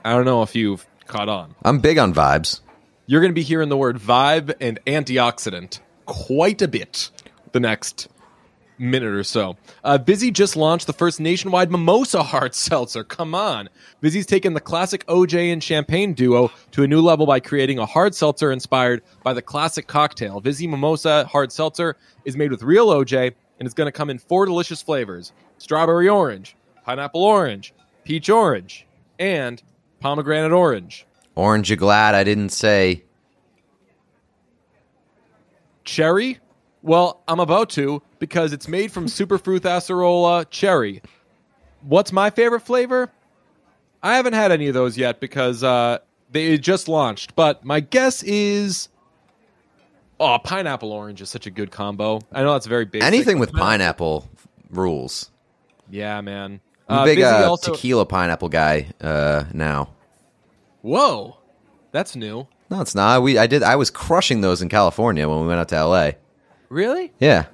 I 0.04 0.12
don't 0.12 0.24
know 0.24 0.42
if 0.42 0.54
you've 0.54 0.86
caught 1.06 1.28
on. 1.28 1.54
I'm 1.64 1.78
big 1.78 1.98
on 1.98 2.12
vibes. 2.12 2.60
You're 3.06 3.20
going 3.20 3.30
to 3.32 3.34
be 3.34 3.42
hearing 3.42 3.68
the 3.68 3.76
word 3.76 3.98
vibe 3.98 4.54
and 4.60 4.80
antioxidant 4.86 5.80
quite 6.06 6.62
a 6.62 6.68
bit 6.68 7.10
the 7.52 7.60
next 7.60 8.08
minute 8.78 9.12
or 9.12 9.22
so. 9.22 9.56
Uh, 9.82 9.98
Vizzy 9.98 10.30
just 10.30 10.56
launched 10.56 10.86
the 10.86 10.92
first 10.92 11.20
nationwide 11.20 11.70
mimosa 11.70 12.22
hard 12.22 12.54
seltzer. 12.56 13.04
Come 13.04 13.34
on. 13.34 13.68
Vizzy's 14.02 14.26
taken 14.26 14.54
the 14.54 14.60
classic 14.60 15.06
OJ 15.06 15.52
and 15.52 15.62
champagne 15.62 16.12
duo 16.14 16.50
to 16.72 16.82
a 16.82 16.88
new 16.88 17.00
level 17.00 17.26
by 17.26 17.40
creating 17.40 17.78
a 17.78 17.86
hard 17.86 18.14
seltzer 18.14 18.50
inspired 18.50 19.02
by 19.22 19.32
the 19.32 19.42
classic 19.42 19.86
cocktail. 19.86 20.40
Vizzy 20.40 20.66
Mimosa 20.66 21.24
Hard 21.26 21.52
Seltzer 21.52 21.96
is 22.24 22.36
made 22.36 22.50
with 22.50 22.62
real 22.62 22.88
OJ 22.88 23.34
and 23.58 23.66
it's 23.66 23.74
going 23.74 23.86
to 23.86 23.92
come 23.92 24.10
in 24.10 24.18
four 24.18 24.46
delicious 24.46 24.82
flavors 24.82 25.32
strawberry 25.58 26.08
orange, 26.08 26.56
pineapple 26.84 27.22
orange, 27.22 27.74
peach 28.04 28.28
orange, 28.28 28.86
and 29.18 29.62
pomegranate 30.00 30.52
orange. 30.52 31.06
Orange, 31.34 31.70
you 31.70 31.76
glad 31.76 32.14
I 32.14 32.24
didn't 32.24 32.50
say 32.50 33.04
Cherry? 35.84 36.38
Well, 36.82 37.22
I'm 37.28 37.40
about 37.40 37.70
to 37.70 38.02
because 38.18 38.52
it's 38.52 38.68
made 38.68 38.92
from 38.92 39.06
superfruit 39.06 39.60
acerola 39.60 40.48
cherry. 40.50 41.02
What's 41.82 42.12
my 42.12 42.30
favorite 42.30 42.60
flavor? 42.60 43.10
I 44.02 44.16
haven't 44.16 44.34
had 44.34 44.52
any 44.52 44.68
of 44.68 44.74
those 44.74 44.98
yet 44.98 45.20
because 45.20 45.62
uh, 45.62 45.98
they 46.30 46.58
just 46.58 46.88
launched. 46.88 47.34
But 47.36 47.64
my 47.64 47.80
guess 47.80 48.22
is, 48.22 48.88
oh, 50.20 50.38
pineapple 50.38 50.92
orange 50.92 51.22
is 51.22 51.30
such 51.30 51.46
a 51.46 51.50
good 51.50 51.70
combo. 51.70 52.20
I 52.32 52.42
know 52.42 52.52
that's 52.52 52.66
very 52.66 52.84
basic. 52.84 53.06
anything 53.06 53.38
with 53.38 53.52
pineapple 53.52 54.28
rules. 54.70 55.30
Yeah, 55.90 56.20
man. 56.20 56.60
I'm 56.88 56.98
a 56.98 57.00
Uh, 57.00 57.04
big 57.04 57.20
uh, 57.20 57.46
also- 57.48 57.72
tequila 57.72 58.04
pineapple 58.06 58.48
guy 58.48 58.88
uh, 59.00 59.44
now. 59.52 59.90
Whoa, 60.82 61.38
that's 61.92 62.14
new. 62.14 62.46
No, 62.70 62.80
it's 62.80 62.94
not. 62.94 63.22
We 63.22 63.38
I 63.38 63.46
did. 63.46 63.62
I 63.62 63.76
was 63.76 63.90
crushing 63.90 64.40
those 64.40 64.60
in 64.62 64.68
California 64.68 65.28
when 65.28 65.40
we 65.40 65.46
went 65.46 65.60
out 65.60 65.68
to 65.68 65.76
L.A. 65.76 66.16
Really? 66.68 67.12
Yeah, 67.20 67.46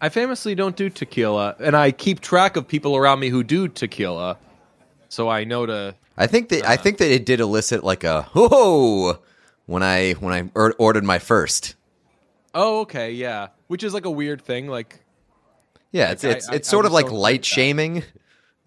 I 0.00 0.08
famously 0.08 0.54
don't 0.54 0.76
do 0.76 0.90
tequila, 0.90 1.56
and 1.58 1.76
I 1.76 1.90
keep 1.92 2.20
track 2.20 2.56
of 2.56 2.68
people 2.68 2.96
around 2.96 3.20
me 3.20 3.28
who 3.28 3.42
do 3.42 3.68
tequila, 3.68 4.36
so 5.08 5.28
I 5.28 5.44
know 5.44 5.66
to. 5.66 5.94
I 6.16 6.26
think 6.26 6.48
that 6.50 6.64
I 6.68 6.76
think 6.76 6.98
that 6.98 7.10
it 7.12 7.24
did 7.26 7.40
elicit 7.40 7.82
like 7.82 8.04
a 8.04 8.22
whoa 8.34 9.18
when 9.66 9.82
I 9.82 10.12
when 10.12 10.32
I 10.32 10.50
or- 10.54 10.74
ordered 10.78 11.04
my 11.04 11.18
first. 11.18 11.74
Oh, 12.54 12.80
okay, 12.82 13.10
yeah. 13.12 13.48
Which 13.66 13.82
is 13.82 13.94
like 13.94 14.04
a 14.04 14.10
weird 14.10 14.42
thing. 14.42 14.68
Like, 14.68 15.00
Yeah, 15.90 16.10
it's 16.12 16.24
I- 16.24 16.28
it's 16.28 16.48
I- 16.48 16.54
it's 16.56 16.68
I 16.68 16.70
sort 16.70 16.84
of 16.86 16.90
just 16.92 17.02
like 17.02 17.06
like 17.06 17.12
light 17.20 17.40
that. 17.40 17.44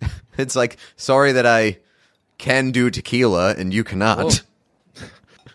it's 0.38 0.56
like 0.56 0.78
sorry 0.96 1.32
that 1.34 1.46
I 1.46 1.80
can 2.38 2.72
do 2.72 2.90
tequila 2.90 3.56
and 3.56 3.74
you 3.74 3.84
cannot. 3.84 4.44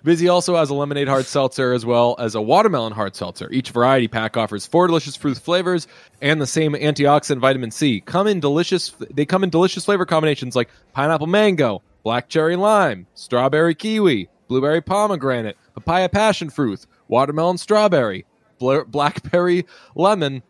Vizzy 0.04 0.28
also 0.28 0.56
has 0.56 0.68
a 0.68 0.74
lemonade 0.74 1.06
hard 1.06 1.26
seltzer 1.26 1.72
as 1.72 1.86
well 1.86 2.16
as 2.18 2.34
a 2.34 2.42
watermelon 2.42 2.92
hard 2.92 3.14
seltzer. 3.14 3.48
Each 3.52 3.70
variety 3.70 4.08
pack 4.08 4.36
offers 4.36 4.66
four 4.66 4.88
delicious 4.88 5.14
fruit 5.14 5.38
flavors 5.38 5.86
and 6.20 6.40
the 6.40 6.46
same 6.46 6.72
antioxidant 6.72 7.38
vitamin 7.38 7.70
C. 7.70 8.00
Come 8.00 8.26
in 8.26 8.40
delicious. 8.40 8.90
They 9.10 9.24
come 9.24 9.44
in 9.44 9.50
delicious 9.50 9.84
flavor 9.84 10.04
combinations 10.04 10.56
like 10.56 10.70
pineapple 10.92 11.28
mango, 11.28 11.82
black 12.02 12.28
cherry 12.28 12.56
lime, 12.56 13.06
strawberry 13.14 13.76
kiwi, 13.76 14.28
blueberry 14.48 14.80
pomegranate, 14.80 15.56
papaya 15.74 16.08
passion 16.08 16.50
fruit, 16.50 16.84
watermelon 17.06 17.56
strawberry, 17.58 18.26
blackberry 18.58 19.66
lemon, 19.94 20.42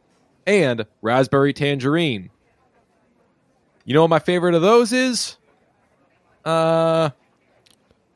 and 0.47 0.87
raspberry 1.03 1.53
tangerine. 1.53 2.31
You 3.85 3.95
know 3.95 4.03
what 4.03 4.11
my 4.11 4.19
favorite 4.19 4.55
of 4.55 4.63
those 4.63 4.93
is? 4.93 5.37
Uh, 6.45 7.11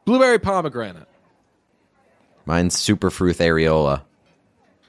blueberry 0.05 0.38
pomegranate. 0.38 1.09
Mine's 2.44 2.79
super 2.79 3.11
fruit 3.11 3.37
areola. 3.38 4.02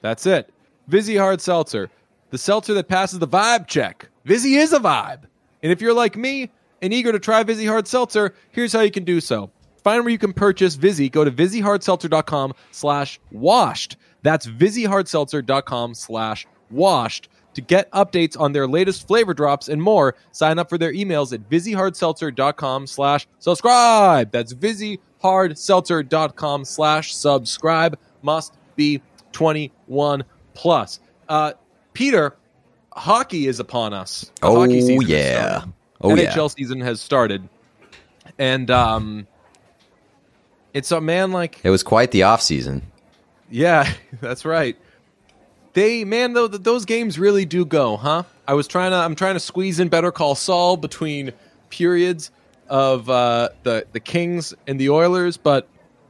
That's 0.01 0.25
it. 0.25 0.53
Vizzy 0.87 1.17
Hard 1.17 1.41
Seltzer. 1.41 1.89
The 2.29 2.37
seltzer 2.37 2.73
that 2.75 2.87
passes 2.87 3.19
the 3.19 3.27
vibe 3.27 3.67
check. 3.67 4.09
Vizzy 4.25 4.55
is 4.55 4.73
a 4.73 4.79
vibe. 4.79 5.21
And 5.63 5.71
if 5.71 5.81
you're 5.81 5.93
like 5.93 6.15
me 6.15 6.51
and 6.81 6.93
eager 6.93 7.11
to 7.11 7.19
try 7.19 7.41
Vizzy 7.43 7.65
Hard 7.65 7.87
Seltzer, 7.87 8.33
here's 8.51 8.73
how 8.73 8.81
you 8.81 8.91
can 8.91 9.03
do 9.03 9.19
so. 9.19 9.49
Find 9.83 10.03
where 10.03 10.11
you 10.11 10.17
can 10.17 10.33
purchase 10.33 10.75
Vizzy. 10.75 11.09
Go 11.09 11.23
to 11.23 11.31
VizzyHardSeltzer.com 11.31 12.53
slash 12.71 13.19
washed. 13.31 13.97
That's 14.21 14.45
VizzyHardSeltzer.com 14.45 15.93
slash 15.93 16.45
washed. 16.69 17.29
To 17.57 17.61
get 17.61 17.89
updates 17.89 18.39
on 18.39 18.51
their 18.53 18.67
latest 18.67 19.07
flavor 19.07 19.33
drops 19.33 19.67
and 19.67 19.81
more, 19.81 20.13
sign 20.31 20.59
up 20.59 20.69
for 20.69 20.77
their 20.77 20.93
emails 20.93 21.33
at 21.33 21.49
VizzyHardSeltzer.com 21.49 22.85
slash 22.85 23.25
subscribe. 23.39 24.31
That's 24.31 24.53
VizzyHardSeltzer.com 24.53 26.65
slash 26.65 27.15
subscribe. 27.15 27.97
Must 28.21 28.53
be 28.75 29.01
21 29.31 30.23
plus. 30.53 30.99
Uh, 31.27 31.53
Peter, 31.93 32.35
hockey 32.93 33.47
is 33.47 33.59
upon 33.59 33.91
us. 33.91 34.31
The 34.39 34.47
Oh, 34.47 34.59
hockey 34.59 34.81
season 34.81 35.07
yeah. 35.07 35.63
Oh, 35.99 36.13
yeah. 36.15 36.31
NHL 36.31 36.55
season 36.55 36.79
has 36.81 37.01
started, 37.01 37.49
and 38.37 38.69
um, 38.69 39.25
it's 40.75 40.91
a 40.91 41.01
man 41.01 41.31
like 41.31 41.59
It 41.63 41.71
was 41.71 41.81
quite 41.81 42.11
the 42.11 42.21
off 42.21 42.43
season. 42.43 42.83
yeah, 43.49 43.91
that's 44.21 44.45
right. 44.45 44.77
They 45.77 46.05
man, 46.05 46.33
though 46.33 46.47
th- 46.47 46.63
those 46.63 46.85
games 46.85 47.19
really 47.19 47.45
do 47.45 47.63
go, 47.63 47.97
huh? 47.97 48.23
I 48.47 48.55
was 48.55 48.67
trying 48.67 48.89
to, 48.89 48.97
I'm 48.97 49.13
trying 49.13 49.35
to 49.35 49.39
squeeze 49.39 49.79
in 49.79 49.89
Better 49.89 50.11
Call 50.11 50.33
Saul 50.33 50.75
between 50.75 51.33
periods 51.69 52.31
of 52.67 53.07
uh, 53.11 53.49
the 53.61 53.85
the 53.91 53.99
Kings 53.99 54.55
and 54.65 54.79
the 54.79 54.89
Oilers, 54.89 55.37
but 55.37 55.67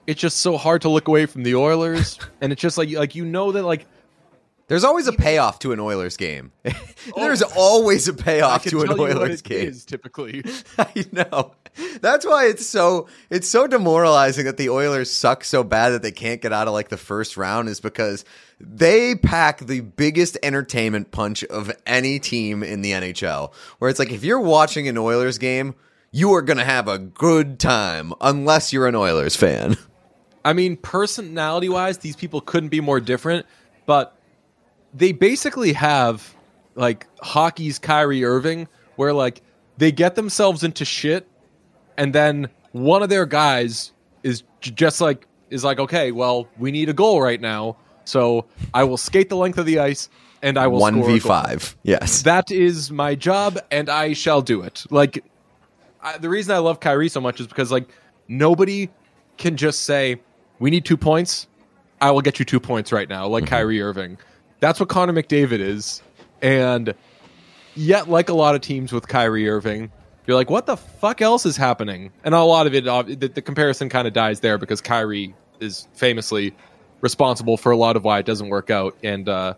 it's 0.08 0.22
just 0.22 0.38
so 0.38 0.56
hard 0.56 0.84
to 0.84 0.90
look 0.90 1.10
away 1.10 1.26
from 1.26 1.44
the 1.44 1.56
Oilers, 1.56 2.18
and 2.42 2.54
it's 2.54 2.62
just 2.62 2.78
like 2.78 2.92
like 2.92 3.14
you 3.14 3.26
know 3.26 3.52
that 3.52 3.64
like 3.64 3.86
There's 4.68 4.84
always 4.84 5.08
a 5.08 5.14
payoff 5.14 5.60
to 5.60 5.72
an 5.72 5.80
Oilers 5.80 6.18
game. 6.18 6.52
Oh, 7.16 7.22
There's 7.22 7.42
always 7.42 8.10
a 8.10 8.14
payoff 8.14 8.66
to 8.66 8.82
an 8.82 8.88
tell 8.88 8.98
you 8.98 9.02
what 9.04 9.16
Oilers 9.16 9.42
game. 9.42 9.70
is 9.70 9.86
typically. 9.86 10.44
I 10.78 11.06
know. 11.14 11.54
That's 12.02 12.26
why 12.26 12.48
it's 12.48 12.66
so 12.66 13.08
it's 13.30 13.48
so 13.48 13.66
demoralizing 13.66 14.44
that 14.44 14.58
the 14.58 14.70
Oilers 14.70 15.10
suck 15.10 15.46
so 15.46 15.64
bad 15.64 15.92
that 15.92 16.02
they 16.02 16.12
can't 16.12 16.42
get 16.42 16.52
out 16.52 16.68
of 16.68 16.74
like 16.74 16.90
the 16.90 16.98
first 16.98 17.38
round 17.38 17.70
is 17.70 17.80
because 17.80 18.26
they 18.60 19.16
pack 19.16 19.60
the 19.60 19.80
biggest 19.80 20.38
entertainment 20.44 21.12
punch 21.12 21.46
of 21.46 21.72
any 21.86 22.20
team 22.20 22.62
in 22.62 22.82
the 22.82 22.92
NHL. 22.92 23.54
Where 23.80 23.90
it's 23.90 24.00
like 24.00 24.12
if 24.12 24.26
you're 24.26 24.42
watching 24.42 24.90
an 24.90 24.98
Oilers 24.98 25.38
game, 25.38 25.76
you 26.12 26.34
are 26.34 26.42
going 26.42 26.58
to 26.58 26.66
have 26.66 26.90
a 26.90 26.98
good 26.98 27.58
time 27.58 28.12
unless 28.20 28.74
you're 28.74 28.88
an 28.88 28.96
Oilers 28.96 29.38
fan. 29.38 29.78
I 30.44 30.52
mean, 30.52 30.76
personality 30.76 31.70
wise, 31.70 32.00
these 32.00 32.18
people 32.18 32.42
couldn't 32.42 32.70
be 32.70 32.82
more 32.82 33.00
different, 33.00 33.46
but 33.86 34.17
they 34.94 35.12
basically 35.12 35.74
have 35.74 36.36
like 36.76 37.08
hockey's 37.22 37.80
Kyrie 37.80 38.24
Irving, 38.24 38.68
where 38.96 39.14
like 39.14 39.42
they 39.78 39.92
get 39.92 40.16
themselves 40.16 40.64
into 40.64 40.86
shit, 40.86 41.28
and 41.98 42.14
then 42.14 42.50
one 42.72 43.04
of 43.04 43.10
their 43.10 43.26
guys 43.26 43.92
is 44.24 44.44
just 44.62 45.02
like 45.02 45.28
is 45.50 45.64
like, 45.64 45.80
okay, 45.80 46.12
well, 46.12 46.48
we 46.58 46.72
need 46.72 46.90
a 46.90 46.94
goal 46.94 47.22
right 47.22 47.40
now, 47.40 47.78
so 48.06 48.46
I 48.74 48.84
will 48.84 48.98
skate 48.98 49.30
the 49.30 49.38
length 49.38 49.58
of 49.58 49.66
the 49.66 49.80
ice 49.80 50.10
and 50.42 50.58
I 50.58 50.68
will 50.68 50.80
One 50.80 51.04
v 51.04 51.20
five. 51.20 51.76
Yes. 51.84 52.22
That 52.24 52.52
is 52.52 52.92
my 52.92 53.16
job, 53.16 53.60
and 53.72 53.90
I 53.90 54.14
shall 54.14 54.42
do 54.42 54.62
it. 54.62 54.86
Like, 54.90 55.24
I, 56.02 56.18
the 56.18 56.30
reason 56.30 56.54
I 56.56 56.60
love 56.60 56.80
Kyrie 56.80 57.10
so 57.10 57.22
much 57.22 57.40
is 57.40 57.48
because 57.48 57.72
like 57.72 57.90
nobody 58.28 58.90
can 59.38 59.58
just 59.58 59.82
say 59.82 60.20
we 60.60 60.70
need 60.70 60.86
two 60.86 60.98
points. 60.98 61.48
I 62.00 62.12
will 62.12 62.22
get 62.22 62.40
you 62.40 62.46
two 62.46 62.60
points 62.60 62.92
right 62.92 63.10
now, 63.10 63.28
like 63.28 63.46
mm-hmm. 63.46 63.56
Kyrie 63.56 63.82
Irving. 63.82 64.18
That's 64.60 64.80
what 64.80 64.90
Connor 64.90 65.14
McDavid 65.14 65.60
is, 65.60 66.02
and 66.42 66.94
yet, 67.76 68.10
like 68.10 68.30
a 68.30 68.34
lot 68.34 68.56
of 68.56 68.62
teams 68.62 68.92
with 68.92 69.08
Kyrie 69.08 69.48
Irving, 69.48 69.92
you're 70.26 70.36
like, 70.36 70.50
what 70.50 70.66
the 70.66 70.78
fuck 70.78 71.22
else 71.22 71.46
is 71.46 71.56
happening? 71.56 72.12
And 72.24 72.34
a 72.34 72.42
lot 72.42 72.68
of 72.68 72.74
it, 72.74 72.86
the, 72.86 73.32
the 73.34 73.42
comparison 73.42 73.90
kind 73.90 74.08
of 74.08 74.14
dies 74.14 74.40
there 74.40 74.58
because 74.58 74.82
Kyrie 74.82 75.36
is 75.60 75.88
famously 75.94 76.56
responsible 77.02 77.58
for 77.58 77.72
a 77.72 77.78
lot 77.78 77.96
of 77.96 78.04
why 78.04 78.20
it 78.20 78.26
doesn't 78.26 78.50
work 78.50 78.70
out, 78.70 78.96
and. 79.04 79.28
uh 79.30 79.54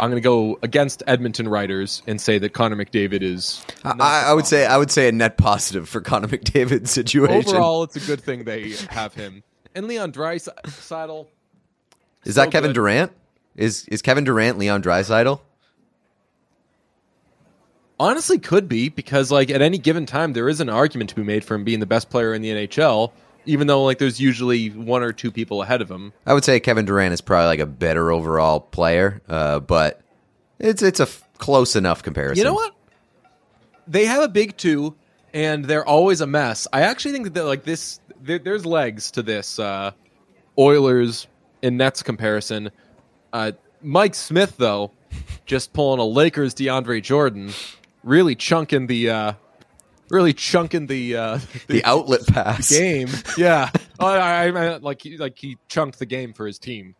I'm 0.00 0.08
going 0.08 0.22
to 0.22 0.26
go 0.26 0.58
against 0.62 1.02
Edmonton 1.06 1.46
writers 1.46 2.02
and 2.06 2.18
say 2.18 2.38
that 2.38 2.54
Connor 2.54 2.76
McDavid 2.76 3.20
is. 3.20 3.62
I, 3.84 4.28
I 4.28 4.32
would 4.32 4.46
say 4.46 4.64
I 4.64 4.78
would 4.78 4.90
say 4.90 5.08
a 5.08 5.12
net 5.12 5.36
positive 5.36 5.90
for 5.90 6.00
Connor 6.00 6.26
McDavid's 6.28 6.90
situation. 6.90 7.50
Overall, 7.50 7.82
it's 7.82 7.96
a 7.96 8.00
good 8.00 8.22
thing 8.22 8.44
they 8.44 8.70
have 8.88 9.12
him. 9.12 9.42
And 9.74 9.86
Leon 9.86 10.12
Draisaitl. 10.12 11.26
is 12.24 12.36
that 12.36 12.50
Kevin 12.50 12.70
good. 12.70 12.76
Durant? 12.76 13.12
Is 13.60 13.84
is 13.88 14.00
Kevin 14.00 14.24
Durant 14.24 14.56
Leon 14.56 14.82
Draisaitl? 14.82 15.38
Honestly, 17.98 18.38
could 18.38 18.70
be 18.70 18.88
because 18.88 19.30
like 19.30 19.50
at 19.50 19.60
any 19.60 19.76
given 19.76 20.06
time 20.06 20.32
there 20.32 20.48
is 20.48 20.62
an 20.62 20.70
argument 20.70 21.10
to 21.10 21.16
be 21.16 21.22
made 21.22 21.44
for 21.44 21.54
him 21.54 21.64
being 21.64 21.78
the 21.78 21.86
best 21.86 22.08
player 22.08 22.32
in 22.32 22.40
the 22.40 22.48
NHL, 22.48 23.12
even 23.44 23.66
though 23.66 23.84
like 23.84 23.98
there's 23.98 24.18
usually 24.18 24.68
one 24.70 25.02
or 25.02 25.12
two 25.12 25.30
people 25.30 25.60
ahead 25.60 25.82
of 25.82 25.90
him. 25.90 26.14
I 26.24 26.32
would 26.32 26.42
say 26.42 26.58
Kevin 26.58 26.86
Durant 26.86 27.12
is 27.12 27.20
probably 27.20 27.48
like 27.48 27.58
a 27.58 27.66
better 27.66 28.10
overall 28.10 28.60
player, 28.60 29.20
uh, 29.28 29.60
but 29.60 30.00
it's 30.58 30.82
it's 30.82 31.00
a 31.00 31.02
f- 31.02 31.22
close 31.36 31.76
enough 31.76 32.02
comparison. 32.02 32.38
You 32.38 32.44
know 32.44 32.54
what? 32.54 32.74
They 33.86 34.06
have 34.06 34.22
a 34.22 34.28
big 34.28 34.56
two, 34.56 34.94
and 35.34 35.66
they're 35.66 35.86
always 35.86 36.22
a 36.22 36.26
mess. 36.26 36.66
I 36.72 36.80
actually 36.80 37.12
think 37.12 37.34
that 37.34 37.44
like 37.44 37.64
this, 37.64 38.00
there, 38.22 38.38
there's 38.38 38.64
legs 38.64 39.10
to 39.10 39.22
this 39.22 39.58
uh, 39.58 39.90
Oilers 40.56 41.26
and 41.62 41.76
Nets 41.76 42.02
comparison. 42.02 42.70
Uh, 43.32 43.52
Mike 43.82 44.14
Smith, 44.14 44.56
though, 44.56 44.90
just 45.46 45.72
pulling 45.72 46.00
a 46.00 46.04
Lakers 46.04 46.54
DeAndre 46.54 47.02
Jordan, 47.02 47.52
really 48.04 48.34
chunking 48.34 48.86
the 48.86 49.10
uh, 49.10 49.32
really 50.10 50.32
chunking 50.32 50.86
the 50.86 51.16
uh, 51.16 51.38
The 51.68 51.84
outlet 51.84 52.26
pass. 52.26 52.68
game. 52.70 53.08
Yeah, 53.38 53.70
oh, 53.98 54.06
I, 54.06 54.46
I 54.48 54.76
like 54.78 55.02
he, 55.02 55.16
like 55.16 55.38
he 55.38 55.56
chunked 55.68 55.98
the 55.98 56.06
game 56.06 56.32
for 56.32 56.46
his 56.46 56.58
team. 56.58 56.94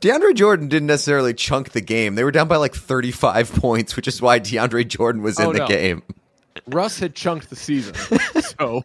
DeAndre 0.00 0.34
Jordan 0.34 0.68
didn't 0.68 0.88
necessarily 0.88 1.34
chunk 1.34 1.70
the 1.72 1.80
game. 1.80 2.14
They 2.14 2.24
were 2.24 2.32
down 2.32 2.48
by 2.48 2.56
like 2.56 2.74
35 2.74 3.52
points, 3.56 3.94
which 3.96 4.08
is 4.08 4.20
why 4.22 4.40
DeAndre 4.40 4.86
Jordan 4.88 5.22
was 5.22 5.38
in 5.38 5.46
Oh, 5.46 5.52
the 5.52 5.58
no. 5.60 5.66
game. 5.68 6.02
Russ 6.66 6.98
had 6.98 7.14
chunked 7.14 7.50
the 7.50 7.56
season, 7.56 7.94
so 8.58 8.82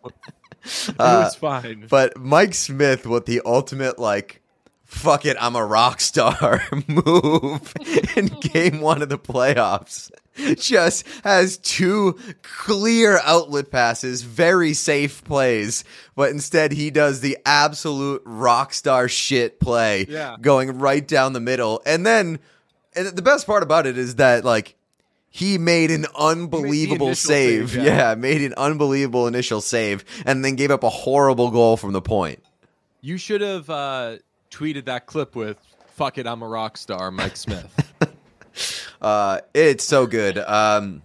it 0.64 0.96
Uh, 1.00 1.24
was 1.24 1.36
fine. 1.36 1.88
But 1.90 2.18
Mike 2.18 2.54
Smith 2.54 3.08
with 3.08 3.26
the 3.26 3.42
ultimate 3.46 3.98
like 3.98 4.41
fuck 4.92 5.26
it, 5.26 5.38
I'm 5.40 5.56
a 5.56 5.66
rock 5.66 6.02
star 6.02 6.62
move 6.88 7.74
in 8.16 8.28
game 8.28 8.82
one 8.82 9.02
of 9.02 9.10
the 9.10 9.18
playoffs. 9.18 10.12
Just 10.58 11.06
has 11.24 11.58
two 11.58 12.18
clear 12.42 13.20
outlet 13.24 13.72
passes, 13.72 14.22
very 14.22 14.74
safe 14.74 15.24
plays, 15.24 15.84
but 16.16 16.30
instead 16.30 16.72
he 16.72 16.90
does 16.90 17.22
the 17.22 17.38
absolute 17.46 18.22
rock 18.26 18.74
star 18.74 19.08
shit 19.08 19.60
play, 19.60 20.06
Yeah. 20.10 20.36
going 20.40 20.78
right 20.80 21.06
down 21.08 21.34
the 21.34 21.40
middle. 21.40 21.82
And 21.86 22.06
then, 22.06 22.40
and 22.96 23.08
the 23.08 23.22
best 23.22 23.46
part 23.48 23.64
about 23.64 23.88
it 23.88 23.98
is 23.98 24.16
that 24.16 24.44
like 24.46 24.76
he 25.30 25.58
made 25.58 25.90
an 25.92 26.06
unbelievable 26.18 27.08
initial 27.08 27.30
save. 27.30 27.72
save, 27.72 27.84
yeah. 27.86 28.10
yeah. 28.10 28.16
made 28.16 28.42
an 28.42 28.54
unbelievable 28.56 29.28
initial 29.28 29.62
save, 29.62 30.04
and 30.26 30.44
then 30.44 30.56
gave 30.56 30.70
up 30.72 30.84
a 30.84 30.90
horrible 30.90 31.50
goal 31.52 31.78
from 31.78 31.94
the 31.94 32.02
point. 32.02 32.44
You 33.02 33.18
should 33.18 33.42
have 33.42 33.70
uh, 33.70 34.18
tweeted 34.52 34.86
that 34.86 35.06
clip 35.08 35.36
with 35.36 35.58
"fuck 35.88 36.18
it, 36.18 36.28
I'm 36.28 36.42
a 36.44 36.48
rock 36.48 36.78
star," 36.78 37.10
Mike 37.12 37.38
Smith. 37.38 37.74
Uh, 39.02 39.40
it's 39.54 39.84
so 39.84 40.06
good. 40.06 40.38
Um, 40.38 41.02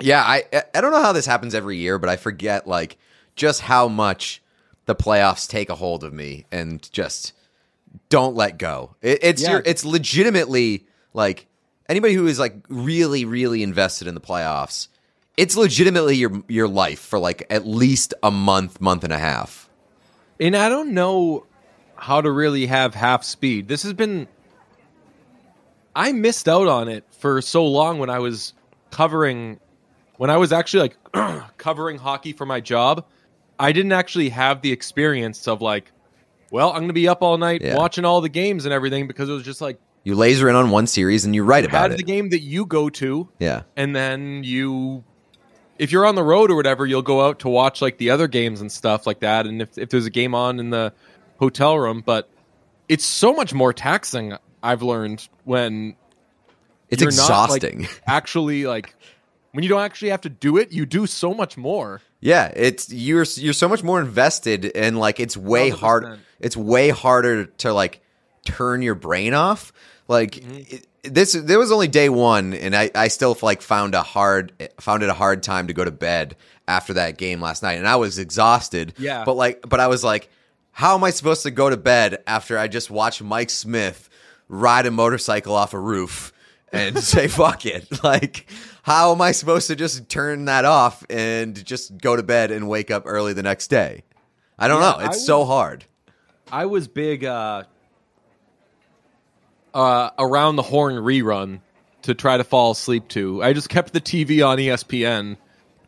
yeah, 0.00 0.20
I 0.20 0.44
I 0.74 0.80
don't 0.80 0.90
know 0.92 1.00
how 1.00 1.12
this 1.12 1.24
happens 1.26 1.54
every 1.54 1.76
year, 1.78 1.98
but 1.98 2.10
I 2.10 2.16
forget 2.16 2.66
like 2.66 2.98
just 3.36 3.60
how 3.62 3.88
much 3.88 4.42
the 4.86 4.94
playoffs 4.94 5.48
take 5.48 5.70
a 5.70 5.74
hold 5.74 6.04
of 6.04 6.12
me 6.12 6.44
and 6.52 6.86
just 6.92 7.32
don't 8.10 8.34
let 8.34 8.58
go. 8.58 8.96
It, 9.00 9.20
it's 9.22 9.42
Yeah. 9.42 9.52
your, 9.52 9.62
it's 9.64 9.84
legitimately 9.84 10.86
like 11.14 11.46
anybody 11.88 12.14
who 12.14 12.26
is 12.26 12.38
like 12.38 12.56
really 12.68 13.24
really 13.24 13.62
invested 13.62 14.08
in 14.08 14.14
the 14.14 14.20
playoffs. 14.20 14.88
It's 15.38 15.56
legitimately 15.56 16.16
your 16.16 16.42
your 16.48 16.68
life 16.68 16.98
for 16.98 17.18
like 17.18 17.46
at 17.48 17.66
least 17.66 18.12
a 18.22 18.30
month, 18.30 18.80
month 18.80 19.04
and 19.04 19.12
a 19.12 19.18
half. 19.18 19.70
and 20.40 20.54
I 20.56 20.68
don't 20.68 20.92
know 20.92 21.46
how 22.02 22.20
to 22.20 22.30
really 22.32 22.66
have 22.66 22.94
half 22.96 23.22
speed. 23.22 23.68
This 23.68 23.84
has 23.84 23.92
been. 23.92 24.26
I 25.94 26.12
missed 26.12 26.48
out 26.48 26.66
on 26.68 26.88
it 26.88 27.04
for 27.18 27.40
so 27.42 27.64
long 27.66 27.98
when 27.98 28.10
I 28.10 28.18
was 28.18 28.54
covering, 28.90 29.60
when 30.16 30.30
I 30.30 30.36
was 30.36 30.52
actually 30.52 30.90
like 31.14 31.46
covering 31.58 31.98
hockey 31.98 32.32
for 32.32 32.44
my 32.46 32.60
job. 32.60 33.04
I 33.58 33.70
didn't 33.72 33.92
actually 33.92 34.30
have 34.30 34.62
the 34.62 34.72
experience 34.72 35.46
of 35.46 35.62
like, 35.62 35.92
well, 36.50 36.70
I'm 36.70 36.78
going 36.78 36.88
to 36.88 36.94
be 36.94 37.06
up 37.06 37.22
all 37.22 37.38
night 37.38 37.60
Yeah. 37.62 37.76
watching 37.76 38.04
all 38.04 38.20
the 38.20 38.28
games 38.28 38.64
and 38.64 38.72
everything 38.74 39.06
because 39.06 39.28
it 39.28 39.32
was 39.32 39.44
just 39.44 39.60
like 39.60 39.78
You 40.02 40.14
laser 40.16 40.48
in 40.48 40.56
on 40.56 40.70
one 40.70 40.86
series 40.88 41.24
and 41.24 41.34
you 41.34 41.44
write 41.44 41.64
about 41.64 41.92
it. 41.92 41.98
the 41.98 42.02
game 42.02 42.30
that 42.30 42.40
you 42.40 42.66
go 42.66 42.88
to, 42.90 43.28
yeah. 43.38 43.62
and 43.76 43.94
then 43.94 44.42
you 44.42 45.04
if 45.78 45.92
you're 45.92 46.06
on 46.06 46.14
the 46.14 46.22
road 46.24 46.50
or 46.50 46.56
whatever 46.56 46.86
you'll 46.86 47.02
go 47.02 47.26
out 47.26 47.40
to 47.40 47.48
watch 47.48 47.80
like 47.82 47.98
the 47.98 48.10
other 48.10 48.26
games 48.28 48.60
and 48.60 48.70
stuff 48.72 49.06
like 49.06 49.20
that 49.20 49.46
and 49.46 49.60
if, 49.62 49.76
if 49.78 49.88
there's 49.90 50.06
a 50.06 50.10
game 50.10 50.34
on 50.34 50.58
in 50.60 50.70
the 50.70 50.92
hotel 51.42 51.76
room 51.78 52.02
but 52.06 52.28
it's 52.88 53.04
so 53.04 53.32
much 53.32 53.52
more 53.52 53.72
taxing 53.72 54.32
i've 54.62 54.82
learned 54.82 55.26
when 55.44 55.96
It's 56.88 57.02
you're 57.02 57.10
not, 57.10 57.50
like, 57.50 57.64
exhausting. 57.64 57.88
actually 58.06 58.66
like 58.66 58.94
when 59.52 59.62
you 59.64 59.68
don't 59.68 59.82
actually 59.82 60.10
have 60.10 60.20
to 60.22 60.28
do 60.30 60.56
it 60.56 60.72
you 60.72 60.86
do 60.86 61.06
so 61.06 61.34
much 61.34 61.56
more 61.56 62.00
Yeah, 62.20 62.52
it's 62.54 62.92
you're 62.92 63.26
you're 63.36 63.52
so 63.52 63.68
much 63.68 63.82
more 63.82 64.00
invested 64.00 64.70
and 64.76 64.96
like 64.98 65.18
it's 65.18 65.36
way 65.36 65.70
100%. 65.70 65.74
hard. 65.74 66.18
It's 66.38 66.56
way 66.56 66.90
harder 66.90 67.46
to 67.46 67.72
like 67.74 68.00
turn 68.44 68.80
your 68.82 68.94
brain 68.94 69.34
off. 69.34 69.72
Like 70.08 70.32
Mm-hmm. 70.36 70.76
it, 70.76 70.86
this, 71.14 71.32
there 71.32 71.58
was 71.58 71.72
only 71.72 71.88
day 71.88 72.08
one, 72.08 72.54
and 72.54 72.76
I 72.76 72.88
I 72.94 73.08
still 73.08 73.36
like 73.42 73.60
found 73.60 73.96
a 73.96 74.02
hard 74.04 74.52
found 74.80 75.02
it 75.02 75.08
a 75.08 75.14
hard 75.14 75.42
time 75.42 75.66
to 75.66 75.72
go 75.74 75.84
to 75.84 75.90
bed 75.90 76.36
after 76.68 76.94
that 76.94 77.18
game 77.18 77.40
last 77.40 77.60
night, 77.64 77.78
and 77.82 77.88
I 77.88 77.96
was 77.96 78.20
exhausted. 78.20 78.94
Yeah. 78.98 79.24
but 79.24 79.34
like, 79.34 79.68
but 79.68 79.80
I 79.80 79.88
was 79.88 80.04
like, 80.04 80.30
how 80.72 80.94
am 80.94 81.04
I 81.04 81.10
supposed 81.10 81.42
to 81.44 81.50
go 81.50 81.70
to 81.70 81.76
bed 81.76 82.22
after 82.26 82.58
I 82.58 82.68
just 82.68 82.90
watched 82.90 83.22
Mike 83.22 83.50
Smith 83.50 84.08
ride 84.48 84.86
a 84.86 84.90
motorcycle 84.90 85.54
off 85.54 85.74
a 85.74 85.78
roof? 85.80 86.32
and 86.72 86.98
say 87.04 87.28
fuck 87.28 87.66
it. 87.66 87.86
Like, 88.02 88.46
how 88.82 89.12
am 89.12 89.20
I 89.20 89.32
supposed 89.32 89.66
to 89.68 89.76
just 89.76 90.08
turn 90.08 90.46
that 90.46 90.64
off 90.64 91.04
and 91.10 91.62
just 91.64 91.98
go 91.98 92.16
to 92.16 92.22
bed 92.22 92.50
and 92.50 92.66
wake 92.68 92.90
up 92.90 93.02
early 93.06 93.32
the 93.34 93.42
next 93.42 93.68
day? 93.68 94.04
I 94.58 94.68
don't 94.68 94.80
Yeah, 94.80 94.92
know. 94.92 94.98
It's 95.10 95.18
I 95.18 95.26
so 95.26 95.44
hard. 95.44 95.84
i 96.50 96.64
was 96.66 96.88
big 96.88 97.24
uh 97.24 97.64
uh 99.74 100.10
around 100.18 100.56
the 100.56 100.62
horn 100.62 100.94
rerun 100.96 101.60
to 102.02 102.14
try 102.14 102.36
to 102.36 102.44
fall 102.44 102.72
asleep 102.72 103.08
to 103.08 103.42
i 103.42 103.52
just 103.52 103.68
kept 103.68 103.92
the 103.92 104.00
tv 104.00 104.46
on 104.46 104.58
espn 104.58 105.36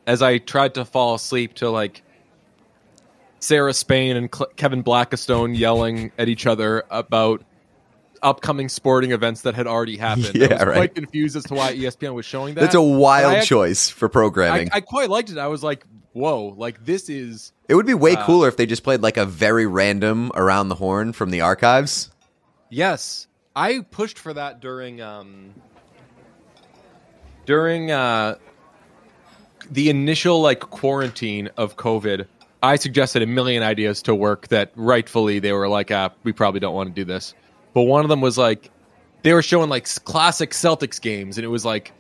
as 0.07 0.23
i 0.23 0.39
tried 0.39 0.75
to 0.75 0.85
fall 0.85 1.15
asleep 1.15 1.55
to 1.55 1.69
like 1.71 2.03
Sarah 3.45 3.75
Spain 3.75 4.17
and 4.17 4.35
Cl- 4.35 4.51
Kevin 4.57 4.81
Blackstone 4.81 5.55
yelling 5.55 6.11
at 6.17 6.29
each 6.29 6.47
other 6.47 6.85
about 6.91 7.45
upcoming 8.23 8.71
sporting 8.71 9.13
events 9.13 9.43
that 9.43 9.55
had 9.55 9.67
already 9.67 9.99
happened. 9.99 10.31
Yeah, 10.35 10.47
I 10.47 10.53
was 10.55 10.67
right. 10.67 10.77
quite 10.77 10.95
confused 10.95 11.37
as 11.37 11.45
to 11.45 11.55
why 11.55 11.75
ESPN 11.75 12.15
was 12.15 12.25
showing 12.25 12.55
that. 12.55 12.63
That's 12.63 12.75
a 12.75 12.83
wild 12.83 13.35
I 13.35 13.41
choice 13.43 13.91
for 13.91 14.09
I, 14.09 14.13
programming. 14.13 14.71
I 14.73 14.81
quite 14.81 15.11
liked 15.11 15.31
it. 15.31 15.37
I 15.37 15.49
was 15.49 15.63
like, 15.63 15.85
"Whoa! 16.15 16.55
Like 16.57 16.85
this 16.85 17.11
is 17.11 17.53
it 17.69 17.75
would 17.75 17.87
be 17.87 17.93
way 17.93 18.17
uh, 18.17 18.25
cooler 18.25 18.49
if 18.49 18.57
they 18.57 18.65
just 18.65 18.83
played 18.83 19.03
like 19.03 19.19
a 19.19 19.27
very 19.27 19.67
random 19.67 20.33
around 20.35 20.71
the 20.71 20.75
horn 20.77 21.13
from 21.13 21.31
the 21.31 21.43
archives. 21.43 22.11
yes." 22.71 23.27
I 23.57 23.81
pushed 23.89 24.19
for 24.19 24.35
that 24.35 24.59
during 24.61 25.01
um 25.01 25.55
during 27.47 27.93
uh 27.93 28.37
the 29.71 29.91
initial 29.91 30.41
like 30.41 30.61
quarantine 30.61 31.51
of 31.57 31.77
COVID. 31.77 32.27
I 32.65 32.77
suggested 32.77 33.21
a 33.21 33.27
million 33.27 33.63
ideas 33.63 34.01
to 34.03 34.15
work 34.15 34.49
that 34.49 34.73
rightfully 34.75 35.39
they 35.39 35.53
were 35.53 35.69
like, 35.69 35.91
ah, 35.91 36.11
we 36.23 36.33
probably 36.33 36.61
don't 36.61 36.75
want 36.75 36.89
to 36.89 36.95
do 36.95 37.05
this. 37.05 37.35
But 37.75 37.83
one 37.83 38.07
of 38.07 38.09
them 38.09 38.23
was 38.23 38.39
like, 38.39 38.71
they 39.23 39.35
were 39.35 39.43
showing 39.43 39.69
like 39.69 39.87
classic 40.05 40.53
Celtics 40.53 40.99
games, 40.99 41.37
and 41.37 41.45
it 41.45 41.49
was 41.49 41.67
like 41.67 41.93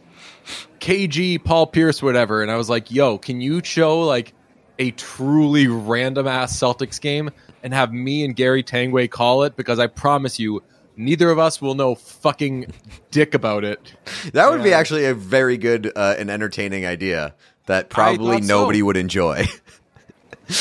KG, 0.80 1.44
Paul 1.44 1.66
Pierce, 1.66 2.02
whatever. 2.02 2.40
And 2.40 2.50
I 2.50 2.56
was 2.56 2.70
like, 2.70 2.90
yo, 2.90 3.18
can 3.18 3.42
you 3.42 3.62
show 3.62 4.00
like 4.00 4.32
a 4.78 4.90
truly 4.92 5.66
random 5.66 6.26
ass 6.26 6.58
Celtics 6.58 6.98
game 6.98 7.30
and 7.62 7.74
have 7.74 7.92
me 7.92 8.24
and 8.24 8.34
Gary 8.34 8.62
Tanguay 8.62 9.10
call 9.10 9.42
it? 9.42 9.56
Because 9.56 9.78
I 9.78 9.86
promise 9.86 10.38
you, 10.38 10.62
neither 10.96 11.28
of 11.30 11.38
us 11.38 11.60
will 11.60 11.74
know 11.74 11.94
fucking 11.94 12.72
dick 13.10 13.34
about 13.34 13.64
it. 13.64 13.94
That 14.32 14.50
would 14.50 14.62
be 14.62 14.72
actually 14.72 15.04
a 15.04 15.14
very 15.14 15.58
good 15.58 15.92
uh, 15.94 16.14
and 16.18 16.30
entertaining 16.30 16.86
idea 16.86 17.34
that 17.66 17.90
probably 17.90 18.38
thought 18.38 18.44
so. 18.44 18.60
nobody 18.60 18.82
would 18.82 18.96
enjoy. 18.96 19.44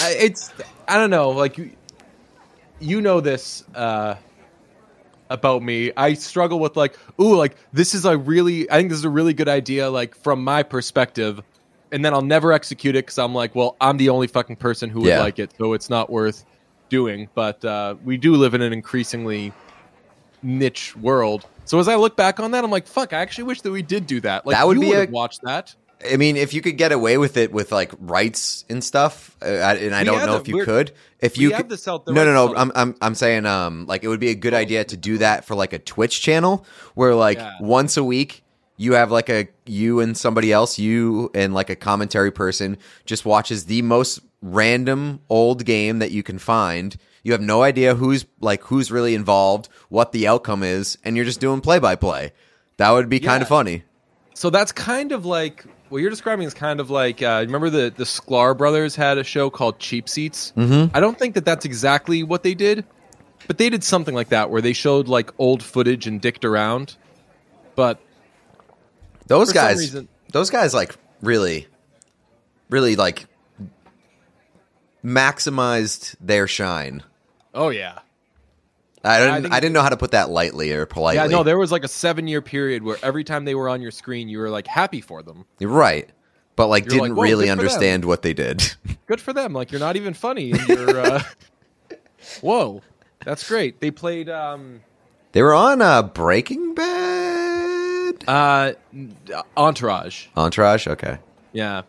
I- 0.02 0.16
it's 0.20 0.52
I 0.88 0.98
don't 0.98 1.10
know, 1.10 1.30
like 1.32 1.58
you, 1.58 1.72
you 2.80 3.02
know 3.02 3.20
this 3.22 3.64
uh, 3.76 4.16
about 5.30 5.64
me. 5.64 5.92
I 5.96 6.14
struggle 6.14 6.60
with 6.60 6.76
like, 6.76 6.98
ooh, 7.20 7.36
like 7.36 7.56
this 7.72 7.94
is 7.94 8.06
a 8.06 8.18
really, 8.18 8.70
I 8.70 8.76
think 8.78 8.90
this 8.90 9.00
is 9.00 9.06
a 9.06 9.10
really 9.10 9.34
good 9.34 9.48
idea, 9.50 9.90
like 9.90 10.16
from 10.16 10.44
my 10.44 10.64
perspective, 10.64 11.42
and 11.92 12.04
then 12.04 12.14
I'll 12.14 12.22
never 12.22 12.52
execute 12.52 12.96
it 12.96 13.06
because 13.06 13.18
I'm 13.18 13.34
like, 13.34 13.56
well, 13.56 13.76
I'm 13.80 13.98
the 13.98 14.10
only 14.10 14.28
fucking 14.28 14.58
person 14.58 14.90
who 14.90 15.02
would 15.02 15.10
Yeah. 15.10 15.20
like 15.22 15.40
it, 15.40 15.54
so 15.58 15.74
it's 15.74 15.90
not 15.90 16.10
worth 16.10 16.46
doing. 16.90 17.30
But 17.34 17.64
uh, 17.64 17.96
we 18.04 18.18
do 18.18 18.36
live 18.36 18.54
in 18.54 18.62
an 18.62 18.74
increasingly 18.74 19.54
niche 20.42 20.96
world. 20.98 21.46
So 21.66 21.80
as 21.80 21.88
I 21.88 21.96
look 21.96 22.18
back 22.18 22.40
on 22.42 22.52
that, 22.52 22.64
I'm 22.66 22.72
like, 22.72 22.86
fuck, 22.88 23.14
I 23.14 23.20
actually 23.20 23.46
wish 23.46 23.62
that 23.62 23.72
we 23.72 23.82
did 23.82 24.06
do 24.06 24.20
that. 24.22 24.46
Like, 24.46 24.56
That 24.58 24.68
would 24.68 24.76
you 24.76 24.82
be 24.82 24.88
would 24.90 24.98
a- 24.98 25.02
have 25.02 25.10
watched 25.12 25.42
that. 25.44 25.74
I 26.12 26.18
mean, 26.18 26.38
if 26.38 26.54
you 26.54 26.62
could 26.62 26.78
get 26.78 26.92
away 26.92 27.18
with 27.18 27.38
it 27.38 27.52
with 27.52 27.72
like 27.72 27.92
rights 28.00 28.66
and 28.70 28.84
stuff, 28.84 29.36
uh, 29.42 29.46
I- 29.46 29.76
and 29.76 29.96
I 29.96 30.00
We 30.00 30.06
don't 30.06 30.26
know 30.26 30.34
the- 30.36 30.42
if 30.42 30.48
you 30.48 30.64
could, 30.66 30.92
if 31.20 31.38
you 31.38 31.52
have 31.52 31.62
could, 31.62 31.70
the 31.70 31.78
Celt- 31.78 32.06
the 32.06 32.14
no, 32.14 32.26
no, 32.26 32.46
rights 32.46 32.54
no, 32.56 32.62
I'm, 32.62 32.72
I'm, 32.76 32.96
I'm 33.02 33.16
saying, 33.16 33.46
um, 33.46 33.86
like 33.88 34.04
it 34.04 34.08
would 34.08 34.20
be 34.20 34.30
a 34.30 34.36
good 34.36 34.54
idea 34.54 34.84
to 34.84 34.98
do 34.98 35.18
that 35.20 35.46
for 35.46 35.56
like 35.56 35.74
a 35.74 35.80
Twitch 35.80 36.22
channel 36.22 36.66
where 36.96 37.16
like 37.16 37.38
Yeah. 37.38 37.52
once 37.62 37.98
a 37.98 38.04
week 38.04 38.44
you 38.78 38.94
have 38.94 39.12
like 39.12 39.30
a 39.30 39.48
you 39.66 40.00
and 40.00 40.18
somebody 40.18 40.52
else, 40.52 40.80
you 40.80 41.30
and 41.36 41.54
like 41.54 41.70
a 41.70 41.76
commentary 41.76 42.32
person 42.32 42.78
just 43.06 43.24
watches 43.26 43.66
the 43.66 43.82
most 43.82 44.20
random 44.42 45.20
old 45.30 45.66
game 45.66 46.00
that 46.00 46.12
you 46.12 46.24
can 46.24 46.38
find. 46.40 46.98
You 47.24 47.32
have 47.32 47.42
no 47.42 47.64
idea 47.64 47.96
who's 47.96 48.26
like 48.42 48.64
who's 48.66 48.92
really 48.92 49.16
involved, 49.16 49.70
what 49.90 50.12
the 50.12 50.28
outcome 50.28 50.64
is, 50.64 50.98
and 51.06 51.16
you're 51.16 51.26
just 51.26 51.40
doing 51.40 51.62
play 51.62 51.80
by 51.80 51.96
play. 51.96 52.34
That 52.78 52.92
would 52.92 53.08
be 53.10 53.20
kind 53.20 53.40
Yeah. 53.40 53.44
of 53.44 53.48
funny. 53.48 53.84
So 54.34 54.50
that's 54.50 54.72
kind 54.72 55.12
of 55.12 55.26
like 55.26 55.64
what 55.94 56.02
you're 56.02 56.10
describing 56.10 56.48
is 56.48 56.56
kind 56.56 56.80
of 56.80 56.90
like 56.90 57.22
uh, 57.22 57.44
remember 57.46 57.70
the 57.70 57.94
the 57.96 58.04
Sklar 58.04 58.58
brothers 58.58 58.96
had 58.96 59.20
a 59.20 59.24
show 59.24 59.52
called 59.52 59.78
Cheap 59.78 60.10
Seats. 60.10 60.52
Mm-hmm. 60.58 60.96
I 60.96 61.00
don't 61.00 61.20
think 61.20 61.36
that 61.36 61.46
that's 61.46 61.66
exactly 61.66 62.24
what 62.24 62.42
they 62.42 62.56
did, 62.56 62.84
but 63.46 63.60
they 63.60 63.70
did 63.70 63.84
something 63.84 64.16
like 64.16 64.30
that 64.30 64.50
where 64.50 64.60
they 64.60 64.74
showed 64.74 65.08
like 65.08 65.30
old 65.38 65.62
footage 65.62 66.08
and 66.08 66.20
dicked 66.20 66.46
around. 66.46 66.96
But 67.76 68.00
Those 69.28 69.54
guys, 69.54 69.78
reason- 69.78 70.08
those 70.32 70.50
guys, 70.50 70.74
like 70.74 70.96
really, 71.22 71.68
really 72.72 72.96
like 72.96 73.28
maximized 75.06 76.16
their 76.20 76.48
shine. 76.48 77.04
Oh 77.54 77.70
yeah. 77.70 78.00
I 79.04 79.16
I 79.16 79.20
didn't. 79.20 79.42
think- 79.44 79.54
I, 79.54 79.60
didn't 79.60 79.74
know 79.74 79.82
how 79.82 79.90
to 79.90 79.98
put 79.98 80.12
that 80.12 80.30
lightly 80.30 80.72
or 80.72 80.86
politely. 80.86 81.22
Yeah, 81.22 81.28
no, 81.28 81.44
there 81.44 81.58
was 81.58 81.72
like 81.72 81.84
a 81.84 81.90
seven 81.90 82.28
year 82.28 82.42
period 82.42 82.84
where 82.84 82.98
every 83.04 83.24
time 83.24 83.46
they 83.46 83.56
were 83.56 83.68
on 83.70 83.82
your 83.82 83.92
screen, 83.92 84.30
you 84.30 84.40
were 84.40 84.50
like 84.50 84.68
happy 84.68 85.02
for 85.02 85.22
them. 85.22 85.46
You're 85.60 85.70
right, 85.70 86.10
but 86.56 86.68
like 86.68 86.86
You're 86.86 87.02
didn't 87.02 87.16
"Whoa, 87.16 87.24
really 87.24 87.46
for 87.46 87.56
them." 87.56 87.60
understand 87.60 88.06
what 88.06 88.22
they 88.22 88.34
did. 88.34 88.76
Good 89.08 89.20
for 89.20 89.34
them. 89.34 89.54
Like 89.54 89.72
you're 89.72 89.80
not 89.80 89.96
even 89.96 90.14
funny. 90.14 90.54
You're, 90.68 91.00
uh... 91.00 91.24
Whoa, 92.42 92.82
that's 93.26 93.48
great. 93.48 93.82
They 93.82 93.92
played 93.92 94.30
um, 94.30 94.82
they 95.34 95.42
were 95.42 95.54
on 95.54 95.82
uh, 95.82 96.04
Breaking 96.04 96.74
Bad, 96.74 98.24
uh, 98.28 98.74
Entourage. 99.58 100.28
Entourage. 100.38 100.88
Okay, 100.88 101.18
Yeah. 101.52 101.82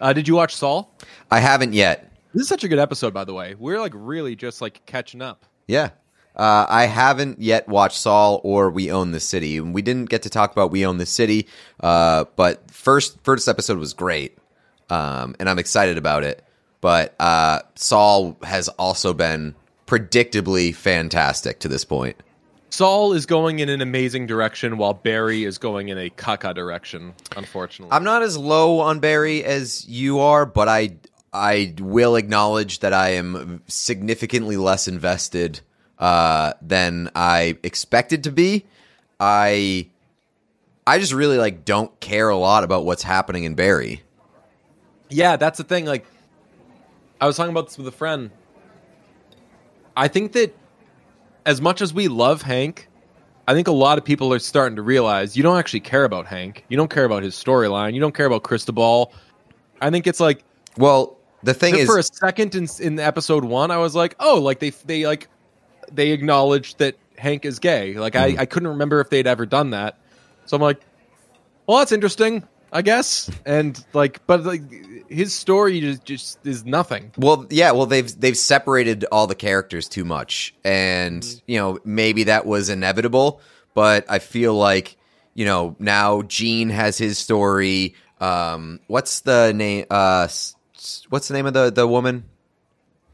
Uh, 0.00 0.12
did 0.12 0.28
you 0.28 0.34
watch 0.34 0.54
Saul? 0.54 0.92
I 1.30 1.40
haven't 1.40 1.72
yet. 1.72 2.12
This 2.32 2.42
is 2.42 2.48
such 2.48 2.62
a 2.62 2.68
good 2.68 2.78
episode, 2.78 3.12
by 3.12 3.24
the 3.24 3.34
way. 3.34 3.56
We're 3.58 3.80
like 3.80 3.92
really 3.94 4.36
just 4.36 4.60
like 4.60 4.84
catching 4.86 5.22
up. 5.22 5.44
Yeah. 5.66 5.90
Uh, 6.38 6.64
I 6.68 6.84
haven't 6.84 7.40
yet 7.40 7.68
watched 7.68 7.98
Saul 7.98 8.40
or 8.44 8.70
We 8.70 8.92
Own 8.92 9.10
the 9.10 9.18
City. 9.18 9.60
We 9.60 9.82
didn't 9.82 10.08
get 10.08 10.22
to 10.22 10.30
talk 10.30 10.52
about 10.52 10.70
We 10.70 10.86
Own 10.86 10.98
the 10.98 11.06
City, 11.06 11.48
uh, 11.80 12.26
but 12.36 12.70
first 12.70 13.18
first 13.24 13.48
episode 13.48 13.78
was 13.78 13.92
great, 13.92 14.38
um, 14.88 15.34
and 15.40 15.48
I'm 15.48 15.58
excited 15.58 15.98
about 15.98 16.22
it. 16.22 16.44
But 16.80 17.16
uh, 17.18 17.62
Saul 17.74 18.36
has 18.44 18.68
also 18.68 19.12
been 19.12 19.56
predictably 19.88 20.72
fantastic 20.72 21.58
to 21.60 21.68
this 21.68 21.84
point. 21.84 22.16
Saul 22.70 23.14
is 23.14 23.26
going 23.26 23.58
in 23.58 23.68
an 23.68 23.80
amazing 23.80 24.28
direction, 24.28 24.76
while 24.76 24.94
Barry 24.94 25.42
is 25.42 25.58
going 25.58 25.88
in 25.88 25.98
a 25.98 26.08
caca 26.10 26.54
direction. 26.54 27.14
Unfortunately, 27.36 27.92
I'm 27.92 28.04
not 28.04 28.22
as 28.22 28.36
low 28.36 28.78
on 28.78 29.00
Barry 29.00 29.42
as 29.42 29.88
you 29.88 30.20
are, 30.20 30.46
but 30.46 30.68
I 30.68 30.98
I 31.32 31.74
will 31.80 32.14
acknowledge 32.14 32.78
that 32.78 32.92
I 32.92 33.10
am 33.14 33.62
significantly 33.66 34.56
less 34.56 34.86
invested 34.86 35.62
uh, 35.98 36.54
than 36.62 37.10
I 37.14 37.58
expected 37.62 38.24
to 38.24 38.32
be. 38.32 38.66
I 39.20 39.88
I 40.86 40.98
just 40.98 41.12
really 41.12 41.38
like 41.38 41.64
don't 41.64 41.98
care 42.00 42.28
a 42.28 42.36
lot 42.36 42.64
about 42.64 42.84
what's 42.84 43.02
happening 43.02 43.44
in 43.44 43.54
Barry. 43.54 44.02
Yeah, 45.10 45.36
that's 45.36 45.58
the 45.58 45.64
thing. 45.64 45.86
Like, 45.86 46.06
I 47.20 47.26
was 47.26 47.36
talking 47.36 47.50
about 47.50 47.66
this 47.68 47.78
with 47.78 47.88
a 47.88 47.92
friend. 47.92 48.30
I 49.96 50.08
think 50.08 50.32
that 50.32 50.54
as 51.44 51.60
much 51.60 51.80
as 51.80 51.92
we 51.92 52.08
love 52.08 52.42
Hank, 52.42 52.88
I 53.48 53.54
think 53.54 53.68
a 53.68 53.72
lot 53.72 53.98
of 53.98 54.04
people 54.04 54.32
are 54.32 54.38
starting 54.38 54.76
to 54.76 54.82
realize 54.82 55.36
you 55.36 55.42
don't 55.42 55.58
actually 55.58 55.80
care 55.80 56.04
about 56.04 56.26
Hank. 56.26 56.64
You 56.68 56.76
don't 56.76 56.90
care 56.90 57.04
about 57.04 57.22
his 57.22 57.34
storyline. 57.34 57.94
You 57.94 58.00
don't 58.00 58.14
care 58.14 58.26
about 58.26 58.42
Cristobal. 58.42 59.12
I 59.80 59.90
think 59.90 60.06
it's 60.06 60.20
like 60.20 60.44
Well, 60.76 61.16
the 61.42 61.54
thing 61.54 61.74
is, 61.74 61.88
for 61.88 61.98
a 61.98 62.02
second 62.02 62.54
in 62.54 62.68
in 62.80 63.00
episode 63.00 63.44
one, 63.44 63.70
I 63.70 63.78
was 63.78 63.94
like, 63.94 64.14
oh, 64.20 64.40
like 64.40 64.60
they 64.60 64.70
they 64.70 65.06
like 65.06 65.28
they 65.92 66.10
acknowledged 66.10 66.78
that 66.78 66.96
Hank 67.16 67.44
is 67.44 67.58
gay. 67.58 67.94
Like 67.94 68.16
I 68.16 68.36
I 68.38 68.46
couldn't 68.46 68.68
remember 68.68 69.00
if 69.00 69.10
they'd 69.10 69.26
ever 69.26 69.46
done 69.46 69.70
that. 69.70 69.98
So 70.46 70.56
I'm 70.56 70.62
like, 70.62 70.80
well, 71.66 71.78
that's 71.78 71.92
interesting, 71.92 72.46
I 72.72 72.82
guess. 72.82 73.30
And 73.44 73.78
like, 73.92 74.26
but 74.26 74.44
like 74.44 74.62
his 75.08 75.34
story 75.34 75.80
just 75.80 76.04
just 76.04 76.46
is 76.46 76.64
nothing. 76.64 77.12
Well, 77.18 77.46
yeah, 77.50 77.72
well 77.72 77.86
they've 77.86 78.18
they've 78.20 78.36
separated 78.36 79.04
all 79.12 79.26
the 79.26 79.34
characters 79.34 79.88
too 79.88 80.04
much, 80.04 80.54
and 80.64 81.24
you 81.46 81.58
know 81.58 81.78
maybe 81.84 82.24
that 82.24 82.46
was 82.46 82.68
inevitable, 82.68 83.40
but 83.74 84.06
I 84.08 84.18
feel 84.18 84.54
like 84.54 84.96
you 85.34 85.44
know 85.44 85.76
now 85.78 86.22
Gene 86.22 86.70
has 86.70 86.98
his 86.98 87.18
story. 87.18 87.94
Um, 88.20 88.80
what's 88.86 89.20
the 89.20 89.52
name? 89.52 89.86
Uh, 89.90 90.28
what's 91.08 91.28
the 91.28 91.34
name 91.34 91.46
of 91.46 91.54
the 91.54 91.70
the 91.70 91.86
woman? 91.86 92.24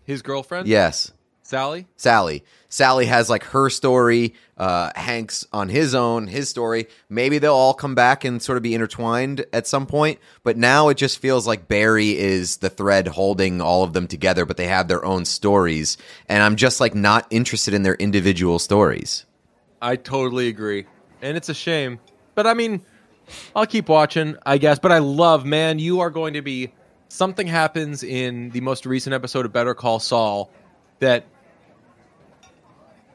His 0.04 0.20
girlfriend, 0.20 0.68
Yes, 0.68 1.12
Sally. 1.44 1.86
Sally. 1.96 2.42
Sally 2.70 3.04
has 3.04 3.28
like 3.28 3.44
her 3.44 3.68
story. 3.68 4.34
Uh, 4.56 4.90
Hank's 4.96 5.46
on 5.52 5.68
his 5.68 5.94
own, 5.94 6.26
his 6.26 6.48
story. 6.48 6.86
Maybe 7.10 7.36
they'll 7.36 7.52
all 7.52 7.74
come 7.74 7.94
back 7.94 8.24
and 8.24 8.42
sort 8.42 8.56
of 8.56 8.62
be 8.62 8.74
intertwined 8.74 9.44
at 9.52 9.66
some 9.66 9.86
point. 9.86 10.20
But 10.42 10.56
now 10.56 10.88
it 10.88 10.96
just 10.96 11.18
feels 11.18 11.46
like 11.46 11.68
Barry 11.68 12.16
is 12.16 12.56
the 12.56 12.70
thread 12.70 13.08
holding 13.08 13.60
all 13.60 13.84
of 13.84 13.92
them 13.92 14.06
together, 14.06 14.46
but 14.46 14.56
they 14.56 14.66
have 14.68 14.88
their 14.88 15.04
own 15.04 15.26
stories. 15.26 15.98
And 16.30 16.42
I'm 16.42 16.56
just 16.56 16.80
like 16.80 16.94
not 16.94 17.26
interested 17.28 17.74
in 17.74 17.82
their 17.82 17.94
individual 17.94 18.58
stories. 18.58 19.26
I 19.82 19.96
totally 19.96 20.48
agree, 20.48 20.86
and 21.20 21.36
it's 21.36 21.50
a 21.50 21.54
shame. 21.54 22.00
But 22.34 22.46
I 22.46 22.54
mean, 22.54 22.80
I'll 23.54 23.66
keep 23.66 23.90
watching, 23.90 24.36
I 24.46 24.56
guess. 24.56 24.78
But 24.78 24.92
I 24.92 24.98
love, 24.98 25.44
man, 25.44 25.78
you 25.78 26.00
are 26.00 26.10
going 26.10 26.32
to 26.34 26.42
be. 26.42 26.72
Something 27.08 27.46
happens 27.46 28.02
in 28.02 28.48
the 28.50 28.62
most 28.62 28.86
recent 28.86 29.12
episode 29.12 29.44
of 29.44 29.52
Better 29.52 29.74
Call 29.74 30.00
Saul 30.00 30.50
that, 31.00 31.26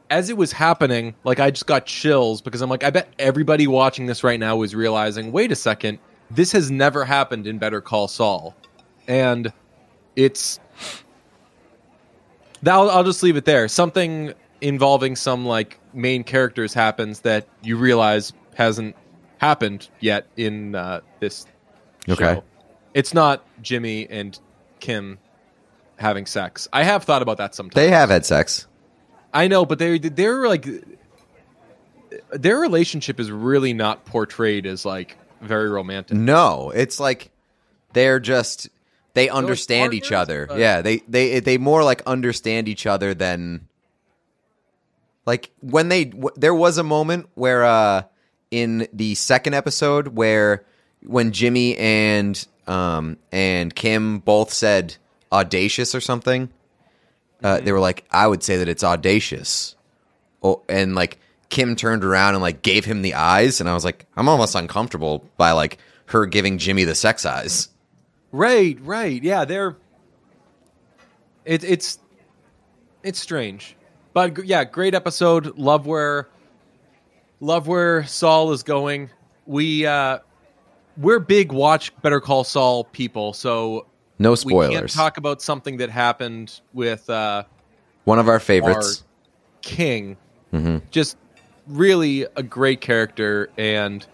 as 0.10 0.30
it 0.30 0.38
was 0.38 0.52
happening, 0.52 1.16
like 1.24 1.40
I 1.40 1.52
just 1.52 1.68
got 1.68 1.86
chills 1.86 2.42
because 2.42 2.62
I'm 2.62 2.70
like, 2.70 2.84
I 2.84 2.90
bet 2.90 3.14
everybody 3.20 3.68
watching 3.68 4.06
this 4.06 4.24
right 4.24 4.40
now 4.40 4.62
is 4.64 4.74
realizing, 4.76 5.32
wait 5.32 5.52
a 5.52 5.56
second, 5.56 6.00
this 6.32 6.52
has 6.52 6.70
never 6.72 7.06
happened 7.06 7.48
in 7.48 7.58
Better 7.58 7.82
Call 7.82 8.08
Saul, 8.08 8.56
and 9.08 9.52
it's. 10.16 10.60
I'll, 12.66 12.90
I'll 12.90 13.04
just 13.04 13.24
leave 13.24 13.38
it 13.38 13.46
there. 13.46 13.68
Something 13.68 14.34
involving 14.62 15.16
some 15.16 15.46
like 15.46 15.80
main 15.94 16.24
characters 16.24 16.74
happens 16.74 17.22
that 17.22 17.48
you 17.64 17.78
realize 17.78 18.34
hasn't 18.56 18.96
happened 19.38 19.88
yet 20.02 20.28
in 20.36 20.76
uh, 20.76 21.00
this 21.20 21.46
Okay. 22.10 22.24
show. 22.36 22.44
It's 22.94 23.14
not 23.14 23.46
Jimmy 23.62 24.08
and 24.10 24.38
Kim 24.82 25.20
having 25.98 26.26
sex. 26.26 26.68
I 26.74 26.84
have 26.84 27.04
thought 27.06 27.22
about 27.22 27.38
that 27.38 27.56
sometimes. 27.56 27.76
They 27.76 27.90
have 27.92 28.10
had 28.10 28.26
sex. 28.26 28.68
I 29.34 29.48
know, 29.48 29.66
but 29.66 29.80
they 29.80 30.00
they're 30.00 30.48
like 30.48 30.66
their 32.32 32.58
relationship 32.58 33.20
is 33.20 33.30
really 33.32 33.74
not 33.74 34.06
portrayed 34.06 34.66
as 34.66 34.86
like 34.86 35.18
very 35.42 35.70
romantic. 35.70 36.18
No, 36.18 36.72
it's 36.72 37.00
like 37.00 37.32
they're 37.94 38.20
just 38.20 38.70
they 39.14 39.30
understand 39.30 39.94
each 39.94 40.12
other. 40.12 40.46
but- 40.48 40.58
Yeah, 40.58 40.82
they 40.82 40.98
they 41.08 41.40
they 41.40 41.58
more 41.58 41.84
like 41.84 42.02
understand 42.06 42.68
each 42.68 42.86
other 42.86 43.14
than 43.14 43.68
like 45.26 45.52
when 45.62 45.90
they 45.90 46.06
w- 46.06 46.34
there 46.36 46.56
was 46.56 46.78
a 46.78 46.84
moment 46.84 47.30
where 47.36 47.64
uh 47.64 48.04
in 48.52 48.88
the 48.94 49.14
second 49.16 49.54
episode 49.54 50.10
where 50.10 50.66
when 51.04 51.32
Jimmy 51.32 51.78
and 51.78 52.48
um 52.68 53.18
and 53.32 53.74
Kim 53.76 54.20
both 54.20 54.52
said 54.52 54.96
audacious 55.32 55.94
or 55.94 56.02
something 56.02 56.50
uh, 57.44 57.60
they 57.60 57.72
were 57.72 57.80
like 57.80 58.06
I 58.12 58.28
would 58.28 58.44
say 58.44 58.58
that 58.58 58.68
it's 58.68 58.84
audacious. 58.84 59.76
Oh, 60.42 60.64
and 60.70 60.96
like 60.96 61.20
Kim 61.50 61.76
turned 61.76 62.04
around 62.04 62.36
and 62.36 62.42
like 62.42 62.62
gave 62.62 62.86
him 62.86 63.02
the 63.02 63.16
eyes 63.16 63.60
and 63.60 63.70
I 63.70 63.74
was 63.74 63.84
like 63.86 64.06
I'm 64.16 64.30
almost 64.30 64.56
uncomfortable 64.56 65.26
by 65.38 65.52
like 65.52 65.78
her 66.08 66.26
giving 66.26 66.58
Jimmy 66.58 66.84
the 66.84 66.96
sex 66.96 67.26
eyes. 67.26 67.70
Right, 68.32 68.78
right. 68.82 69.22
Yeah, 69.22 69.46
they're 69.46 69.76
it, 71.46 71.64
it's 71.64 72.00
it's 73.04 73.20
strange. 73.20 73.76
But 74.14 74.46
yeah, 74.46 74.64
great 74.64 74.94
episode. 74.94 75.58
Love 75.58 75.86
where 75.86 76.28
love 77.40 77.68
where 77.68 78.06
Saul 78.06 78.52
is 78.52 78.64
going. 78.64 79.10
We 79.46 79.86
uh 79.86 80.20
we're 80.98 81.20
big 81.20 81.52
watch 81.52 81.96
Better 82.02 82.20
Call 82.20 82.44
Saul 82.44 82.84
people, 82.84 83.34
so 83.34 83.88
No 84.20 84.36
spoilers. 84.36 84.70
we 84.70 84.76
can't 84.76 84.90
talk 84.92 85.18
about 85.18 85.42
something 85.42 85.78
that 85.78 85.90
happened 85.90 86.60
with 86.74 87.10
uh 87.10 87.44
One 88.04 88.20
of 88.20 88.28
our 88.28 88.40
favorites. 88.40 89.04
King. 89.62 90.18
Mhm. 90.54 90.82
Just 90.92 91.18
really 91.68 92.26
a 92.36 92.44
great 92.44 92.82
character 92.82 93.50
and 93.58 94.06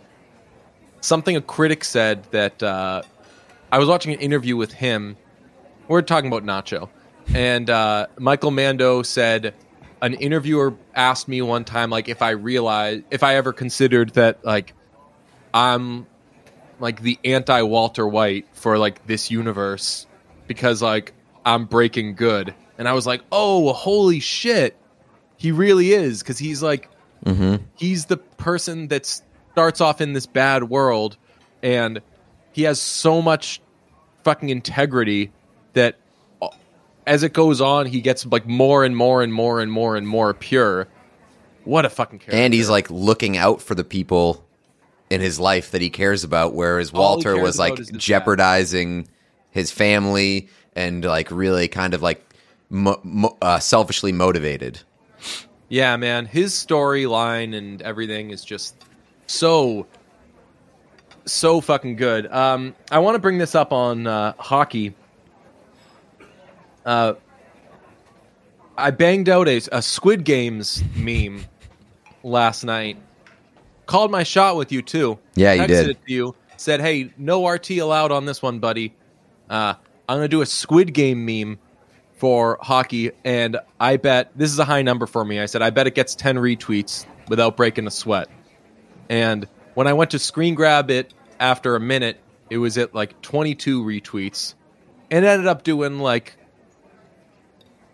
something 1.01 1.35
a 1.35 1.41
critic 1.41 1.83
said 1.83 2.23
that 2.31 2.61
uh, 2.61 3.01
I 3.71 3.79
was 3.79 3.87
watching 3.87 4.13
an 4.13 4.19
interview 4.19 4.57
with 4.57 4.73
him. 4.73 5.15
We're 5.87 6.01
talking 6.01 6.31
about 6.31 6.43
Nacho, 6.43 6.89
and 7.33 7.69
uh, 7.69 8.07
Michael 8.17 8.51
Mando 8.51 9.03
said 9.03 9.53
an 10.01 10.15
interviewer 10.15 10.73
asked 10.95 11.27
me 11.27 11.41
one 11.41 11.63
time 11.63 11.89
like 11.89 12.09
if 12.09 12.21
I 12.21 12.31
realized 12.31 13.03
if 13.11 13.23
I 13.23 13.35
ever 13.35 13.53
considered 13.53 14.09
that 14.11 14.43
like 14.43 14.73
I'm 15.53 16.05
like 16.79 17.01
the 17.01 17.17
anti 17.23 17.61
Walter 17.61 18.07
White 18.07 18.47
for 18.53 18.77
like 18.77 19.05
this 19.07 19.31
universe 19.31 20.05
because 20.47 20.81
like 20.81 21.13
I'm 21.45 21.65
breaking 21.65 22.15
good, 22.15 22.53
and 22.77 22.87
I 22.87 22.93
was 22.93 23.05
like, 23.05 23.21
oh, 23.31 23.71
holy 23.73 24.19
shit, 24.19 24.75
he 25.37 25.51
really 25.51 25.91
is 25.93 26.21
because 26.21 26.37
he's 26.37 26.61
like 26.63 26.89
Mhm. 27.25 27.61
he's 27.75 28.05
the 28.05 28.17
person 28.17 28.87
that 28.89 29.05
starts 29.51 29.81
off 29.81 29.99
in 30.01 30.13
this 30.13 30.25
bad 30.27 30.65
world 30.65 31.17
and 31.63 32.01
he 32.51 32.63
has 32.63 32.79
so 32.79 33.19
much 33.21 33.61
fucking 34.23 34.49
integrity 34.49 35.31
that 35.73 35.95
uh, 36.41 36.49
as 37.07 37.23
it 37.23 37.33
goes 37.33 37.61
on 37.61 37.85
he 37.87 37.99
gets 38.01 38.25
like 38.27 38.45
more 38.45 38.83
and 38.83 38.95
more 38.95 39.23
and 39.23 39.33
more 39.33 39.59
and 39.61 39.71
more 39.71 39.95
and 39.95 40.07
more 40.07 40.33
pure. 40.35 40.87
What 41.63 41.83
a 41.85 41.89
fucking 41.89 42.19
character 42.19 42.37
And 42.37 42.53
he's 42.53 42.69
like 42.69 42.91
looking 42.91 43.37
out 43.37 43.59
for 43.61 43.73
the 43.73 43.83
people 43.83 44.44
in 45.15 45.21
his 45.21 45.39
life 45.39 45.71
that 45.71 45.81
he 45.81 45.89
cares 45.89 46.25
about, 46.25 46.53
whereas 46.53 46.91
All 46.91 47.15
Walter 47.15 47.37
was 47.39 47.57
like 47.57 47.77
jeopardizing 47.93 49.07
his 49.49 49.71
family 49.71 50.49
and 50.75 51.05
like 51.05 51.31
really 51.31 51.69
kind 51.69 51.93
of 51.93 52.01
like 52.01 52.21
mo- 52.69 52.99
mo- 53.01 53.37
uh, 53.41 53.59
selfishly 53.59 54.11
motivated. 54.11 54.81
Yeah, 55.69 55.95
man, 55.95 56.25
his 56.25 56.53
storyline 56.53 57.55
and 57.55 57.81
everything 57.81 58.31
is 58.31 58.43
just 58.43 58.75
so 59.25 59.87
so 61.23 61.61
fucking 61.61 61.95
good. 61.95 62.27
Um, 62.27 62.75
I 62.91 62.99
want 62.99 63.15
to 63.15 63.19
bring 63.19 63.37
this 63.37 63.55
up 63.55 63.71
on 63.71 64.05
uh, 64.05 64.33
hockey. 64.37 64.93
Uh, 66.85 67.13
I 68.77 68.91
banged 68.91 69.29
out 69.29 69.47
a, 69.47 69.61
a 69.71 69.81
Squid 69.81 70.25
Games 70.25 70.83
meme 70.93 71.45
last 72.21 72.65
night. 72.65 72.97
Called 73.85 74.11
my 74.11 74.23
shot 74.23 74.55
with 74.57 74.71
you 74.71 74.81
too. 74.81 75.19
Yeah, 75.35 75.53
you 75.53 75.61
Texted 75.63 75.67
did. 75.67 75.89
It 75.89 76.05
to 76.07 76.13
you 76.13 76.35
said, 76.57 76.81
"Hey, 76.81 77.11
no 77.17 77.47
RT 77.47 77.71
allowed 77.79 78.11
on 78.11 78.25
this 78.25 78.41
one, 78.41 78.59
buddy. 78.59 78.93
Uh, 79.49 79.75
I'm 80.09 80.17
gonna 80.17 80.27
do 80.27 80.41
a 80.41 80.45
Squid 80.45 80.93
Game 80.93 81.25
meme 81.25 81.59
for 82.17 82.57
hockey, 82.61 83.11
and 83.23 83.57
I 83.79 83.97
bet 83.97 84.31
this 84.35 84.51
is 84.51 84.57
a 84.59 84.65
high 84.65 84.81
number 84.81 85.05
for 85.05 85.23
me. 85.25 85.39
I 85.39 85.45
said 85.47 85.61
I 85.61 85.69
bet 85.69 85.85
it 85.87 85.95
gets 85.95 86.15
10 86.15 86.37
retweets 86.37 87.05
without 87.27 87.57
breaking 87.57 87.85
a 87.87 87.91
sweat. 87.91 88.29
And 89.09 89.47
when 89.73 89.85
I 89.87 89.93
went 89.93 90.11
to 90.11 90.19
screen 90.19 90.55
grab 90.55 90.89
it 90.89 91.13
after 91.39 91.75
a 91.75 91.79
minute, 91.79 92.19
it 92.49 92.57
was 92.57 92.77
at 92.77 92.95
like 92.95 93.21
22 93.21 93.83
retweets, 93.83 94.53
and 95.11 95.25
ended 95.25 95.47
up 95.47 95.63
doing 95.63 95.99
like 95.99 96.37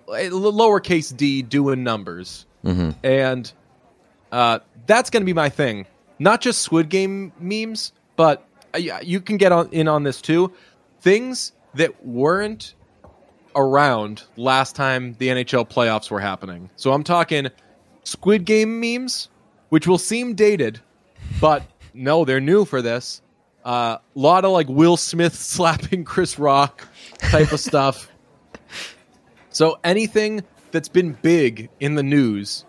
lowercase 0.08 1.16
d 1.16 1.42
doing 1.42 1.84
numbers, 1.84 2.46
Mhm. 2.66 2.96
and 3.04 3.52
uh, 4.32 4.60
that's 4.86 5.10
going 5.10 5.22
to 5.22 5.26
be 5.26 5.34
my 5.34 5.50
thing. 5.50 5.86
Not 6.20 6.42
just 6.42 6.62
Squid 6.62 6.90
Game 6.90 7.32
memes, 7.40 7.94
but 8.16 8.48
uh, 8.74 8.78
you 8.78 9.22
can 9.22 9.38
get 9.38 9.52
on 9.52 9.70
in 9.72 9.88
on 9.88 10.04
this 10.04 10.22
too. 10.22 10.52
Things 11.02 11.54
that 11.74 12.06
weren't 12.06 12.76
around 13.56 14.24
last 14.38 14.76
time 14.76 15.16
the 15.20 15.28
NHL 15.28 15.70
playoffs 15.70 16.10
were 16.10 16.20
happening. 16.20 16.70
So 16.76 16.94
I'm 16.94 17.04
talking 17.04 17.48
Squid 18.04 18.46
Game 18.46 18.80
memes, 18.80 19.30
which 19.70 19.88
will 19.88 19.98
seem 19.98 20.36
dated, 20.36 20.80
but 21.40 21.64
no, 21.94 22.26
they're 22.26 22.40
new 22.40 22.66
for 22.66 22.82
this. 22.82 23.22
A 23.64 23.68
uh, 23.68 23.98
lot 24.16 24.46
of 24.46 24.52
like 24.52 24.68
Will 24.70 24.98
Smith 24.98 25.36
slapping 25.40 26.04
Chris 26.04 26.40
Rock 26.40 26.88
type 27.20 27.52
of 27.52 27.60
stuff. 27.60 28.10
So 29.50 29.80
anything 29.84 30.44
that's 30.72 30.88
been 30.88 31.14
big 31.22 31.70
in 31.80 31.96
the 31.96 32.04
news 32.04 32.66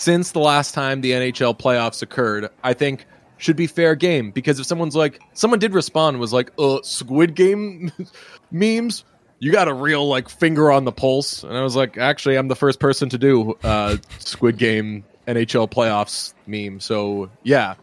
since 0.00 0.32
the 0.32 0.38
last 0.40 0.72
time 0.72 1.02
the 1.02 1.12
NHL 1.12 1.58
playoffs 1.58 2.00
occurred, 2.00 2.48
I 2.64 2.72
think 2.72 3.06
should 3.36 3.56
be 3.56 3.66
fair 3.66 3.94
game 3.94 4.30
because 4.30 4.58
if 4.58 4.64
someone's 4.64 4.96
like 4.96 5.20
someone 5.34 5.58
did 5.58 5.74
respond 5.74 6.18
was 6.18 6.32
like, 6.32 6.50
"Uh, 6.58 6.78
Squid 6.82 7.34
Game 7.34 7.92
memes, 8.50 9.04
you 9.40 9.52
got 9.52 9.68
a 9.68 9.74
real 9.74 10.08
like 10.08 10.30
finger 10.30 10.72
on 10.72 10.84
the 10.84 10.92
pulse." 10.92 11.42
And 11.42 11.54
I 11.54 11.62
was 11.62 11.76
like, 11.76 11.98
"Actually, 11.98 12.36
I'm 12.36 12.48
the 12.48 12.56
first 12.56 12.80
person 12.80 13.10
to 13.10 13.18
do 13.18 13.58
uh 13.62 13.98
Squid 14.18 14.56
Game 14.56 15.04
NHL 15.28 15.70
playoffs 15.70 16.32
meme." 16.46 16.80
So, 16.80 17.30
yeah. 17.42 17.74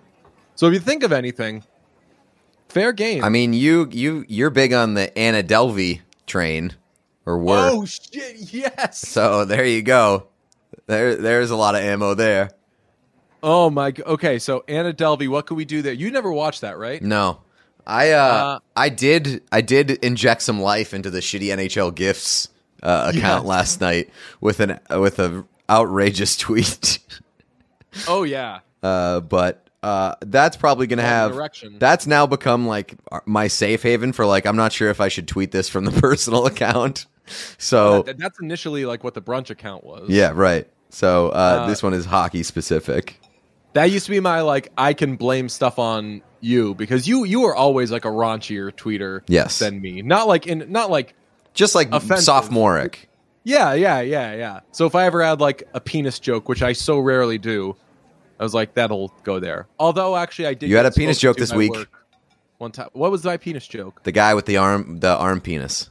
So 0.55 0.67
if 0.67 0.73
you 0.73 0.79
think 0.79 1.03
of 1.03 1.11
anything, 1.11 1.63
fair 2.67 2.93
game. 2.93 3.23
I 3.23 3.29
mean, 3.29 3.53
you 3.53 3.89
you 3.91 4.25
you're 4.27 4.49
big 4.49 4.73
on 4.73 4.95
the 4.95 5.15
Anna 5.15 5.43
Delvey 5.43 6.01
train, 6.25 6.73
or 7.27 7.37
were. 7.37 7.69
Oh 7.71 7.85
shit, 7.85 8.51
yes. 8.51 9.07
So 9.07 9.45
there 9.45 9.65
you 9.65 9.83
go. 9.83 10.27
There 10.87 11.15
there's 11.15 11.51
a 11.51 11.55
lot 11.55 11.75
of 11.75 11.81
ammo 11.81 12.13
there. 12.13 12.51
Oh 13.43 13.69
my 13.69 13.93
Okay, 14.05 14.39
so 14.39 14.63
Anna 14.67 14.93
Delvey, 14.93 15.27
what 15.27 15.45
could 15.45 15.57
we 15.57 15.65
do 15.65 15.81
there? 15.81 15.93
You 15.93 16.09
never 16.11 16.31
watched 16.31 16.61
that, 16.61 16.77
right? 16.77 17.01
No. 17.01 17.41
I 17.85 18.11
uh, 18.11 18.17
Uh, 18.23 18.59
I 18.75 18.89
did 18.89 19.43
I 19.51 19.61
did 19.61 19.91
inject 19.91 20.41
some 20.41 20.59
life 20.61 20.93
into 20.93 21.09
the 21.09 21.19
shitty 21.19 21.47
NHL 21.55 21.93
gifts 21.93 22.49
uh, 22.83 23.11
account 23.15 23.43
Yes. 23.43 23.49
last 23.49 23.81
night 23.81 24.09
with 24.41 24.59
an 24.59 24.79
with 24.89 25.19
a 25.19 25.45
outrageous 25.69 26.35
tweet. 26.45 26.99
Oh 28.07 28.23
yeah. 28.23 28.59
uh, 28.83 29.19
but 29.21 29.63
uh, 29.83 30.15
that's 30.21 30.57
probably 30.57 30.87
gonna 30.87 31.03
Wrong 31.03 31.11
have 31.11 31.33
direction. 31.33 31.77
that's 31.79 32.07
now 32.07 32.25
become 32.25 32.65
like 32.67 32.95
my 33.25 33.47
safe 33.47 33.83
haven 33.83 34.11
for 34.13 34.25
like 34.25 34.45
I'm 34.45 34.57
not 34.57 34.73
sure 34.73 34.89
if 34.89 34.99
I 34.99 35.07
should 35.07 35.27
tweet 35.27 35.51
this 35.51 35.69
from 35.69 35.85
the 35.85 35.91
personal 36.01 36.45
account. 36.45 37.05
So 37.57 38.01
That- 38.03 38.17
that's 38.17 38.39
initially 38.39 38.85
like 38.85 39.03
what 39.03 39.13
the 39.13 39.21
brunch 39.21 39.49
account 39.49 39.83
was. 39.83 40.09
yeah, 40.09 40.31
right. 40.33 40.67
So 40.89 41.29
uh, 41.29 41.31
Uh, 41.31 41.67
this 41.67 41.83
one 41.83 41.93
is 41.93 42.05
hockey 42.05 42.43
specific. 42.43 43.19
That 43.73 43.85
used 43.91 44.05
to 44.05 44.11
be 44.11 44.19
my 44.19 44.41
like 44.41 44.71
I 44.77 44.93
can 44.93 45.15
blame 45.17 45.49
stuff 45.49 45.77
on 45.79 46.21
you 46.41 46.73
because 46.75 47.07
you 47.07 47.25
you 47.25 47.41
were 47.41 47.55
always 47.55 47.91
like 47.91 48.05
a 48.05 48.09
raunchier 48.09 48.71
tweeter 48.71 49.21
Yes. 49.27 49.59
than 49.59 49.81
me. 49.81 50.01
Not 50.01 50.27
like 50.27 50.47
in 50.47 50.65
not 50.71 50.89
like 50.89 51.13
Just 51.53 51.75
like 51.75 51.89
offensive. 51.91 52.23
sophomoric. 52.25 53.09
yeah, 53.43 53.73
yeah, 53.73 53.99
yeah, 54.01 54.33
yeah. 54.35 54.59
So 54.71 54.85
if 54.85 54.95
I 54.95 55.05
ever 55.05 55.23
had 55.23 55.39
like 55.41 55.63
a 55.73 55.79
penis 55.79 56.19
joke, 56.19 56.49
which 56.49 56.61
I 56.63 56.73
so 56.73 56.99
rarely 56.99 57.37
do, 57.37 57.75
I 58.39 58.43
was 58.43 58.53
like 58.53 58.73
that'll 58.73 59.13
go 59.23 59.39
there. 59.39 59.67
Although 59.79 60.15
actually 60.15 60.47
I 60.47 60.53
did 60.55 60.69
You 60.69 60.77
had 60.77 60.85
a 60.85 60.91
penis 60.91 61.19
joke 61.19 61.37
this 61.37 61.53
week. 61.53 61.73
One 62.57 62.71
time. 62.71 62.89
What 62.93 63.11
was 63.11 63.23
my 63.23 63.37
penis 63.37 63.67
joke? 63.67 64.01
The 64.03 64.11
guy 64.11 64.33
with 64.33 64.45
the 64.47 64.57
arm 64.57 64.99
the 64.99 65.15
arm 65.15 65.41
penis. 65.41 65.89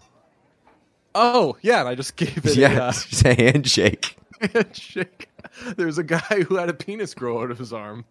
Oh, 1.14 1.56
yeah, 1.62 1.80
and 1.80 1.88
I 1.88 1.94
just 1.94 2.16
gave 2.16 2.44
it 2.44 2.56
Yeah, 2.56 2.78
a 2.78 2.88
uh, 3.28 3.30
a 3.30 3.34
handshake. 3.34 4.16
handshake. 4.52 5.28
There's 5.76 5.98
a 5.98 6.02
guy 6.04 6.42
who 6.48 6.56
had 6.56 6.68
a 6.68 6.74
penis 6.74 7.14
grow 7.14 7.42
out 7.42 7.50
of 7.50 7.58
his 7.58 7.72
arm. 7.72 8.04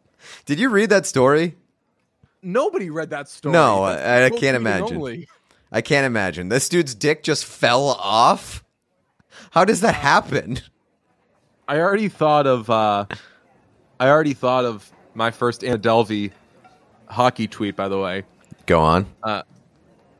Did 0.45 0.59
you 0.59 0.69
read 0.69 0.89
that 0.89 1.05
story? 1.05 1.55
Nobody 2.41 2.89
read 2.89 3.09
that 3.11 3.27
story. 3.29 3.53
No, 3.53 3.83
I- 3.83 4.25
I 4.25 4.29
can't 4.29 4.55
imagine. 4.55 4.97
only. 4.97 5.27
I 5.71 5.81
can't 5.81 6.05
imagine. 6.05 6.49
This 6.49 6.69
dude's 6.69 6.95
dick 6.95 7.23
just 7.23 7.45
fell 7.45 7.85
off. 7.89 8.63
How 9.51 9.65
does 9.65 9.81
that 9.81 9.95
happen? 9.95 10.59
I 11.67 11.79
already 11.79 12.07
thought 12.09 12.45
of. 12.47 12.69
uh 12.69 13.05
I 13.99 14.09
already 14.09 14.33
thought 14.33 14.65
of 14.65 14.91
my 15.13 15.31
first 15.31 15.63
Anna 15.63 15.77
Delvey 15.79 16.31
hockey 17.09 17.47
tweet. 17.47 17.75
By 17.75 17.87
the 17.87 17.99
way, 17.99 18.23
Go 18.65 18.79
on. 18.81 19.05
Uh, 19.23 19.43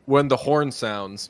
when 0.06 0.28
the 0.28 0.38
horn 0.38 0.72
sounds, 0.72 1.30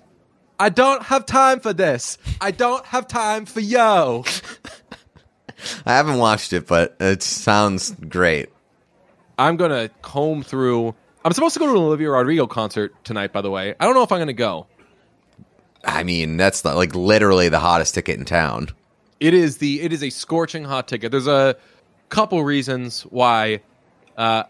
I 0.59 0.69
don't 0.69 1.03
have 1.03 1.25
time 1.25 1.59
for 1.59 1.73
this. 1.73 2.17
I 2.39 2.51
don't 2.51 2.85
have 2.85 3.07
time 3.07 3.45
for 3.45 3.59
yo. 3.59 4.23
I 5.85 5.93
haven't 5.93 6.17
watched 6.17 6.53
it, 6.53 6.67
but 6.67 6.95
it 6.99 7.23
sounds 7.23 7.91
great. 7.91 8.49
I'm 9.37 9.57
gonna 9.57 9.89
comb 10.01 10.43
through. 10.43 10.95
I'm 11.23 11.33
supposed 11.33 11.53
to 11.55 11.59
go 11.59 11.65
to 11.65 11.71
an 11.71 11.77
Olivia 11.77 12.09
Rodrigo 12.09 12.47
concert 12.47 12.93
tonight. 13.03 13.33
By 13.33 13.41
the 13.41 13.51
way, 13.51 13.75
I 13.79 13.85
don't 13.85 13.95
know 13.95 14.03
if 14.03 14.11
I'm 14.11 14.19
gonna 14.19 14.33
go. 14.33 14.67
I 15.83 16.03
mean, 16.03 16.37
that's 16.37 16.61
the, 16.61 16.73
like 16.73 16.95
literally 16.95 17.49
the 17.49 17.59
hottest 17.59 17.93
ticket 17.93 18.17
in 18.17 18.25
town. 18.25 18.69
It 19.19 19.33
is 19.33 19.57
the 19.57 19.81
it 19.81 19.91
is 19.91 20.03
a 20.03 20.09
scorching 20.09 20.63
hot 20.63 20.87
ticket. 20.87 21.11
There's 21.11 21.27
a 21.27 21.55
couple 22.09 22.43
reasons 22.43 23.01
why 23.03 23.61
uh, 24.17 24.43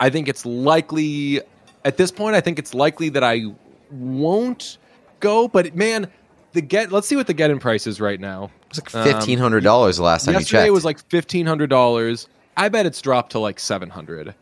I 0.00 0.10
think 0.10 0.28
it's 0.28 0.44
likely 0.44 1.40
at 1.84 1.96
this 1.96 2.10
point. 2.10 2.34
I 2.34 2.40
think 2.40 2.58
it's 2.58 2.74
likely 2.74 3.10
that 3.10 3.24
I 3.24 3.44
won't 3.90 4.78
go. 5.20 5.48
But 5.48 5.74
man, 5.74 6.10
the 6.52 6.60
get 6.60 6.92
let's 6.92 7.06
see 7.06 7.16
what 7.16 7.26
the 7.26 7.34
get 7.34 7.50
in 7.50 7.58
price 7.58 7.86
is 7.86 8.00
right 8.00 8.20
now. 8.20 8.50
It's 8.70 8.78
like 8.78 8.90
fifteen 8.90 9.38
hundred 9.38 9.64
dollars 9.64 9.96
the 9.96 10.02
last 10.02 10.24
time 10.24 10.34
you 10.34 10.40
Yesterday 10.40 10.60
checked. 10.62 10.68
it 10.68 10.72
was 10.72 10.84
like 10.84 10.98
fifteen 11.08 11.46
hundred 11.46 11.70
dollars. 11.70 12.28
I 12.56 12.68
bet 12.68 12.86
it's 12.86 13.00
dropped 13.00 13.32
to 13.32 13.38
like 13.38 13.60
seven 13.60 13.88
hundred. 13.90 14.34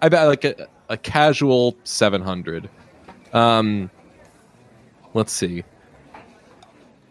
I 0.00 0.08
bet 0.08 0.26
like 0.26 0.44
a, 0.44 0.68
a 0.88 0.96
casual 0.96 1.76
seven 1.84 2.22
hundred. 2.22 2.68
Um, 3.32 3.90
let's 5.14 5.32
see. 5.32 5.64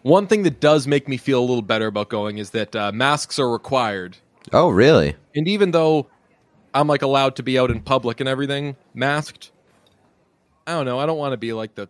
One 0.02 0.26
thing 0.26 0.42
that 0.42 0.60
does 0.60 0.86
make 0.86 1.08
me 1.08 1.16
feel 1.16 1.40
a 1.40 1.46
little 1.46 1.62
better 1.62 1.86
about 1.86 2.08
going 2.08 2.38
is 2.38 2.50
that 2.50 2.74
uh, 2.74 2.90
masks 2.92 3.38
are 3.38 3.48
required, 3.48 4.16
oh, 4.52 4.68
really? 4.68 5.14
and 5.34 5.46
even 5.46 5.70
though 5.70 6.08
I'm 6.74 6.88
like 6.88 7.02
allowed 7.02 7.36
to 7.36 7.42
be 7.42 7.58
out 7.58 7.70
in 7.70 7.80
public 7.80 8.18
and 8.20 8.28
everything 8.28 8.76
masked, 8.94 9.52
I 10.66 10.72
don't 10.72 10.86
know. 10.86 10.98
I 10.98 11.06
don't 11.06 11.18
want 11.18 11.32
to 11.32 11.36
be 11.36 11.52
like 11.52 11.76
the 11.76 11.88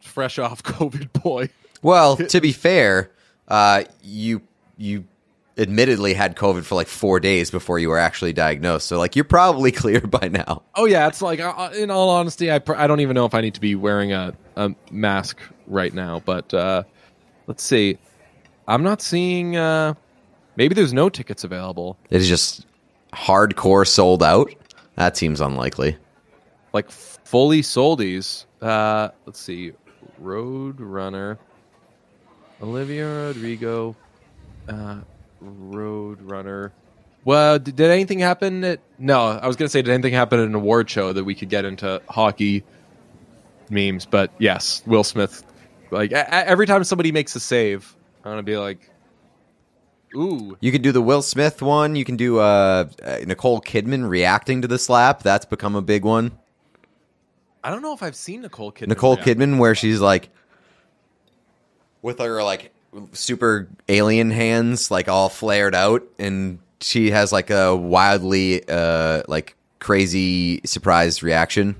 fresh 0.00 0.38
off 0.38 0.62
COVID 0.64 1.12
boy. 1.22 1.48
Well, 1.82 2.16
to 2.16 2.40
be 2.40 2.52
fair, 2.52 3.10
uh, 3.48 3.84
you 4.02 4.42
you 4.76 5.04
admittedly 5.58 6.14
had 6.14 6.36
COVID 6.36 6.64
for 6.64 6.74
like 6.74 6.88
four 6.88 7.20
days 7.20 7.50
before 7.50 7.78
you 7.78 7.88
were 7.88 7.98
actually 7.98 8.32
diagnosed. 8.32 8.86
So, 8.86 8.98
like, 8.98 9.14
you're 9.14 9.24
probably 9.24 9.72
clear 9.82 10.00
by 10.00 10.28
now. 10.28 10.62
Oh 10.74 10.86
yeah, 10.86 11.06
it's 11.08 11.22
like 11.22 11.40
uh, 11.40 11.70
in 11.74 11.90
all 11.90 12.10
honesty, 12.10 12.50
I 12.50 12.58
pr- 12.58 12.76
I 12.76 12.86
don't 12.86 13.00
even 13.00 13.14
know 13.14 13.26
if 13.26 13.34
I 13.34 13.40
need 13.40 13.54
to 13.54 13.60
be 13.60 13.74
wearing 13.74 14.12
a, 14.12 14.34
a 14.56 14.74
mask 14.90 15.38
right 15.66 15.92
now. 15.92 16.20
But 16.24 16.52
uh, 16.52 16.84
let's 17.46 17.62
see, 17.62 17.98
I'm 18.66 18.82
not 18.82 19.02
seeing. 19.02 19.56
Uh, 19.56 19.94
maybe 20.56 20.74
there's 20.74 20.92
no 20.92 21.08
tickets 21.08 21.44
available. 21.44 21.98
It 22.10 22.20
is 22.20 22.28
just 22.28 22.66
hardcore 23.12 23.86
sold 23.86 24.22
out. 24.22 24.52
That 24.96 25.16
seems 25.16 25.40
unlikely. 25.40 25.96
Like 26.72 26.90
fully 26.90 27.62
soldies. 27.62 28.44
Uh, 28.60 29.08
let's 29.24 29.40
see, 29.40 29.72
Road 30.20 30.80
Runner, 30.80 31.38
Olivia 32.62 33.06
Rodrigo, 33.08 33.96
uh, 34.68 35.00
Road 35.40 36.20
Runner. 36.22 36.72
Well, 37.24 37.58
did, 37.58 37.76
did 37.76 37.90
anything 37.90 38.18
happen? 38.18 38.64
At, 38.64 38.80
no, 38.98 39.20
I 39.20 39.46
was 39.46 39.56
going 39.56 39.66
to 39.66 39.70
say, 39.70 39.82
did 39.82 39.92
anything 39.92 40.14
happen 40.14 40.40
at 40.40 40.46
an 40.46 40.54
award 40.54 40.88
show 40.88 41.12
that 41.12 41.24
we 41.24 41.34
could 41.34 41.48
get 41.48 41.64
into 41.64 42.00
hockey 42.08 42.64
memes? 43.68 44.06
But 44.06 44.30
yes, 44.38 44.82
Will 44.86 45.04
Smith. 45.04 45.44
Like 45.90 46.12
a- 46.12 46.16
a- 46.28 46.48
every 46.48 46.66
time 46.66 46.84
somebody 46.84 47.12
makes 47.12 47.34
a 47.34 47.40
save, 47.40 47.96
I'm 48.24 48.32
gonna 48.32 48.42
be 48.42 48.56
like, 48.56 48.88
"Ooh, 50.14 50.56
You 50.60 50.70
could 50.72 50.82
do 50.82 50.92
the 50.92 51.02
Will 51.02 51.22
Smith 51.22 51.60
one. 51.62 51.96
You 51.96 52.04
can 52.04 52.16
do 52.16 52.38
uh, 52.38 52.86
uh, 53.02 53.16
Nicole 53.26 53.60
Kidman 53.60 54.08
reacting 54.08 54.62
to 54.62 54.68
the 54.68 54.78
slap. 54.78 55.22
That's 55.22 55.44
become 55.46 55.74
a 55.74 55.82
big 55.82 56.04
one. 56.04 56.32
I 57.62 57.70
don't 57.70 57.82
know 57.82 57.92
if 57.94 58.02
I've 58.02 58.16
seen 58.16 58.42
Nicole 58.42 58.72
Kidman." 58.72 58.88
Nicole 58.88 59.16
react. 59.16 59.28
Kidman, 59.28 59.58
where 59.58 59.74
she's 59.74 60.00
like 60.00 60.30
with 62.02 62.18
her 62.18 62.42
like 62.42 62.72
super 63.12 63.68
alien 63.88 64.30
hands, 64.30 64.90
like 64.90 65.08
all 65.08 65.28
flared 65.28 65.74
out, 65.74 66.02
and 66.18 66.58
she 66.80 67.10
has 67.10 67.32
like 67.32 67.50
a 67.50 67.76
wildly 67.76 68.66
uh 68.68 69.22
like 69.28 69.56
crazy 69.78 70.60
surprised 70.64 71.22
reaction. 71.22 71.76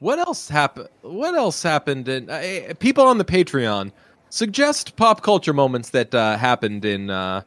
What 0.00 0.18
else 0.18 0.48
happened? 0.48 0.88
What 1.02 1.34
else 1.34 1.62
happened? 1.62 2.08
In, 2.08 2.30
uh, 2.30 2.72
people 2.78 3.06
on 3.06 3.18
the 3.18 3.24
Patreon 3.24 3.92
suggest 4.30 4.96
pop 4.96 5.22
culture 5.22 5.52
moments 5.52 5.90
that 5.90 6.14
uh, 6.14 6.38
happened 6.38 6.84
in 6.86 7.10
uh, 7.10 7.42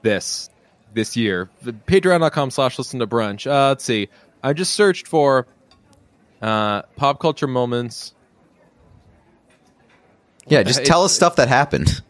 this 0.00 0.48
this 0.94 1.16
year. 1.16 1.50
The 1.60 1.72
Patreon.com 1.72 2.50
slash 2.50 2.78
listen 2.78 3.00
to 3.00 3.06
brunch. 3.06 3.46
Uh, 3.46 3.68
let's 3.68 3.84
see. 3.84 4.08
I 4.42 4.54
just 4.54 4.72
searched 4.72 5.06
for 5.06 5.46
uh, 6.42 6.82
pop 6.96 7.20
culture 7.20 7.46
moments. 7.46 8.14
Yeah, 10.46 10.62
just 10.64 10.84
tell 10.84 11.04
us 11.04 11.14
stuff 11.14 11.36
that 11.36 11.48
happened. 11.48 12.02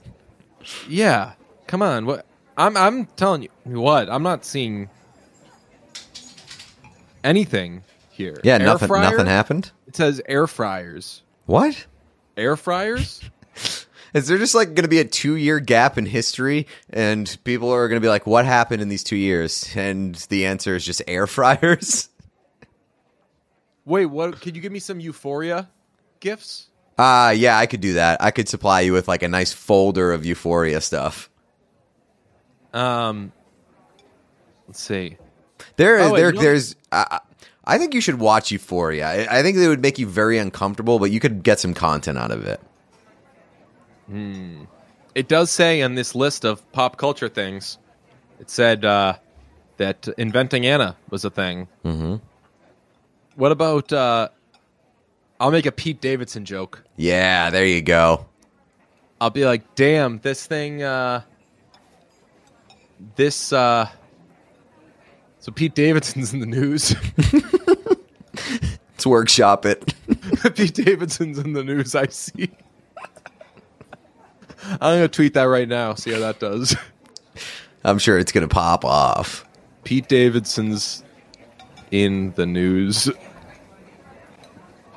Yeah, 0.88 1.32
come 1.66 1.82
on. 1.82 2.06
What 2.06 2.24
I'm 2.56 2.76
I'm 2.76 3.06
telling 3.06 3.42
you 3.42 3.50
what 3.64 4.08
I'm 4.10 4.22
not 4.22 4.44
seeing 4.44 4.88
anything 7.22 7.82
here. 8.10 8.40
Yeah, 8.42 8.54
Air 8.54 8.60
nothing. 8.60 8.88
fryer? 8.88 9.10
Nothing 9.10 9.26
happened. 9.26 9.70
It 9.86 9.96
says 9.96 10.20
air 10.26 10.46
fryers. 10.46 11.22
What? 11.46 11.86
Air 12.36 12.56
fryers. 12.56 13.20
Is 14.14 14.28
there 14.28 14.36
just 14.36 14.54
like 14.54 14.68
going 14.68 14.82
to 14.82 14.88
be 14.88 14.98
a 14.98 15.04
two 15.06 15.36
year 15.36 15.58
gap 15.58 15.96
in 15.96 16.04
history, 16.04 16.66
and 16.90 17.34
people 17.44 17.70
are 17.70 17.88
going 17.88 18.00
to 18.00 18.04
be 18.04 18.10
like, 18.10 18.26
"What 18.26 18.44
happened 18.44 18.82
in 18.82 18.88
these 18.90 19.02
two 19.02 19.16
years?" 19.16 19.70
And 19.74 20.14
the 20.28 20.44
answer 20.46 20.76
is 20.76 20.84
just 20.84 21.02
air 21.08 21.26
fryers. 21.26 22.08
Wait, 23.84 24.06
what? 24.06 24.40
Could 24.40 24.54
you 24.56 24.62
give 24.62 24.72
me 24.72 24.78
some 24.78 25.00
Euphoria 25.00 25.68
gifts? 26.20 26.68
Ah, 26.98 27.30
yeah, 27.30 27.58
I 27.58 27.66
could 27.66 27.80
do 27.80 27.94
that. 27.94 28.22
I 28.22 28.30
could 28.30 28.48
supply 28.48 28.80
you 28.82 28.92
with 28.92 29.08
like 29.08 29.22
a 29.22 29.28
nice 29.28 29.52
folder 29.52 30.12
of 30.12 30.24
Euphoria 30.24 30.80
stuff. 30.80 31.30
Um, 32.72 33.32
let's 34.68 34.80
see. 34.80 35.16
There, 35.76 35.98
Oh, 36.00 36.12
wait, 36.12 36.20
there, 36.20 36.28
you 36.30 36.36
know- 36.36 36.42
there's. 36.42 36.76
I 36.90 37.20
I 37.64 37.78
think 37.78 37.94
you 37.94 38.00
should 38.00 38.18
watch 38.18 38.50
Euphoria. 38.50 39.06
I, 39.06 39.38
I 39.38 39.42
think 39.42 39.56
it 39.56 39.68
would 39.68 39.80
make 39.82 39.98
you 39.98 40.06
very 40.06 40.38
uncomfortable, 40.38 40.98
but 40.98 41.10
you 41.12 41.20
could 41.20 41.42
get 41.44 41.60
some 41.60 41.74
content 41.74 42.18
out 42.18 42.30
of 42.32 42.44
it. 42.44 42.60
Hmm. 44.08 44.64
It 45.14 45.28
does 45.28 45.50
say 45.50 45.82
on 45.82 45.94
this 45.94 46.14
list 46.14 46.44
of 46.44 46.70
pop 46.72 46.96
culture 46.96 47.28
things, 47.28 47.78
it 48.40 48.50
said 48.50 48.84
uh, 48.84 49.14
that 49.76 50.08
inventing 50.18 50.66
Anna 50.66 50.96
was 51.10 51.24
a 51.24 51.30
thing. 51.30 51.68
Mm-hmm. 51.84 52.16
What 53.36 53.52
about? 53.52 53.92
Uh, 53.92 54.28
I'll 55.40 55.50
make 55.50 55.66
a 55.66 55.72
Pete 55.72 56.00
Davidson 56.00 56.44
joke. 56.44 56.84
Yeah, 56.96 57.50
there 57.50 57.66
you 57.66 57.82
go. 57.82 58.26
I'll 59.20 59.30
be 59.30 59.44
like, 59.44 59.74
"Damn, 59.74 60.18
this 60.20 60.46
thing, 60.46 60.82
uh, 60.82 61.22
this." 63.16 63.52
Uh, 63.52 63.88
so 65.38 65.50
Pete 65.50 65.74
Davidson's 65.74 66.32
in 66.32 66.40
the 66.40 66.46
news. 66.46 66.94
Let's 68.92 69.06
workshop 69.06 69.66
it. 69.66 69.94
Pete 70.54 70.74
Davidson's 70.74 71.38
in 71.38 71.54
the 71.54 71.64
news. 71.64 71.94
I 71.96 72.06
see. 72.06 72.50
I'm 74.64 74.78
gonna 74.78 75.08
tweet 75.08 75.34
that 75.34 75.44
right 75.44 75.66
now. 75.66 75.94
See 75.94 76.12
how 76.12 76.20
that 76.20 76.38
does. 76.38 76.76
I'm 77.82 77.98
sure 77.98 78.18
it's 78.18 78.30
gonna 78.30 78.46
pop 78.46 78.84
off. 78.84 79.44
Pete 79.82 80.06
Davidson's 80.06 81.02
in 81.92 82.32
the 82.32 82.46
news. 82.46 83.08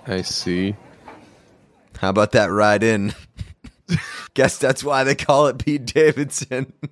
I 0.08 0.22
see. 0.22 0.76
How 1.98 2.10
about 2.10 2.32
that 2.32 2.48
ride 2.48 2.82
in? 2.82 3.14
Guess 4.34 4.58
that's 4.58 4.84
why 4.84 5.04
they 5.04 5.14
call 5.14 5.48
it 5.48 5.60
Pete 5.60 5.86
Davidson. 5.86 6.74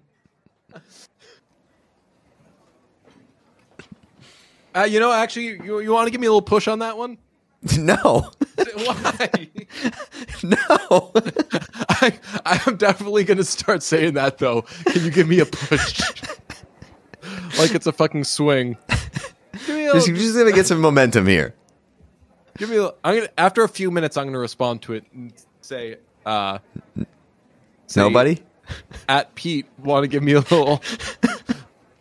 Uh, 4.75 4.85
you 4.85 4.99
know, 4.99 5.11
actually, 5.11 5.63
you, 5.63 5.81
you 5.81 5.91
want 5.91 6.07
to 6.07 6.11
give 6.11 6.19
me 6.19 6.25
a 6.25 6.31
little 6.31 6.41
push 6.41 6.67
on 6.67 6.79
that 6.79 6.97
one? 6.97 7.15
no, 7.77 8.31
Why? 8.73 9.29
no. 10.41 11.11
I, 11.89 12.19
I 12.43 12.59
am 12.65 12.77
definitely 12.77 13.23
going 13.23 13.37
to 13.37 13.43
start 13.43 13.83
saying 13.83 14.15
that, 14.15 14.39
though. 14.39 14.63
Can 14.87 15.05
you 15.05 15.11
give 15.11 15.27
me 15.27 15.41
a 15.41 15.45
push? 15.45 16.01
like 17.59 17.75
it's 17.75 17.85
a 17.85 17.91
fucking 17.91 18.23
swing. 18.23 18.75
Give 19.93 20.07
me 20.07 20.13
a 20.13 20.15
just, 20.15 20.25
just 20.25 20.37
gonna 20.37 20.51
get 20.51 20.67
some 20.67 20.81
momentum 20.81 21.25
here. 21.27 21.53
give 22.57 22.69
me 22.69 22.77
a, 22.77 22.91
I'm 23.03 23.15
gonna, 23.15 23.29
after 23.37 23.63
a 23.63 23.69
few 23.69 23.91
minutes, 23.91 24.17
I'm 24.17 24.25
going 24.25 24.33
to 24.33 24.39
respond 24.39 24.81
to 24.83 24.93
it 24.93 25.05
and 25.13 25.33
say, 25.61 25.97
uh, 26.25 26.59
say, 27.87 28.01
Nobody. 28.01 28.41
at 29.07 29.33
Pete, 29.35 29.65
want 29.79 30.03
to 30.03 30.07
give 30.07 30.23
me 30.23 30.33
a 30.33 30.39
little, 30.39 30.67
want 30.67 30.81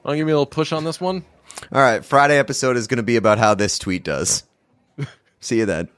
to 0.07 0.17
give 0.17 0.27
me 0.27 0.33
a 0.33 0.37
little 0.37 0.47
push 0.47 0.73
on 0.73 0.85
this 0.85 1.01
one? 1.01 1.25
All 1.73 1.81
right, 1.81 2.05
Friday 2.05 2.39
episode 2.39 2.77
is 2.77 2.87
going 2.87 2.97
to 2.99 3.03
be 3.03 3.17
about 3.17 3.39
how 3.39 3.55
this 3.55 3.79
tweet 3.79 4.05
does. 4.05 4.45
See 5.41 5.59
you 5.59 5.67
then. 5.67 5.89